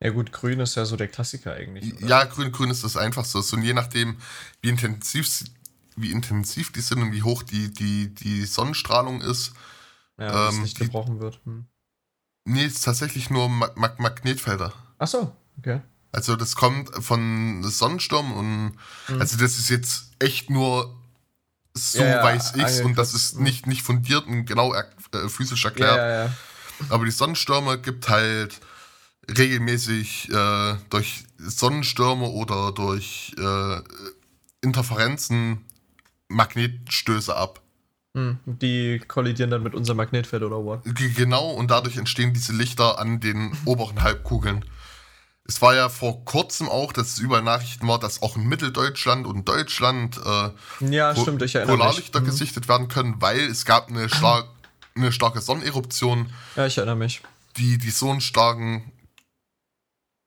Ja 0.00 0.10
gut, 0.10 0.32
grün 0.32 0.60
ist 0.60 0.74
ja 0.74 0.84
so 0.84 0.96
der 0.96 1.08
Klassiker 1.08 1.54
eigentlich. 1.54 1.94
Oder? 1.94 2.06
Ja, 2.06 2.24
grün, 2.24 2.52
grün 2.52 2.70
ist 2.70 2.84
das 2.84 2.96
einfachste. 2.96 3.38
Und 3.38 3.62
je 3.62 3.72
nachdem, 3.72 4.18
wie 4.60 4.68
intensiv, 4.68 5.44
wie 5.96 6.10
intensiv 6.12 6.72
die 6.72 6.80
sind 6.80 7.00
und 7.00 7.12
wie 7.12 7.22
hoch 7.22 7.42
die, 7.42 7.72
die, 7.72 8.14
die 8.14 8.44
Sonnenstrahlung 8.44 9.22
ist. 9.22 9.52
Ja, 10.18 10.48
ähm, 10.48 10.62
nicht 10.62 10.78
gebrochen 10.78 11.20
wird. 11.20 11.40
Hm. 11.44 11.66
Nee, 12.46 12.64
es 12.64 12.74
ist 12.74 12.84
tatsächlich 12.84 13.30
nur 13.30 13.48
Mag 13.48 13.76
Mag 13.76 13.98
Magnetfelder. 13.98 14.72
Ach 14.98 15.06
so, 15.06 15.34
okay. 15.58 15.80
Also 16.12 16.36
das 16.36 16.54
kommt 16.54 16.90
von 17.04 17.62
Sonnensturm 17.64 18.32
und 18.32 18.78
hm. 19.06 19.20
also 19.20 19.36
das 19.36 19.58
ist 19.58 19.68
jetzt 19.68 20.12
echt 20.20 20.48
nur 20.48 20.94
so 21.76 22.02
ja, 22.02 22.22
weiß 22.22 22.54
ich's 22.54 22.80
und 22.80 22.96
das 22.96 23.14
ist 23.14 23.40
nicht, 23.40 23.66
nicht 23.66 23.82
fundiert 23.82 24.26
und 24.26 24.44
genau 24.44 24.72
er, 24.72 24.88
äh, 25.12 25.28
physisch 25.28 25.64
erklärt. 25.64 25.96
Ja, 25.96 26.24
ja, 26.24 26.32
Aber 26.88 27.04
die 27.04 27.10
Sonnenstürme 27.10 27.80
gibt 27.80 28.08
halt 28.08 28.60
regelmäßig 29.28 30.30
äh, 30.30 30.76
durch 30.90 31.24
Sonnenstürme 31.38 32.26
oder 32.26 32.70
durch 32.72 33.34
äh, 33.38 33.80
Interferenzen 34.60 35.64
Magnetstöße 36.28 37.34
ab. 37.34 37.60
Hm, 38.16 38.38
die 38.46 39.00
kollidieren 39.08 39.50
dann 39.50 39.64
mit 39.64 39.74
unserem 39.74 39.96
Magnetfeld 39.96 40.44
oder 40.44 40.58
was? 40.58 40.80
Genau, 40.84 41.50
und 41.50 41.70
dadurch 41.70 41.96
entstehen 41.96 42.32
diese 42.32 42.52
Lichter 42.52 42.98
an 42.98 43.20
den 43.20 43.56
oberen 43.64 44.02
Halbkugeln. 44.02 44.64
Es 45.46 45.60
war 45.60 45.74
ja 45.74 45.88
vor 45.88 46.24
kurzem 46.24 46.68
auch, 46.68 46.92
dass 46.92 47.08
es 47.08 47.18
überall 47.18 47.42
Nachrichten 47.42 47.86
war, 47.86 47.98
dass 47.98 48.22
auch 48.22 48.36
in 48.36 48.46
Mitteldeutschland 48.46 49.26
und 49.26 49.46
Deutschland 49.46 50.18
äh, 50.24 50.50
ja, 50.90 51.14
stimmt, 51.14 51.42
ich 51.42 51.52
Polarlichter 51.52 52.20
mich. 52.20 52.30
Gesichtet 52.30 52.66
werden 52.68 52.88
können, 52.88 53.20
weil 53.20 53.40
es 53.40 53.66
gab 53.66 53.88
eine, 53.88 54.08
star 54.08 54.44
eine 54.94 55.12
starke 55.12 55.42
Sonneneruption. 55.42 56.32
Ja, 56.56 56.66
ich 56.66 56.78
erinnere 56.78 56.96
mich. 56.96 57.20
Die, 57.56 57.76
die 57.76 57.90
so 57.90 58.10
einen 58.10 58.22
starken 58.22 58.90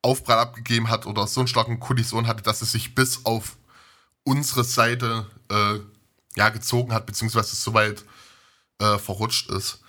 Aufprall 0.04 0.38
abgegeben 0.38 0.89
hat 0.89 1.08
oder 1.08 1.26
so 1.26 1.39
einen 1.39 1.47
starken 1.47 1.80
Kollision 1.80 2.28
hatte, 2.28 2.43
dass 2.43 2.62
es 2.62 2.73
sich 2.73 2.93
bis 2.93 3.26
auf 3.26 3.58
unsere 4.23 4.63
Seite 4.63 5.26
äh, 5.50 5.80
ja, 6.38 6.50
gezogen 6.50 6.93
hat, 6.93 7.06
beziehungsweise 7.06 7.56
so 7.56 7.73
weit 7.73 8.06
äh, 8.80 8.97
verrutscht 8.97 9.50
ist. 9.50 9.82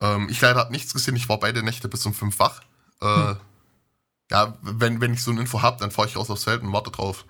Ähm, 0.00 0.28
ich 0.30 0.40
leider 0.40 0.60
habe 0.60 0.72
nichts 0.72 0.92
gesehen, 0.92 1.16
ich 1.16 1.28
war 1.28 1.40
beide 1.40 1.62
Nächte 1.62 1.88
bis 1.88 2.06
um 2.06 2.14
fünf 2.14 2.38
wach. 2.38 2.60
Äh, 3.00 3.06
hm 3.06 3.36
ja, 4.30 4.58
wenn, 4.62 5.00
wenn 5.00 5.14
ich 5.14 5.22
so 5.22 5.30
eine 5.30 5.40
Info 5.40 5.62
habe, 5.62 5.78
dann 5.80 5.90
fahre 5.90 6.08
ich 6.08 6.16
raus 6.16 6.30
aufs 6.30 6.44
Feld 6.44 6.62
und 6.62 6.72
warte 6.72 6.90
drauf. 6.90 7.24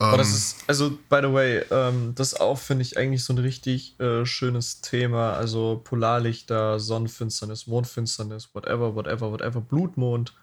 Aber 0.00 0.16
das 0.16 0.28
ähm, 0.28 0.34
ist, 0.34 0.56
also, 0.68 0.90
by 1.08 1.18
the 1.22 1.32
way, 1.32 1.64
ähm, 1.70 2.14
das 2.14 2.34
auch, 2.34 2.58
finde 2.58 2.82
ich, 2.82 2.96
eigentlich 2.96 3.24
so 3.24 3.32
ein 3.32 3.38
richtig 3.38 3.98
äh, 3.98 4.24
schönes 4.24 4.80
Thema. 4.80 5.32
Also 5.32 5.80
Polarlichter, 5.82 6.78
Sonnenfinsternis, 6.78 7.66
Mondfinsternis, 7.66 8.54
whatever, 8.54 8.94
whatever, 8.94 9.32
whatever, 9.32 9.60
Blutmond. 9.60 10.34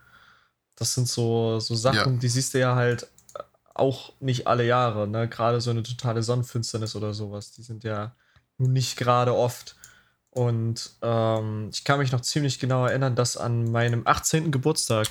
Das 0.76 0.94
sind 0.94 1.08
so, 1.08 1.60
so 1.62 1.74
Sachen, 1.74 2.14
ja. 2.14 2.20
die 2.20 2.28
siehst 2.28 2.54
du 2.54 2.60
ja 2.60 2.76
halt 2.76 3.08
auch 3.76 4.14
nicht 4.20 4.48
alle 4.48 4.66
Jahre, 4.66 5.08
ne? 5.08 5.28
Gerade 5.28 5.62
so 5.62 5.70
eine 5.70 5.84
totale 5.84 6.24
Sonnenfinsternis 6.24 6.96
oder 6.96 7.14
sowas. 7.14 7.52
Die 7.52 7.62
sind 7.62 7.84
ja 7.84 8.16
nun 8.58 8.74
nicht 8.74 8.98
gerade 8.98 9.36
oft. 9.36 9.76
Und 10.32 10.92
ähm, 11.02 11.70
ich 11.72 11.84
kann 11.84 12.00
mich 12.00 12.12
noch 12.12 12.22
ziemlich 12.22 12.60
genau 12.60 12.86
erinnern, 12.86 13.16
dass 13.16 13.38
an 13.38 13.72
meinem 13.72 14.02
18. 14.06 14.52
Geburtstag 14.52 15.08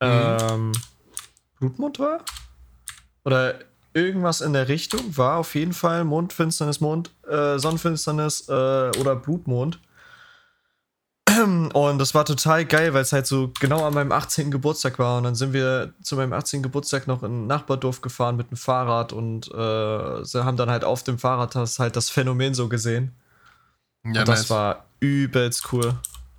mhm. 0.00 0.08
ähm, 0.08 0.72
Blutmond 1.58 1.98
war. 1.98 2.24
Oder 3.24 3.60
irgendwas 3.94 4.40
in 4.40 4.52
der 4.52 4.68
Richtung 4.68 5.16
war 5.16 5.38
auf 5.38 5.54
jeden 5.54 5.72
Fall 5.72 6.04
Mondfinsternis, 6.04 6.80
Mond, 6.80 7.10
äh, 7.28 7.58
Sonnenfinsternis 7.58 8.48
äh, 8.48 8.90
oder 8.98 9.16
Blutmond. 9.16 9.80
Und 11.72 11.98
das 11.98 12.14
war 12.14 12.24
total 12.24 12.64
geil, 12.64 12.94
weil 12.94 13.02
es 13.02 13.12
halt 13.12 13.26
so 13.26 13.52
genau 13.60 13.84
an 13.84 13.94
meinem 13.94 14.12
18. 14.12 14.50
Geburtstag 14.50 14.98
war. 14.98 15.18
Und 15.18 15.24
dann 15.24 15.34
sind 15.34 15.52
wir 15.52 15.92
zu 16.02 16.16
meinem 16.16 16.32
18. 16.32 16.62
Geburtstag 16.62 17.06
noch 17.06 17.22
in 17.22 17.44
ein 17.44 17.46
Nachbardorf 17.46 18.00
gefahren 18.00 18.36
mit 18.36 18.50
dem 18.50 18.56
Fahrrad 18.56 19.12
und 19.12 19.48
äh, 19.48 19.54
haben 19.54 20.56
dann 20.56 20.70
halt 20.70 20.84
auf 20.84 21.02
dem 21.02 21.18
Fahrrad 21.18 21.54
das, 21.54 21.78
halt 21.78 21.96
das 21.96 22.10
Phänomen 22.10 22.54
so 22.54 22.68
gesehen. 22.68 23.12
Ja, 24.04 24.20
und 24.20 24.28
das 24.28 24.40
nice. 24.40 24.50
war 24.50 24.84
übelst 25.00 25.72
cool. 25.72 25.94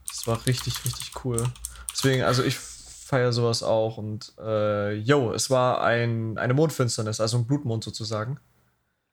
Das 0.07 0.27
war 0.27 0.45
richtig, 0.45 0.83
richtig 0.85 1.11
cool. 1.23 1.43
Deswegen, 1.91 2.23
also 2.23 2.43
ich 2.43 2.57
feiere 2.57 3.31
sowas 3.31 3.63
auch. 3.63 3.97
Und 3.97 4.33
äh, 4.39 4.93
yo, 4.93 5.33
es 5.33 5.49
war 5.49 5.83
ein, 5.83 6.37
eine 6.37 6.53
Mondfinsternis, 6.53 7.19
also 7.19 7.37
ein 7.37 7.45
Blutmond 7.45 7.83
sozusagen. 7.83 8.39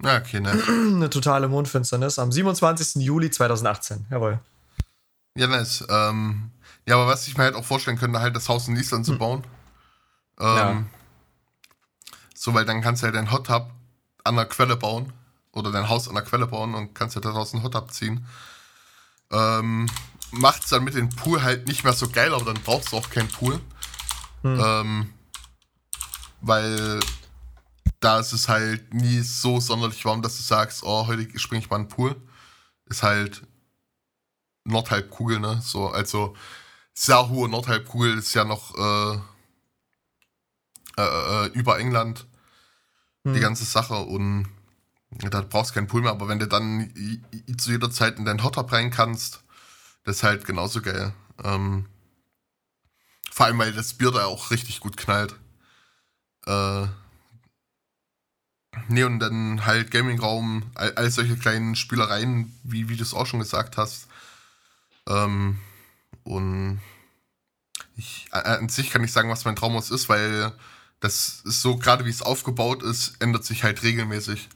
Ja, 0.02 0.16
okay, 0.16 0.40
nice. 0.40 0.62
eine 0.68 1.10
totale 1.10 1.48
Mondfinsternis 1.48 2.18
am 2.18 2.32
27. 2.32 3.02
Juli 3.02 3.30
2018. 3.30 4.06
Jawohl. 4.10 4.40
Ja, 5.40 5.46
nice. 5.46 5.82
Ähm, 5.88 6.50
ja, 6.84 6.96
aber 6.96 7.06
was 7.06 7.26
ich 7.26 7.38
mir 7.38 7.44
halt 7.44 7.54
auch 7.54 7.64
vorstellen 7.64 7.96
könnte, 7.96 8.20
halt 8.20 8.36
das 8.36 8.50
Haus 8.50 8.68
in 8.68 8.76
Island 8.76 9.06
zu 9.06 9.12
hm. 9.12 9.18
bauen. 9.18 9.44
Ähm, 10.38 10.46
ja. 10.46 10.84
So, 12.34 12.52
weil 12.52 12.66
dann 12.66 12.82
kannst 12.82 13.00
du 13.00 13.06
halt 13.06 13.14
dein 13.14 13.32
Hot 13.32 13.46
Tub 13.46 13.70
an 14.22 14.36
der 14.36 14.44
Quelle 14.44 14.76
bauen 14.76 15.14
oder 15.52 15.72
dein 15.72 15.88
Haus 15.88 16.08
an 16.08 16.14
der 16.14 16.24
Quelle 16.24 16.46
bauen 16.46 16.74
und 16.74 16.94
kannst 16.94 17.14
ja 17.14 17.22
daraus 17.22 17.54
einen 17.54 17.62
Hot 17.62 17.74
abziehen. 17.74 18.26
Ähm, 19.32 19.86
Macht 20.30 20.64
es 20.64 20.68
dann 20.68 20.84
mit 20.84 20.94
dem 20.94 21.08
Pool 21.08 21.42
halt 21.42 21.66
nicht 21.66 21.84
mehr 21.84 21.94
so 21.94 22.10
geil, 22.10 22.34
aber 22.34 22.44
dann 22.44 22.62
brauchst 22.62 22.92
du 22.92 22.98
auch 22.98 23.08
keinen 23.08 23.28
Pool. 23.28 23.58
Hm. 24.42 24.60
Ähm, 24.62 25.14
weil 26.42 27.00
da 27.98 28.18
ist 28.18 28.34
es 28.34 28.46
halt 28.46 28.92
nie 28.92 29.20
so 29.20 29.58
sonderlich 29.58 30.04
warm, 30.04 30.20
dass 30.20 30.36
du 30.36 30.42
sagst, 30.42 30.82
oh, 30.82 31.06
heute 31.06 31.38
springe 31.38 31.64
ich 31.64 31.70
mal 31.70 31.76
in 31.76 31.84
den 31.84 31.88
Pool. 31.88 32.14
Ist 32.84 33.02
halt 33.02 33.42
Nordhalbkugel, 34.64 35.40
ne? 35.40 35.60
So, 35.62 35.88
also 35.88 36.36
sehr 36.94 37.28
hohe 37.28 37.48
Nordhalbkugel 37.48 38.18
ist 38.18 38.34
ja 38.34 38.44
noch 38.44 38.74
äh, 38.76 39.20
äh, 40.98 41.46
äh 41.46 41.46
über 41.48 41.78
England 41.78 42.26
hm. 43.24 43.34
die 43.34 43.40
ganze 43.40 43.64
Sache 43.64 43.94
und 43.94 44.48
da 45.10 45.40
brauchst 45.40 45.70
du 45.70 45.74
keinen 45.74 45.88
Pool 45.88 46.02
mehr, 46.02 46.12
aber 46.12 46.28
wenn 46.28 46.38
du 46.38 46.46
dann 46.46 46.92
zu 47.56 47.72
jeder 47.72 47.90
Zeit 47.90 48.18
in 48.18 48.24
deinen 48.24 48.44
Hot 48.44 48.72
rein 48.72 48.90
kannst, 48.90 49.42
das 50.04 50.16
ist 50.16 50.22
halt 50.22 50.44
genauso 50.44 50.82
geil. 50.82 51.12
Ähm, 51.42 51.86
vor 53.30 53.46
allem, 53.46 53.58
weil 53.58 53.72
das 53.72 53.94
Bier 53.94 54.10
da 54.10 54.26
auch 54.26 54.50
richtig 54.50 54.80
gut 54.80 54.96
knallt. 54.96 55.34
Äh, 56.46 56.86
nee, 58.88 59.04
und 59.04 59.18
dann 59.18 59.66
halt 59.66 59.90
Gaming-Raum, 59.90 60.70
all, 60.74 60.94
all, 60.94 61.10
solche 61.10 61.36
kleinen 61.36 61.74
Spielereien, 61.74 62.56
wie, 62.62 62.88
wie 62.88 62.96
du 62.96 63.02
es 63.02 63.14
auch 63.14 63.26
schon 63.26 63.40
gesagt 63.40 63.76
hast. 63.76 64.06
Ähm, 65.08 65.58
und 66.24 66.80
ich, 67.96 68.28
an 68.30 68.68
sich 68.68 68.90
kann 68.90 69.04
ich 69.04 69.12
sagen, 69.12 69.30
was 69.30 69.44
mein 69.44 69.56
Traumhaus 69.56 69.90
ist, 69.90 70.08
weil 70.08 70.52
das 71.00 71.42
ist 71.44 71.62
so, 71.62 71.76
gerade 71.76 72.04
wie 72.04 72.10
es 72.10 72.22
aufgebaut 72.22 72.82
ist, 72.82 73.20
ändert 73.20 73.44
sich 73.44 73.64
halt 73.64 73.82
regelmäßig 73.82 74.48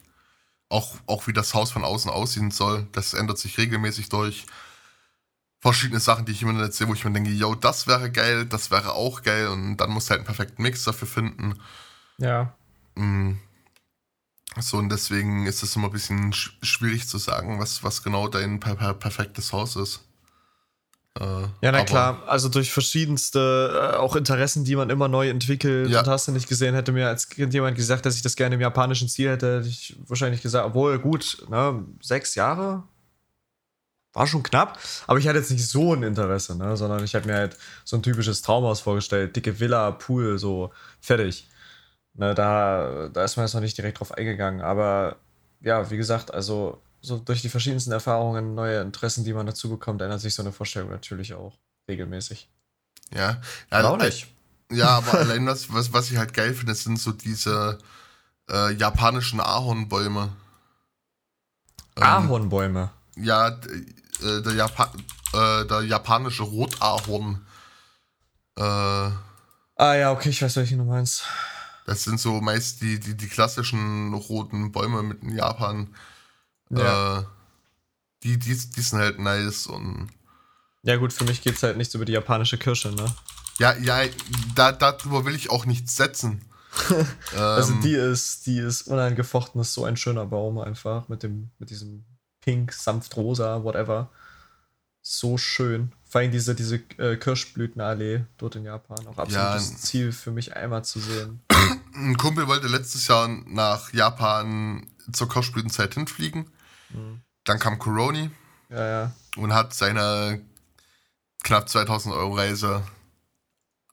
auch, 0.69 0.97
auch 1.07 1.27
wie 1.27 1.33
das 1.33 1.55
Haus 1.55 1.71
von 1.71 1.85
außen 1.85 2.11
aussehen 2.11 2.51
soll, 2.51 2.87
das 2.93 3.15
ändert 3.15 3.39
sich 3.39 3.59
regelmäßig 3.59 4.09
durch 4.09 4.47
verschiedene 5.61 6.01
Sachen, 6.01 6.27
die 6.27 6.33
ich 6.33 6.43
im 6.43 6.51
Internet 6.51 6.75
sehe, 6.75 6.89
wo 6.89 6.95
ich 6.95 7.05
mir 7.05 7.13
denke, 7.13 7.31
yo, 7.31 7.55
das 7.55 7.87
wäre 7.87 8.11
geil, 8.11 8.45
das 8.45 8.71
wäre 8.71 8.93
auch 8.93 9.23
geil 9.23 9.49
und 9.49 9.79
dann 9.79 9.91
musst 9.91 10.09
du 10.09 10.11
halt 10.11 10.21
einen 10.21 10.27
perfekten 10.27 10.63
Mix 10.63 10.85
dafür 10.85 11.09
finden. 11.09 11.59
Ja. 12.19 12.55
Mm. 12.97 13.39
So, 14.61 14.77
und 14.77 14.89
deswegen 14.91 15.47
ist 15.47 15.63
es 15.63 15.75
immer 15.75 15.89
ein 15.89 15.93
bisschen 15.93 16.33
schwierig 16.33 17.09
zu 17.09 17.19
sagen, 17.19 17.59
was, 17.59 17.83
was 17.83 18.03
genau 18.03 18.29
dein 18.29 18.61
per 18.61 18.77
per 18.77 18.95
perfektes 18.95 19.53
Haus 19.53 19.75
ist. 19.77 20.05
Äh, 21.19 21.43
ja, 21.61 21.71
na 21.71 21.85
klar, 21.85 22.23
also 22.27 22.49
durch 22.49 22.73
verschiedenste 22.73 23.93
äh, 23.95 23.97
auch 23.97 24.17
Interessen, 24.17 24.65
die 24.65 24.75
man 24.75 24.91
immer 24.91 25.07
neu 25.07 25.29
entwickelt 25.29 25.91
ja. 25.91 26.01
und 26.01 26.09
hast 26.09 26.27
du 26.27 26.33
nicht 26.33 26.49
gesehen, 26.49 26.75
hätte 26.75 26.91
mir 26.91 27.07
als 27.07 27.29
Kind 27.29 27.55
jemand 27.55 27.77
gesagt, 27.77 28.05
dass 28.05 28.17
ich 28.17 28.23
das 28.23 28.35
gerne 28.35 28.57
im 28.57 28.61
japanischen 28.61 29.09
Stil 29.09 29.31
hätte, 29.31 29.59
hätte 29.59 29.69
ich 29.69 29.97
wahrscheinlich 30.09 30.43
gesagt, 30.43 30.67
obwohl 30.67 30.99
gut, 30.99 31.45
ne, 31.49 31.85
sechs 32.01 32.35
Jahre? 32.35 32.83
War 34.13 34.27
schon 34.27 34.43
knapp, 34.43 34.79
aber 35.07 35.19
ich 35.19 35.29
hatte 35.29 35.39
jetzt 35.39 35.51
nicht 35.51 35.67
so 35.67 35.95
ein 35.95 36.03
Interesse, 36.03 36.57
ne, 36.57 36.77
sondern 36.77 37.05
ich 37.05 37.15
habe 37.15 37.27
mir 37.27 37.35
halt 37.35 37.57
so 37.85 37.97
ein 37.97 38.03
typisches 38.03 38.43
Traumhaus 38.43 38.81
vorgestellt, 38.81 39.37
dicke 39.37 39.61
Villa, 39.61 39.93
Pool, 39.93 40.39
so 40.39 40.73
fertig. 41.01 41.49
Ne, 42.15 42.35
da, 42.35 43.09
da 43.13 43.25
ist 43.25 43.37
man 43.37 43.47
jetzt 43.47 43.55
noch 43.55 43.61
nicht 43.61 43.79
direkt 43.79 44.01
drauf 44.01 44.13
eingegangen, 44.13 44.63
aber 44.63 45.17
ja, 45.61 45.91
wie 45.91 45.97
gesagt, 45.97 46.35
also 46.35 46.83
so 47.05 47.19
durch 47.19 47.43
die 47.43 47.49
verschiedensten 47.49 47.93
Erfahrungen, 47.93 48.55
neue 48.55 48.81
Interessen, 48.81 49.25
die 49.25 49.33
man 49.33 49.47
dazu 49.47 49.69
bekommt, 49.69 50.01
ändert 50.01 50.21
sich 50.21 50.35
so 50.35 50.43
eine 50.43 50.53
Vorstellung 50.53 50.91
natürlich 50.91 51.35
auch 51.35 51.59
regelmäßig. 51.89 52.49
Ja, 53.13 53.41
ja 53.71 53.97
nicht. 53.97 54.27
Ja, 54.73 54.89
aber 54.97 55.19
allein 55.19 55.47
was, 55.47 55.73
was, 55.73 55.93
was 55.93 56.11
ich 56.11 56.17
halt 56.17 56.33
geil 56.33 56.55
finde, 56.55 56.75
sind 56.75 56.99
so 56.99 57.13
diese 57.13 57.79
äh, 58.51 58.73
japanischen 58.73 59.41
Ahornbäume. 59.41 60.33
Ähm, 61.97 62.03
Ahornbäume? 62.03 62.91
Ja, 63.17 63.49
äh, 63.49 64.43
der, 64.43 64.55
Japa 64.55 64.93
äh, 65.35 65.67
der 65.67 65.83
japanische 65.83 66.43
Rotahorn. 66.43 67.45
Äh, 68.57 68.63
ah 68.63 69.15
ja, 69.77 70.13
okay, 70.13 70.31
ich 70.31 70.41
weiß, 70.41 70.57
welchen 70.57 70.79
du 70.79 70.85
meinst. 70.85 71.25
Das 71.87 72.03
sind 72.03 72.19
so 72.19 72.41
meist 72.41 72.81
die, 72.81 72.99
die, 72.99 73.15
die 73.15 73.29
klassischen 73.29 74.15
roten 74.15 74.73
Bäume 74.73 75.03
mit 75.03 75.23
in 75.23 75.37
Japan. 75.37 75.95
Ja. 76.71 77.21
Äh, 77.21 77.25
die, 78.23 78.39
die, 78.39 78.57
die 78.57 78.81
sind 78.81 78.99
halt 78.99 79.19
nice 79.19 79.67
und. 79.67 80.09
Ja, 80.83 80.97
gut, 80.97 81.13
für 81.13 81.25
mich 81.25 81.43
geht 81.43 81.57
es 81.57 81.63
halt 81.63 81.77
nichts 81.77 81.95
über 81.95 82.05
die 82.05 82.13
japanische 82.13 82.59
Kirsche, 82.59 82.91
ne? 82.91 83.15
Ja, 83.59 83.77
ja, 83.77 84.03
da, 84.55 84.73
darüber 84.73 85.25
will 85.25 85.35
ich 85.35 85.51
auch 85.51 85.67
nichts 85.67 85.97
setzen. 85.97 86.43
also 87.37 87.73
ähm, 87.73 87.81
die 87.83 87.95
ist, 87.95 88.47
die 88.47 88.59
ist 88.59 88.83
unangefochten, 88.83 89.61
ist 89.61 89.75
so 89.75 89.85
ein 89.85 89.97
schöner 89.97 90.27
Baum 90.27 90.59
einfach 90.59 91.09
mit 91.09 91.23
dem, 91.23 91.51
mit 91.59 91.71
diesem 91.71 92.05
Pink, 92.41 92.73
sanft 92.73 93.17
rosa, 93.17 93.63
whatever. 93.63 94.11
So 95.01 95.39
schön. 95.39 95.93
Vor 96.05 96.21
allem 96.21 96.33
diese, 96.33 96.55
diese 96.55 96.77
äh, 96.99 97.17
Kirschblütenallee 97.17 98.25
dort 98.39 98.57
in 98.57 98.65
Japan. 98.65 99.07
Auch 99.07 99.19
absolutes 99.19 99.71
ja, 99.71 99.77
Ziel 99.77 100.13
für 100.13 100.31
mich 100.31 100.57
einmal 100.57 100.85
zu 100.85 100.99
sehen. 100.99 101.41
Ein 101.95 102.17
Kumpel 102.17 102.49
wollte 102.49 102.67
letztes 102.67 103.07
Jahr 103.07 103.29
nach 103.29 103.93
Japan 103.93 104.87
zur 105.13 105.29
Kirschblütenzeit 105.29 105.95
hinfliegen. 105.95 106.51
Mhm. 106.91 107.23
Dann 107.45 107.59
kam 107.59 107.79
Coroni 107.79 108.31
ja, 108.71 108.87
ja. 108.87 109.13
und 109.37 109.53
hat 109.53 109.75
seine 109.75 110.41
knapp 111.43 111.69
2000 111.69 112.15
Euro 112.15 112.35
Reise 112.35 112.83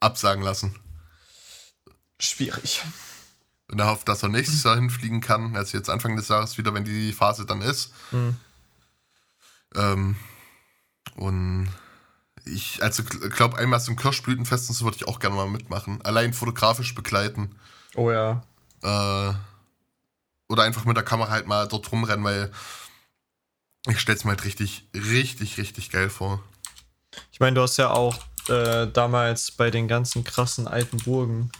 absagen 0.00 0.42
lassen. 0.42 0.74
Schwierig. 2.18 2.82
Und 3.68 3.78
er 3.78 3.86
hofft, 3.86 4.08
dass 4.08 4.22
er 4.22 4.28
nächstes 4.28 4.64
Jahr 4.64 4.76
hinfliegen 4.76 5.20
kann, 5.20 5.56
also 5.56 5.76
jetzt 5.76 5.88
Anfang 5.88 6.16
des 6.16 6.28
Jahres 6.28 6.58
wieder, 6.58 6.74
wenn 6.74 6.84
die 6.84 7.12
Phase 7.12 7.46
dann 7.46 7.62
ist. 7.62 7.92
Mhm. 8.10 8.36
Ähm, 9.74 10.16
und 11.14 11.68
ich, 12.44 12.82
also 12.82 13.02
glaube, 13.04 13.58
einmal 13.58 13.80
zum 13.80 13.96
Kirschblütenfest 13.96 14.68
und 14.68 14.74
so 14.74 14.84
würde 14.84 14.96
ich 14.96 15.08
auch 15.08 15.20
gerne 15.20 15.36
mal 15.36 15.48
mitmachen. 15.48 16.02
Allein 16.02 16.32
fotografisch 16.32 16.94
begleiten. 16.94 17.54
Oh 17.94 18.10
ja. 18.10 18.42
Äh, 18.82 19.34
oder 20.48 20.62
einfach 20.62 20.84
mit 20.84 20.96
der 20.96 21.04
Kamera 21.04 21.30
halt 21.30 21.46
mal 21.46 21.68
dort 21.68 21.90
rumrennen, 21.92 22.24
weil 22.24 22.50
ich 23.88 23.98
stelle 24.00 24.16
es 24.16 24.24
mir 24.24 24.30
halt 24.30 24.44
richtig, 24.44 24.88
richtig, 24.94 25.58
richtig 25.58 25.90
geil 25.90 26.10
vor. 26.10 26.42
Ich 27.32 27.40
meine, 27.40 27.54
du 27.54 27.62
hast 27.62 27.76
ja 27.76 27.90
auch 27.90 28.16
äh, 28.48 28.86
damals 28.86 29.50
bei 29.50 29.70
den 29.70 29.88
ganzen 29.88 30.24
krassen 30.24 30.66
alten 30.66 30.98
Burgen 30.98 31.50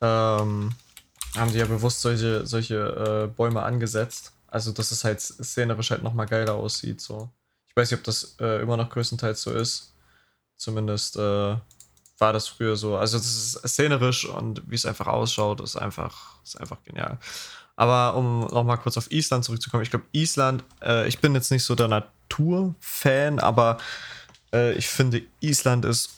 ähm, 0.00 0.74
haben 1.36 1.52
die 1.52 1.58
ja 1.58 1.66
bewusst 1.66 2.00
solche, 2.00 2.46
solche 2.46 3.24
äh, 3.24 3.34
Bäume 3.34 3.62
angesetzt. 3.62 4.32
Also, 4.46 4.70
dass 4.72 4.92
es 4.92 5.02
halt 5.02 5.20
szenerisch 5.20 5.90
halt 5.90 6.02
nochmal 6.02 6.26
geiler 6.26 6.54
aussieht. 6.54 7.00
So. 7.00 7.30
Ich 7.68 7.76
weiß 7.76 7.90
nicht, 7.90 7.98
ob 7.98 8.04
das 8.04 8.36
äh, 8.40 8.62
immer 8.62 8.76
noch 8.76 8.90
größtenteils 8.90 9.42
so 9.42 9.52
ist. 9.52 9.94
Zumindest 10.56 11.16
äh, 11.16 11.56
war 12.18 12.32
das 12.32 12.48
früher 12.48 12.76
so. 12.76 12.96
Also, 12.96 13.18
das 13.18 13.26
ist 13.26 13.68
szenerisch 13.68 14.24
und 14.26 14.62
wie 14.70 14.74
es 14.74 14.86
einfach 14.86 15.06
ausschaut, 15.06 15.60
ist 15.60 15.76
einfach, 15.76 16.42
ist 16.42 16.60
einfach 16.60 16.82
genial. 16.84 17.18
Aber 17.76 18.16
um 18.16 18.40
nochmal 18.40 18.78
kurz 18.78 18.96
auf 18.96 19.10
Island 19.10 19.44
zurückzukommen, 19.44 19.82
ich 19.82 19.90
glaube, 19.90 20.06
Island, 20.12 20.64
äh, 20.82 21.08
ich 21.08 21.18
bin 21.20 21.34
jetzt 21.34 21.50
nicht 21.50 21.64
so 21.64 21.74
der 21.74 21.88
Naturfan, 21.88 23.40
aber 23.40 23.78
äh, 24.52 24.72
ich 24.74 24.88
finde, 24.88 25.22
Island 25.40 25.84
ist 25.84 26.10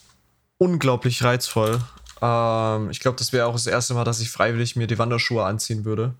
unglaublich 0.59 1.23
reizvoll. 1.23 1.81
Ähm, 2.21 2.89
ich 2.91 2.99
glaube, 2.99 3.17
das 3.17 3.33
wäre 3.33 3.47
auch 3.47 3.53
das 3.53 3.67
erste 3.67 3.95
Mal, 3.95 4.03
dass 4.03 4.19
ich 4.19 4.29
freiwillig 4.29 4.75
mir 4.75 4.87
die 4.87 4.99
Wanderschuhe 4.99 5.43
anziehen 5.45 5.83
würde 5.83 6.13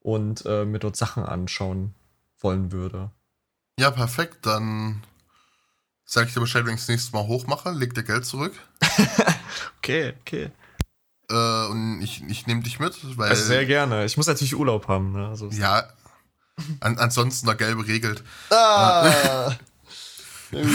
und 0.00 0.44
äh, 0.46 0.64
mir 0.64 0.78
dort 0.78 0.96
Sachen 0.96 1.24
anschauen 1.24 1.94
wollen 2.38 2.72
würde. 2.72 3.10
Ja, 3.78 3.90
perfekt. 3.90 4.44
Dann 4.46 5.02
sage 6.10 6.26
ich 6.26 6.34
dir 6.34 6.40
Bescheid, 6.40 6.66
wenn 6.66 6.74
ich 6.74 6.80
das 6.80 6.88
nächste 6.88 7.12
Mal 7.12 7.26
hochmache. 7.26 7.70
Leg 7.70 7.94
dir 7.94 8.02
Geld 8.02 8.26
zurück. 8.26 8.52
okay, 9.78 10.14
okay. 10.20 10.50
Äh, 11.30 11.66
und 11.68 12.02
ich, 12.02 12.24
ich 12.28 12.48
nehme 12.48 12.62
dich 12.62 12.80
mit. 12.80 12.96
Weil, 13.16 13.30
also 13.30 13.44
sehr 13.44 13.64
gerne. 13.64 14.04
Ich 14.04 14.16
muss 14.16 14.26
natürlich 14.26 14.56
Urlaub 14.56 14.88
haben. 14.88 15.12
Ne? 15.12 15.28
Also 15.28 15.48
ja. 15.50 15.84
An, 16.80 16.98
ansonsten 16.98 17.46
der 17.46 17.54
Gelbe 17.54 17.86
regelt. 17.86 18.24
Ah. 18.50 19.54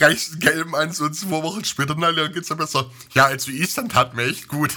Reicht 0.00 0.40
Gelben 0.40 0.74
eins 0.74 0.98
und 1.00 1.14
zwei 1.14 1.42
Wochen 1.42 1.62
später, 1.64 1.94
na, 1.96 2.10
dann 2.10 2.32
geht's 2.32 2.48
ja 2.48 2.56
besser. 2.56 2.86
Ja, 3.12 3.26
als 3.26 3.46
wir 3.46 3.54
Island 3.54 3.94
hatten 3.94 4.16
wir 4.16 4.24
echt 4.24 4.48
gut. 4.48 4.74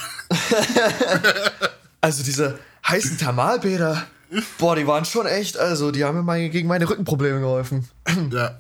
also 2.02 2.24
diese 2.24 2.60
heißen 2.86 3.18
Thermalbäder, 3.18 4.06
boah, 4.58 4.76
die 4.76 4.86
waren 4.86 5.06
schon 5.06 5.26
echt, 5.26 5.58
also 5.58 5.92
die 5.92 6.04
haben 6.04 6.18
mir 6.18 6.24
mal 6.24 6.50
gegen 6.50 6.68
meine 6.68 6.90
Rückenprobleme 6.90 7.40
geholfen. 7.40 7.88
ja. 8.32 8.58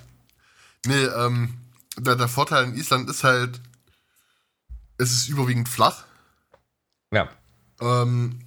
Nee, 0.85 1.05
ähm, 1.05 1.57
der, 1.97 2.15
der 2.15 2.27
Vorteil 2.27 2.65
in 2.65 2.75
Island 2.75 3.09
ist 3.09 3.23
halt, 3.23 3.59
es 4.97 5.11
ist 5.11 5.27
überwiegend 5.27 5.69
flach. 5.69 6.03
Ja. 7.11 7.29
Ähm, 7.79 8.41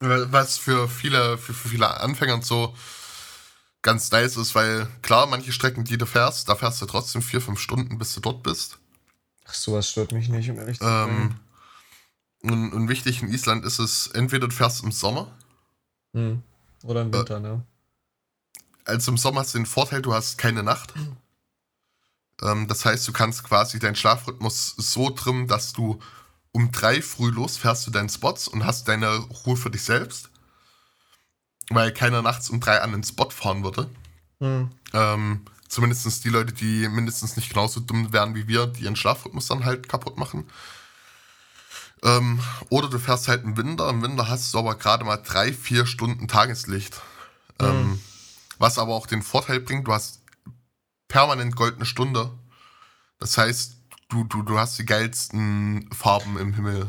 was 0.00 0.58
für 0.58 0.88
viele, 0.88 1.38
für, 1.38 1.54
für 1.54 1.68
viele 1.68 2.00
Anfänger 2.00 2.34
und 2.34 2.44
so 2.44 2.74
ganz 3.82 4.10
nice 4.10 4.36
ist, 4.36 4.54
weil 4.54 4.86
klar, 5.02 5.26
manche 5.26 5.52
Strecken, 5.52 5.84
die 5.84 5.98
du 5.98 6.06
fährst, 6.06 6.48
da 6.48 6.56
fährst 6.56 6.80
du 6.82 6.86
trotzdem 6.86 7.22
vier, 7.22 7.40
fünf 7.40 7.58
Stunden, 7.60 7.98
bis 7.98 8.14
du 8.14 8.20
dort 8.20 8.42
bist. 8.42 8.78
Ach, 9.46 9.54
sowas 9.54 9.88
stört 9.88 10.12
mich 10.12 10.28
nicht, 10.28 10.50
um 10.50 10.58
ehrlich 10.58 10.78
zu 10.78 10.84
sein. 10.84 11.08
Ähm, 11.08 12.50
und, 12.50 12.72
und, 12.72 12.88
wichtig 12.88 13.22
in 13.22 13.32
Island 13.32 13.64
ist 13.64 13.78
es, 13.78 14.08
entweder 14.08 14.48
du 14.48 14.54
fährst 14.54 14.84
im 14.84 14.92
Sommer. 14.92 15.32
Hm. 16.12 16.42
Oder 16.84 17.02
im 17.02 17.12
Winter, 17.12 17.38
äh, 17.38 17.40
ne? 17.40 17.62
Also 18.84 19.10
im 19.10 19.18
Sommer 19.18 19.40
hast 19.40 19.54
du 19.54 19.58
den 19.58 19.66
Vorteil, 19.66 20.02
du 20.02 20.14
hast 20.14 20.38
keine 20.38 20.62
Nacht. 20.62 20.94
Ähm, 20.96 21.16
das 22.40 22.84
heißt, 22.84 23.06
du 23.08 23.12
kannst 23.12 23.42
quasi 23.44 23.78
deinen 23.78 23.96
Schlafrhythmus 23.96 24.74
so 24.76 25.10
trimmen, 25.10 25.48
dass 25.48 25.72
du 25.72 25.98
um 26.52 26.70
drei 26.70 27.02
früh 27.02 27.30
losfährst 27.30 27.82
zu 27.82 27.90
deinen 27.90 28.08
Spots 28.08 28.48
und 28.48 28.64
hast 28.64 28.88
deine 28.88 29.16
Ruhe 29.16 29.56
für 29.56 29.70
dich 29.70 29.82
selbst. 29.82 30.30
Weil 31.70 31.92
keiner 31.92 32.22
nachts 32.22 32.48
um 32.48 32.60
drei 32.60 32.80
an 32.80 32.92
den 32.92 33.02
Spot 33.02 33.30
fahren 33.30 33.62
würde. 33.62 33.90
Mhm. 34.40 34.70
Ähm, 34.94 35.46
zumindest 35.68 36.24
die 36.24 36.30
Leute, 36.30 36.52
die 36.52 36.88
mindestens 36.88 37.36
nicht 37.36 37.50
genauso 37.50 37.80
dumm 37.80 38.12
wären 38.12 38.34
wie 38.34 38.48
wir, 38.48 38.66
die 38.66 38.84
ihren 38.84 38.96
Schlafrhythmus 38.96 39.48
dann 39.48 39.64
halt 39.64 39.88
kaputt 39.88 40.16
machen. 40.16 40.48
Ähm, 42.02 42.40
oder 42.70 42.88
du 42.88 42.98
fährst 42.98 43.28
halt 43.28 43.44
im 43.44 43.56
Winter. 43.56 43.88
Im 43.90 44.02
Winter 44.02 44.28
hast 44.28 44.54
du 44.54 44.58
aber 44.58 44.76
gerade 44.76 45.04
mal 45.04 45.16
drei, 45.16 45.52
vier 45.52 45.86
Stunden 45.86 46.28
Tageslicht. 46.28 46.94
Mhm. 47.60 47.66
Ähm, 47.66 48.00
was 48.58 48.78
aber 48.78 48.94
auch 48.94 49.06
den 49.06 49.22
Vorteil 49.22 49.60
bringt, 49.60 49.86
du 49.86 49.92
hast 49.92 50.17
permanent 51.08 51.56
goldene 51.56 51.86
Stunde. 51.86 52.30
Das 53.18 53.36
heißt, 53.36 53.76
du, 54.08 54.24
du, 54.24 54.42
du 54.42 54.58
hast 54.58 54.78
die 54.78 54.86
geilsten 54.86 55.90
Farben 55.92 56.38
im 56.38 56.54
Himmel. 56.54 56.88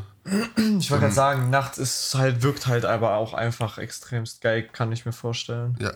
Ich 0.79 0.91
wollte 0.91 1.03
gerade 1.03 1.13
sagen, 1.13 1.49
nachts 1.49 1.77
ist 1.77 2.13
halt, 2.13 2.43
wirkt 2.43 2.67
halt 2.67 2.85
aber 2.85 3.15
auch 3.15 3.33
einfach 3.33 3.77
extremst 3.77 4.41
geil, 4.41 4.63
kann 4.63 4.91
ich 4.91 5.05
mir 5.05 5.13
vorstellen. 5.13 5.77
Ja. 5.79 5.93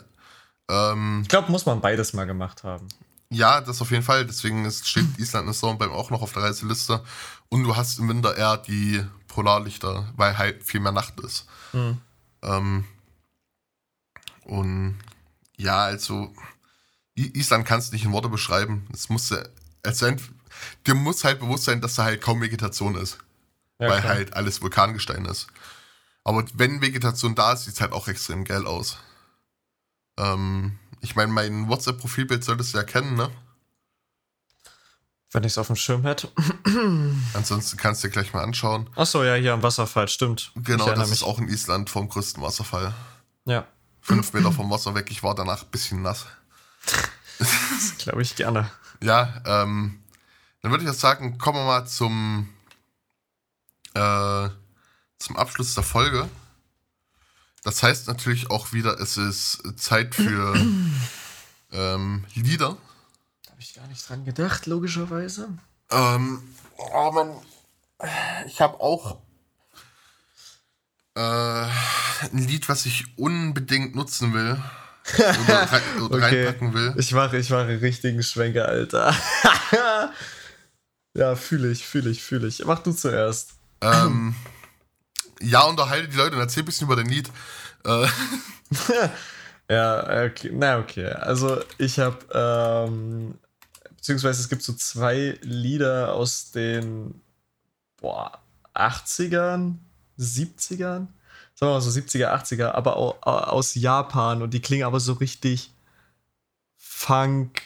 Ähm, 0.70 1.20
ich 1.22 1.30
glaube, 1.30 1.52
muss 1.52 1.66
man 1.66 1.82
beides 1.82 2.14
mal 2.14 2.26
gemacht 2.26 2.64
haben. 2.64 2.88
Ja, 3.30 3.62
das 3.62 3.82
auf 3.82 3.92
jeden 3.92 4.04
Fall. 4.04 4.26
Deswegen 4.26 4.66
ist, 4.66 4.88
steht 4.88 5.06
Island 5.20 5.50
ist 5.50 5.62
beim 5.62 5.92
auch 5.92 6.10
noch 6.10 6.22
auf 6.22 6.34
der 6.34 6.44
Reiseliste. 6.44 7.04
Und 7.50 7.64
du 7.64 7.76
hast 7.76 8.00
im 8.00 8.10
Winter 8.10 8.36
eher 8.36 8.58
die 8.58 9.04
Polarlichter, 9.28 10.12
weil 10.16 10.38
halt 10.38 10.64
viel 10.64 10.80
mehr 10.80 10.92
Nacht 10.92 11.20
ist. 11.20 11.46
Mhm. 11.74 12.00
Ähm, 12.42 12.86
und 14.46 15.00
ja, 15.58 15.84
also 15.84 16.34
Island 17.16 17.66
kannst 17.66 17.90
du 17.90 17.96
nicht 17.96 18.06
in 18.06 18.12
Worte 18.12 18.30
beschreiben. 18.30 18.88
Es 18.94 19.10
muss, 19.10 19.34
also 19.84 20.12
dir 20.88 20.96
muss 20.96 21.24
halt 21.24 21.40
bewusst 21.40 21.66
sein, 21.66 21.82
dass 21.82 21.96
da 21.96 22.04
halt 22.04 22.22
kaum 22.22 22.42
Vegetation 22.42 22.96
ist. 22.96 23.18
Ja, 23.80 23.90
weil 23.90 24.02
klar. 24.02 24.14
halt 24.16 24.34
alles 24.34 24.62
Vulkangestein 24.62 25.26
ist. 25.26 25.48
Aber 26.24 26.46
wenn 26.54 26.82
Vegetation 26.82 27.36
da 27.36 27.54
ist, 27.54 27.66
sieht 27.66 27.76
es 27.76 27.82
halt 27.82 27.92
auch 27.92 28.08
extrem 28.08 28.46
geil 28.46 28.66
aus. 28.66 28.98
Ähm, 30.18 30.80
ich 31.02 31.16
meine, 31.16 31.32
mein 31.32 31.68
WhatsApp-Profilbild 31.68 32.44
solltest 32.44 32.74
du 32.74 32.78
ja 32.78 32.84
kennen, 32.84 33.16
ne? 33.16 33.30
Wenn 35.32 35.44
ich 35.44 35.54
es 35.54 35.58
auf 35.58 35.68
dem 35.68 35.76
Schirm 35.76 36.04
hätte. 36.04 36.30
Ansonsten 37.34 37.76
kannst 37.76 38.04
du 38.04 38.08
dir 38.08 38.14
gleich 38.14 38.34
mal 38.34 38.44
anschauen. 38.44 38.90
Achso, 38.96 39.24
ja, 39.24 39.34
hier 39.34 39.54
am 39.54 39.64
Wasserfall, 39.64 40.08
stimmt. 40.08 40.52
Genau, 40.56 40.86
das 40.86 41.10
mich. 41.10 41.20
ist 41.20 41.24
auch 41.24 41.40
in 41.40 41.50
Island 41.50 41.90
vom 41.90 42.08
größten 42.08 42.42
Wasserfall. 42.42 42.94
Ja. 43.46 43.68
Fünf 44.00 44.32
Meter 44.34 44.52
vom 44.52 44.70
Wasser 44.70 44.96
weg, 44.96 45.08
ich 45.10 45.24
war 45.24 45.34
danach 45.34 45.64
ein 45.64 45.72
bisschen 45.72 46.04
nass. 46.04 46.28
Das 47.40 47.98
glaube 47.98 48.22
ich 48.22 48.36
gerne. 48.36 48.70
Ja, 49.02 49.42
ähm, 49.46 50.00
dann 50.62 50.72
würde 50.72 50.84
ich 50.84 50.90
jetzt 50.90 51.02
sagen, 51.02 51.38
kommen 51.38 51.60
wir 51.60 51.66
mal 51.66 51.86
zum, 51.86 52.50
äh, 53.94 54.50
zum 55.20 55.36
Abschluss 55.36 55.76
der 55.76 55.84
Folge. 55.84 56.30
Das 57.64 57.84
heißt 57.84 58.08
natürlich 58.08 58.50
auch 58.50 58.74
wieder, 58.74 59.00
es 59.00 59.18
ist 59.18 59.62
Zeit 59.78 60.16
für 60.16 60.56
ähm, 61.72 62.26
Lieder. 62.34 62.78
Da 63.44 63.52
habe 63.52 63.62
ich 63.62 63.74
gar 63.74 63.88
nicht 63.88 64.08
dran 64.08 64.26
gedacht, 64.26 64.66
logischerweise. 64.66 65.50
Ähm, 65.90 66.42
oh 66.78 67.12
man, 67.12 67.32
ich 68.48 68.62
habe 68.62 68.80
auch 68.80 69.18
äh, 71.16 71.20
ein 71.20 72.48
Lied, 72.48 72.70
was 72.70 72.86
ich 72.86 73.18
unbedingt 73.18 73.96
nutzen 73.96 74.34
will. 74.34 74.62
Oder, 75.16 75.72
rein, 75.72 76.02
oder 76.02 76.16
okay. 76.16 76.46
reinpacken 76.46 76.74
will. 76.74 76.94
Ich 76.98 77.12
mache 77.12 77.38
ich 77.38 77.50
mache 77.50 77.82
richtigen 77.82 78.24
Schwenker, 78.24 78.68
Alter. 78.68 79.14
ja, 81.14 81.36
fühle 81.36 81.72
ich, 81.72 81.86
fühle 81.86 82.10
ich, 82.10 82.24
fühle 82.24 82.48
ich. 82.48 82.64
Mach 82.66 82.80
du 82.80 82.94
zuerst. 82.94 83.56
Ähm, 83.82 84.34
ja, 85.42 85.64
unterhalte 85.64 86.08
die 86.08 86.18
Leute 86.18 86.36
und 86.36 86.42
erzähl 86.42 86.64
ein 86.64 86.66
bisschen 86.66 86.88
über 86.88 86.96
dein 86.96 87.08
Lied. 87.08 87.30
Äh. 87.86 88.08
ja, 89.70 90.26
okay. 90.26 90.52
Na, 90.54 90.80
okay. 90.80 91.10
Also, 91.10 91.62
ich 91.78 92.00
habe, 92.00 92.18
ähm, 92.34 93.38
beziehungsweise 93.98 94.42
es 94.42 94.50
gibt 94.50 94.64
so 94.64 94.74
zwei 94.74 95.38
Lieder 95.42 96.14
aus 96.14 96.52
den, 96.52 97.22
boah, 97.98 98.40
80ern, 98.74 99.76
70ern, 100.18 101.08
sagen 101.64 101.72
wir 101.72 101.76
mal 101.76 101.82
so 101.82 102.00
70er, 102.00 102.34
80er, 102.34 102.72
aber 102.72 102.98
auch, 102.98 103.22
aus 103.24 103.76
Japan 103.76 104.42
und 104.42 104.54
die 104.54 104.62
klingen 104.62 104.84
aber 104.84 105.00
so 105.00 105.14
richtig 105.14 105.72
Funk. 106.78 107.62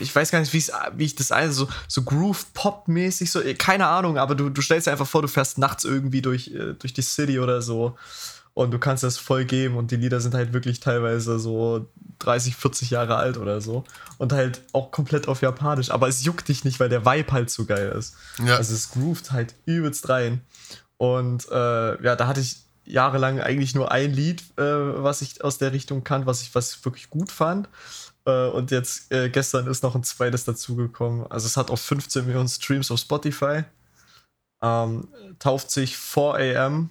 Ich 0.00 0.14
weiß 0.14 0.30
gar 0.30 0.40
nicht, 0.40 0.52
wie 0.52 1.04
ich 1.04 1.14
das 1.14 1.30
also 1.30 1.66
so, 1.66 1.72
so 1.88 2.02
Groove-Pop-mäßig, 2.02 3.30
so, 3.30 3.40
keine 3.58 3.86
Ahnung, 3.86 4.18
aber 4.18 4.34
du, 4.34 4.50
du 4.50 4.60
stellst 4.60 4.86
dir 4.86 4.92
einfach 4.92 5.06
vor, 5.06 5.22
du 5.22 5.28
fährst 5.28 5.58
nachts 5.58 5.84
irgendwie 5.84 6.22
durch, 6.22 6.48
äh, 6.48 6.74
durch 6.74 6.92
die 6.92 7.02
City 7.02 7.38
oder 7.38 7.62
so 7.62 7.96
und 8.54 8.70
du 8.70 8.78
kannst 8.78 9.02
das 9.02 9.18
voll 9.18 9.44
geben 9.44 9.76
und 9.76 9.90
die 9.90 9.96
Lieder 9.96 10.20
sind 10.20 10.34
halt 10.34 10.52
wirklich 10.52 10.80
teilweise 10.80 11.38
so 11.38 11.86
30, 12.18 12.56
40 12.56 12.90
Jahre 12.90 13.16
alt 13.16 13.38
oder 13.38 13.60
so 13.60 13.84
und 14.18 14.32
halt 14.32 14.62
auch 14.72 14.90
komplett 14.90 15.28
auf 15.28 15.42
Japanisch, 15.42 15.90
aber 15.90 16.08
es 16.08 16.24
juckt 16.24 16.48
dich 16.48 16.64
nicht, 16.64 16.80
weil 16.80 16.88
der 16.88 17.06
Vibe 17.06 17.32
halt 17.32 17.50
so 17.50 17.64
geil 17.64 17.94
ist. 17.96 18.14
Ja. 18.44 18.56
Also 18.56 18.74
es 18.74 18.90
groovt 18.90 19.32
halt 19.32 19.54
übelst 19.64 20.08
rein 20.08 20.42
und 21.02 21.48
äh, 21.50 22.00
ja, 22.04 22.14
da 22.14 22.28
hatte 22.28 22.38
ich 22.38 22.58
jahrelang 22.84 23.40
eigentlich 23.40 23.74
nur 23.74 23.90
ein 23.90 24.12
Lied, 24.12 24.40
äh, 24.56 24.62
was 25.02 25.20
ich 25.20 25.42
aus 25.42 25.58
der 25.58 25.72
Richtung 25.72 26.04
kann, 26.04 26.26
was 26.26 26.42
ich, 26.42 26.54
was 26.54 26.76
ich 26.76 26.84
wirklich 26.84 27.10
gut 27.10 27.32
fand. 27.32 27.68
Äh, 28.24 28.46
und 28.46 28.70
jetzt 28.70 29.10
äh, 29.10 29.28
gestern 29.28 29.66
ist 29.66 29.82
noch 29.82 29.96
ein 29.96 30.04
zweites 30.04 30.44
dazugekommen. 30.44 31.26
Also 31.26 31.46
es 31.46 31.56
hat 31.56 31.72
auch 31.72 31.78
15 31.78 32.24
Millionen 32.24 32.48
Streams 32.48 32.88
auf 32.92 33.00
Spotify. 33.00 33.64
Ähm, 34.62 35.08
tauft 35.40 35.72
sich 35.72 35.98
4 35.98 36.60
AM 36.60 36.90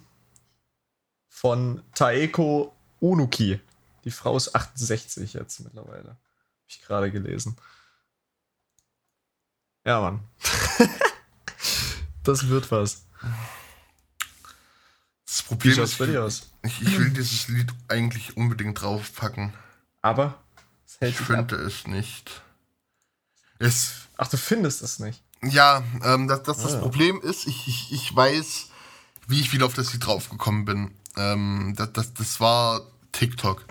von 1.30 1.82
Taeko 1.94 2.76
Unuki. 3.00 3.60
Die 4.04 4.10
Frau 4.10 4.36
ist 4.36 4.54
68 4.54 5.32
jetzt 5.32 5.60
mittlerweile. 5.60 6.10
Hab 6.10 6.68
ich 6.68 6.82
gerade 6.82 7.10
gelesen. 7.10 7.56
Ja, 9.86 10.02
Mann. 10.02 10.20
das 12.24 12.46
wird 12.48 12.70
was. 12.70 13.06
Das 15.58 15.94
Problem 15.94 16.26
ist, 16.26 16.50
ich, 16.62 16.82
ich, 16.82 16.98
will 16.98 17.10
dieses 17.10 17.48
Lied 17.48 17.72
eigentlich 17.88 18.36
unbedingt 18.36 18.80
draufpacken. 18.80 19.52
Aber 20.00 20.42
es 20.86 21.00
hält 21.00 21.12
ich 21.12 21.26
finde 21.26 21.56
ab. 21.56 21.66
es 21.66 21.86
nicht. 21.86 22.42
Es, 23.58 23.92
Ach, 24.16 24.28
du 24.28 24.36
findest 24.36 24.82
es 24.82 24.98
nicht? 24.98 25.22
Ja, 25.42 25.82
ähm, 26.04 26.28
das, 26.28 26.42
das, 26.44 26.62
das 26.62 26.74
ah. 26.74 26.78
Problem 26.78 27.20
ist, 27.20 27.46
ich, 27.46 27.68
ich, 27.68 27.92
ich 27.92 28.14
weiß, 28.14 28.68
wie 29.26 29.40
ich 29.40 29.52
wieder 29.52 29.66
auf 29.66 29.74
das 29.74 29.92
Lied 29.92 30.06
draufgekommen 30.06 30.64
bin. 30.64 30.90
Ähm, 31.16 31.74
das, 31.76 31.92
das, 31.92 32.14
das 32.14 32.40
war 32.40 32.82
TikTok. 33.12 33.64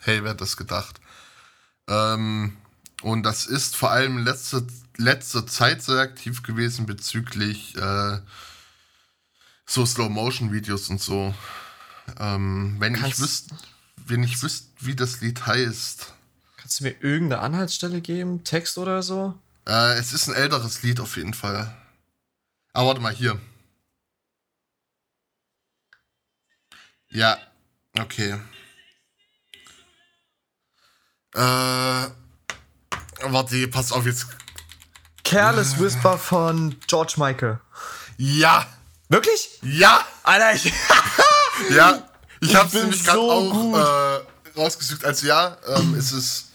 Hey, 0.00 0.22
wer 0.22 0.30
hat 0.30 0.40
das 0.40 0.56
gedacht? 0.56 1.00
Ähm, 1.88 2.56
und 3.02 3.22
das 3.22 3.46
ist 3.46 3.76
vor 3.76 3.90
allem 3.90 4.18
letzte, 4.18 4.66
letzte 4.96 5.46
Zeit 5.46 5.82
sehr 5.82 6.00
aktiv 6.00 6.42
gewesen 6.42 6.86
bezüglich 6.86 7.76
äh, 7.76 8.18
so 9.68 9.84
Slow-Motion-Videos 9.86 10.88
und 10.88 11.00
so. 11.00 11.34
Ähm, 12.18 12.76
wenn 12.78 12.94
kannst, 12.94 13.18
ich 13.18 13.22
wüsste, 13.22 13.54
wenn 14.06 14.22
ich 14.24 14.42
wüsste, 14.42 14.66
wie 14.80 14.96
das 14.96 15.20
Lied 15.20 15.46
heißt. 15.46 16.14
Kannst 16.56 16.80
du 16.80 16.84
mir 16.84 16.96
irgendeine 17.00 17.42
Anhaltsstelle 17.42 18.00
geben? 18.00 18.42
Text 18.44 18.78
oder 18.78 19.02
so? 19.02 19.38
Äh, 19.66 19.98
es 19.98 20.12
ist 20.12 20.28
ein 20.28 20.34
älteres 20.34 20.82
Lied 20.82 21.00
auf 21.00 21.16
jeden 21.16 21.34
Fall. 21.34 21.76
Aber 22.72 22.88
warte 22.88 23.00
mal, 23.00 23.12
hier. 23.12 23.38
Ja, 27.10 27.38
okay. 27.98 28.38
Äh, 31.34 31.40
warte, 33.22 33.68
pass 33.68 33.92
auf 33.92 34.06
jetzt. 34.06 34.26
Careless. 35.24 35.78
Whisper 35.78 36.16
von 36.16 36.76
George 36.86 37.14
Michael. 37.18 37.60
Ja. 38.16 38.66
Wirklich? 39.08 39.58
Ja! 39.62 40.04
Alter, 40.22 40.54
ich. 40.54 40.72
ja, 41.70 42.02
ich, 42.40 42.50
ich 42.50 42.56
hab's 42.56 42.74
nämlich 42.74 43.02
gerade 43.04 43.18
so 43.18 43.30
auch 43.30 43.74
äh, 43.74 44.58
rausgesucht 44.58 45.04
als 45.04 45.22
ja. 45.22 45.56
Ähm, 45.66 45.94
es 45.94 46.12
ist 46.12 46.48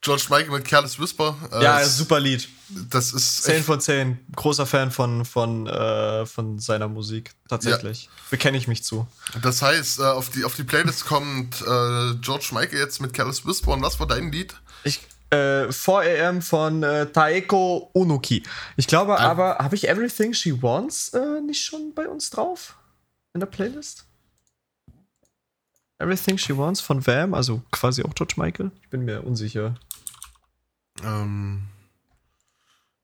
George 0.00 0.26
Michael 0.28 0.50
mit 0.50 0.64
Careless 0.66 0.98
Whisper. 0.98 1.36
Äh, 1.52 1.62
ja, 1.62 1.84
super 1.84 2.20
Lied. 2.20 2.48
Das 2.68 3.12
ist. 3.12 3.42
10 3.44 3.62
von 3.62 3.80
10. 3.80 4.18
Großer 4.36 4.66
Fan 4.66 4.90
von, 4.90 5.24
von, 5.24 5.66
äh, 5.66 6.26
von 6.26 6.58
seiner 6.58 6.88
Musik. 6.88 7.32
Tatsächlich. 7.48 8.04
Ja. 8.04 8.10
Bekenne 8.30 8.58
ich 8.58 8.68
mich 8.68 8.84
zu. 8.84 9.06
Das 9.42 9.62
heißt, 9.62 10.00
äh, 10.00 10.04
auf, 10.04 10.30
die, 10.30 10.44
auf 10.44 10.56
die 10.56 10.64
Playlist 10.64 11.06
kommt 11.06 11.60
äh, 11.62 12.14
George 12.20 12.48
Michael 12.52 12.78
jetzt 12.78 13.00
mit 13.00 13.12
Careless 13.14 13.46
Whisper. 13.46 13.72
Und 13.72 13.82
was 13.82 13.98
war 13.98 14.06
dein 14.06 14.30
Lied? 14.30 14.54
Ich, 14.84 15.00
äh, 15.34 15.72
4 15.72 16.28
AM 16.28 16.42
von 16.42 16.82
äh, 16.82 17.06
Taeko 17.06 17.90
Unuki. 17.92 18.42
Ich 18.76 18.86
glaube 18.86 19.18
ah. 19.18 19.30
aber, 19.30 19.58
habe 19.58 19.74
ich 19.74 19.88
Everything 19.88 20.32
She 20.32 20.62
Wants 20.62 21.10
äh, 21.14 21.40
nicht 21.40 21.64
schon 21.64 21.92
bei 21.94 22.08
uns 22.08 22.30
drauf? 22.30 22.76
In 23.32 23.40
der 23.40 23.46
Playlist? 23.46 24.06
Everything 25.98 26.38
She 26.38 26.56
Wants 26.56 26.80
von 26.80 27.06
Vam, 27.06 27.34
also 27.34 27.62
quasi 27.70 28.02
auch 28.02 28.14
George 28.14 28.34
Michael? 28.36 28.70
Ich 28.82 28.88
bin 28.90 29.04
mir 29.04 29.24
unsicher. 29.24 29.74
Ähm, 31.02 31.68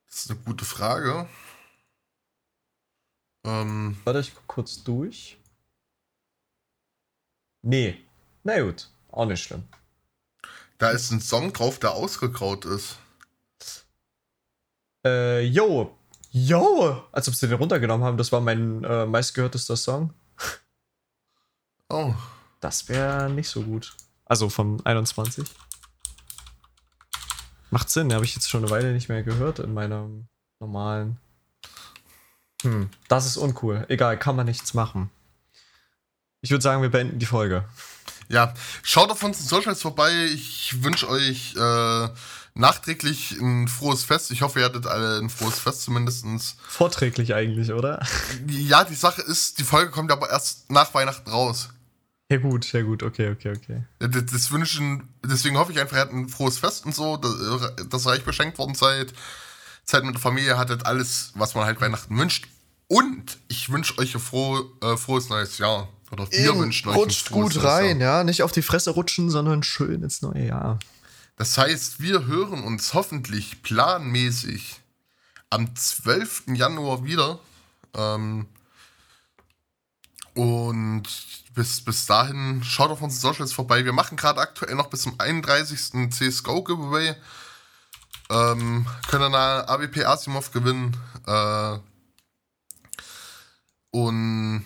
das 0.08 0.24
ist 0.24 0.30
eine 0.30 0.40
gute 0.40 0.64
Frage. 0.64 1.28
Ähm, 3.44 3.96
Warte, 4.04 4.20
ich 4.20 4.34
guck 4.34 4.46
kurz 4.46 4.84
durch. 4.84 5.38
Nee. 7.62 8.04
Na 8.42 8.60
gut, 8.60 8.88
auch 9.10 9.26
nicht 9.26 9.42
schlimm. 9.42 9.64
Da 10.80 10.88
ist 10.88 11.10
ein 11.10 11.20
Song 11.20 11.52
drauf, 11.52 11.78
der 11.78 11.92
ausgegraut 11.92 12.64
ist. 12.64 12.96
Äh, 15.04 15.42
yo. 15.42 15.94
Yo! 16.30 17.04
Als 17.12 17.28
ob 17.28 17.34
sie 17.34 17.48
den 17.48 17.58
runtergenommen 17.58 18.06
haben, 18.06 18.16
das 18.16 18.32
war 18.32 18.40
mein 18.40 18.82
äh, 18.84 19.04
meistgehörtester 19.04 19.76
Song. 19.76 20.14
Oh. 21.90 22.14
Das 22.60 22.88
wäre 22.88 23.28
nicht 23.28 23.50
so 23.50 23.62
gut. 23.62 23.94
Also 24.24 24.48
vom 24.48 24.80
21. 24.84 25.50
Macht 27.70 27.90
Sinn, 27.90 28.14
habe 28.14 28.24
ich 28.24 28.34
jetzt 28.34 28.48
schon 28.48 28.62
eine 28.62 28.70
Weile 28.70 28.94
nicht 28.94 29.10
mehr 29.10 29.22
gehört 29.22 29.58
in 29.58 29.74
meinem 29.74 30.28
normalen. 30.60 31.18
Hm, 32.62 32.88
das 33.08 33.26
ist 33.26 33.36
uncool. 33.36 33.84
Egal, 33.88 34.18
kann 34.18 34.36
man 34.36 34.46
nichts 34.46 34.72
machen. 34.72 35.10
Ich 36.40 36.50
würde 36.50 36.62
sagen, 36.62 36.80
wir 36.80 36.90
beenden 36.90 37.18
die 37.18 37.26
Folge. 37.26 37.68
Ja, 38.30 38.54
schaut 38.82 39.10
auf 39.10 39.22
unseren 39.24 39.46
Socials 39.46 39.82
vorbei. 39.82 40.12
Ich 40.32 40.84
wünsche 40.84 41.08
euch 41.08 41.56
äh, 41.56 42.08
nachträglich 42.54 43.32
ein 43.32 43.66
frohes 43.66 44.04
Fest. 44.04 44.30
Ich 44.30 44.42
hoffe, 44.42 44.60
ihr 44.60 44.66
hattet 44.66 44.86
alle 44.86 45.18
ein 45.18 45.30
frohes 45.30 45.58
Fest 45.58 45.82
zumindest. 45.82 46.24
Vorträglich 46.68 47.34
eigentlich, 47.34 47.72
oder? 47.72 48.06
Ja, 48.46 48.84
die 48.84 48.94
Sache 48.94 49.20
ist, 49.22 49.58
die 49.58 49.64
Folge 49.64 49.90
kommt 49.90 50.12
aber 50.12 50.30
erst 50.30 50.70
nach 50.70 50.94
Weihnachten 50.94 51.28
raus. 51.28 51.70
Ja 52.30 52.36
gut, 52.36 52.72
ja 52.72 52.82
gut, 52.82 53.02
okay, 53.02 53.30
okay, 53.30 53.56
okay. 53.56 53.82
Das, 53.98 54.26
das 54.26 54.50
wünschen, 54.52 55.08
deswegen 55.24 55.58
hoffe 55.58 55.72
ich 55.72 55.80
einfach, 55.80 55.96
ihr 55.96 56.02
hattet 56.02 56.14
ein 56.14 56.28
frohes 56.28 56.58
Fest 56.58 56.86
und 56.86 56.94
so, 56.94 57.16
dass, 57.16 57.88
dass 57.88 58.06
reich 58.06 58.22
beschenkt 58.22 58.58
worden 58.58 58.76
seid. 58.76 59.12
Zeit 59.84 60.04
mit 60.04 60.14
der 60.14 60.20
Familie 60.20 60.56
hattet 60.56 60.86
alles, 60.86 61.32
was 61.34 61.56
man 61.56 61.64
halt 61.64 61.80
Weihnachten 61.80 62.16
wünscht. 62.16 62.46
Und 62.86 63.38
ich 63.48 63.70
wünsche 63.70 63.98
euch 63.98 64.14
ein 64.14 64.20
froh, 64.20 64.62
äh, 64.82 64.96
frohes 64.96 65.28
neues 65.28 65.58
Jahr. 65.58 65.88
Oder 66.10 66.30
wir 66.30 66.58
wünschen 66.58 66.88
euch 66.88 66.96
Rutscht 66.96 67.30
gut 67.30 67.62
rein, 67.62 68.00
ja. 68.00 68.24
Nicht 68.24 68.42
auf 68.42 68.52
die 68.52 68.62
Fresse 68.62 68.90
rutschen, 68.90 69.30
sondern 69.30 69.62
schön 69.62 70.02
ins 70.02 70.22
neue 70.22 70.46
Jahr. 70.46 70.78
Das 71.36 71.56
heißt, 71.56 72.00
wir 72.00 72.26
hören 72.26 72.64
uns 72.64 72.94
hoffentlich 72.94 73.62
planmäßig 73.62 74.80
am 75.50 75.74
12. 75.74 76.44
Januar 76.54 77.04
wieder. 77.04 77.38
Ähm, 77.94 78.46
und 80.34 81.02
bis, 81.54 81.84
bis 81.84 82.06
dahin 82.06 82.62
schaut 82.64 82.90
auf 82.90 83.02
unseren 83.02 83.32
Socials 83.32 83.52
vorbei. 83.52 83.84
Wir 83.84 83.92
machen 83.92 84.16
gerade 84.16 84.40
aktuell 84.40 84.74
noch 84.74 84.88
bis 84.88 85.02
zum 85.02 85.18
31. 85.18 86.10
CSGO 86.10 86.62
Giveaway. 86.62 87.14
Ähm, 88.30 88.86
können 89.08 89.34
eine 89.34 89.68
AWP 89.68 90.04
Asimov 90.04 90.52
gewinnen. 90.52 90.96
Äh, 91.26 91.78
und 93.90 94.64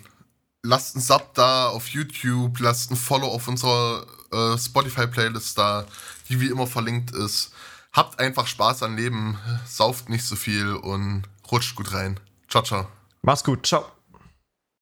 lasst 0.65 0.97
einen 0.97 1.03
Sub 1.03 1.35
da 1.35 1.69
auf 1.69 1.89
YouTube, 1.89 2.59
lasst 2.59 2.91
ein 2.91 2.97
Follow 2.97 3.29
auf 3.29 3.47
unserer 3.47 4.07
äh, 4.33 4.59
Spotify-Playlist 4.59 5.57
da, 5.57 5.87
die 6.29 6.41
wie 6.41 6.49
immer 6.49 6.67
verlinkt 6.67 7.13
ist. 7.13 7.53
Habt 7.93 8.19
einfach 8.19 8.49
Spaß 8.49 8.83
am 8.83 8.97
Leben, 8.97 9.39
sauft 9.67 10.09
nicht 10.09 10.25
so 10.25 10.35
viel 10.35 10.75
und 10.75 11.25
rutscht 11.53 11.77
gut 11.77 11.93
rein. 11.93 12.19
Ciao, 12.49 12.65
ciao. 12.65 12.89
Mach's 13.23 13.45
gut, 13.45 13.67
ciao. 13.67 13.94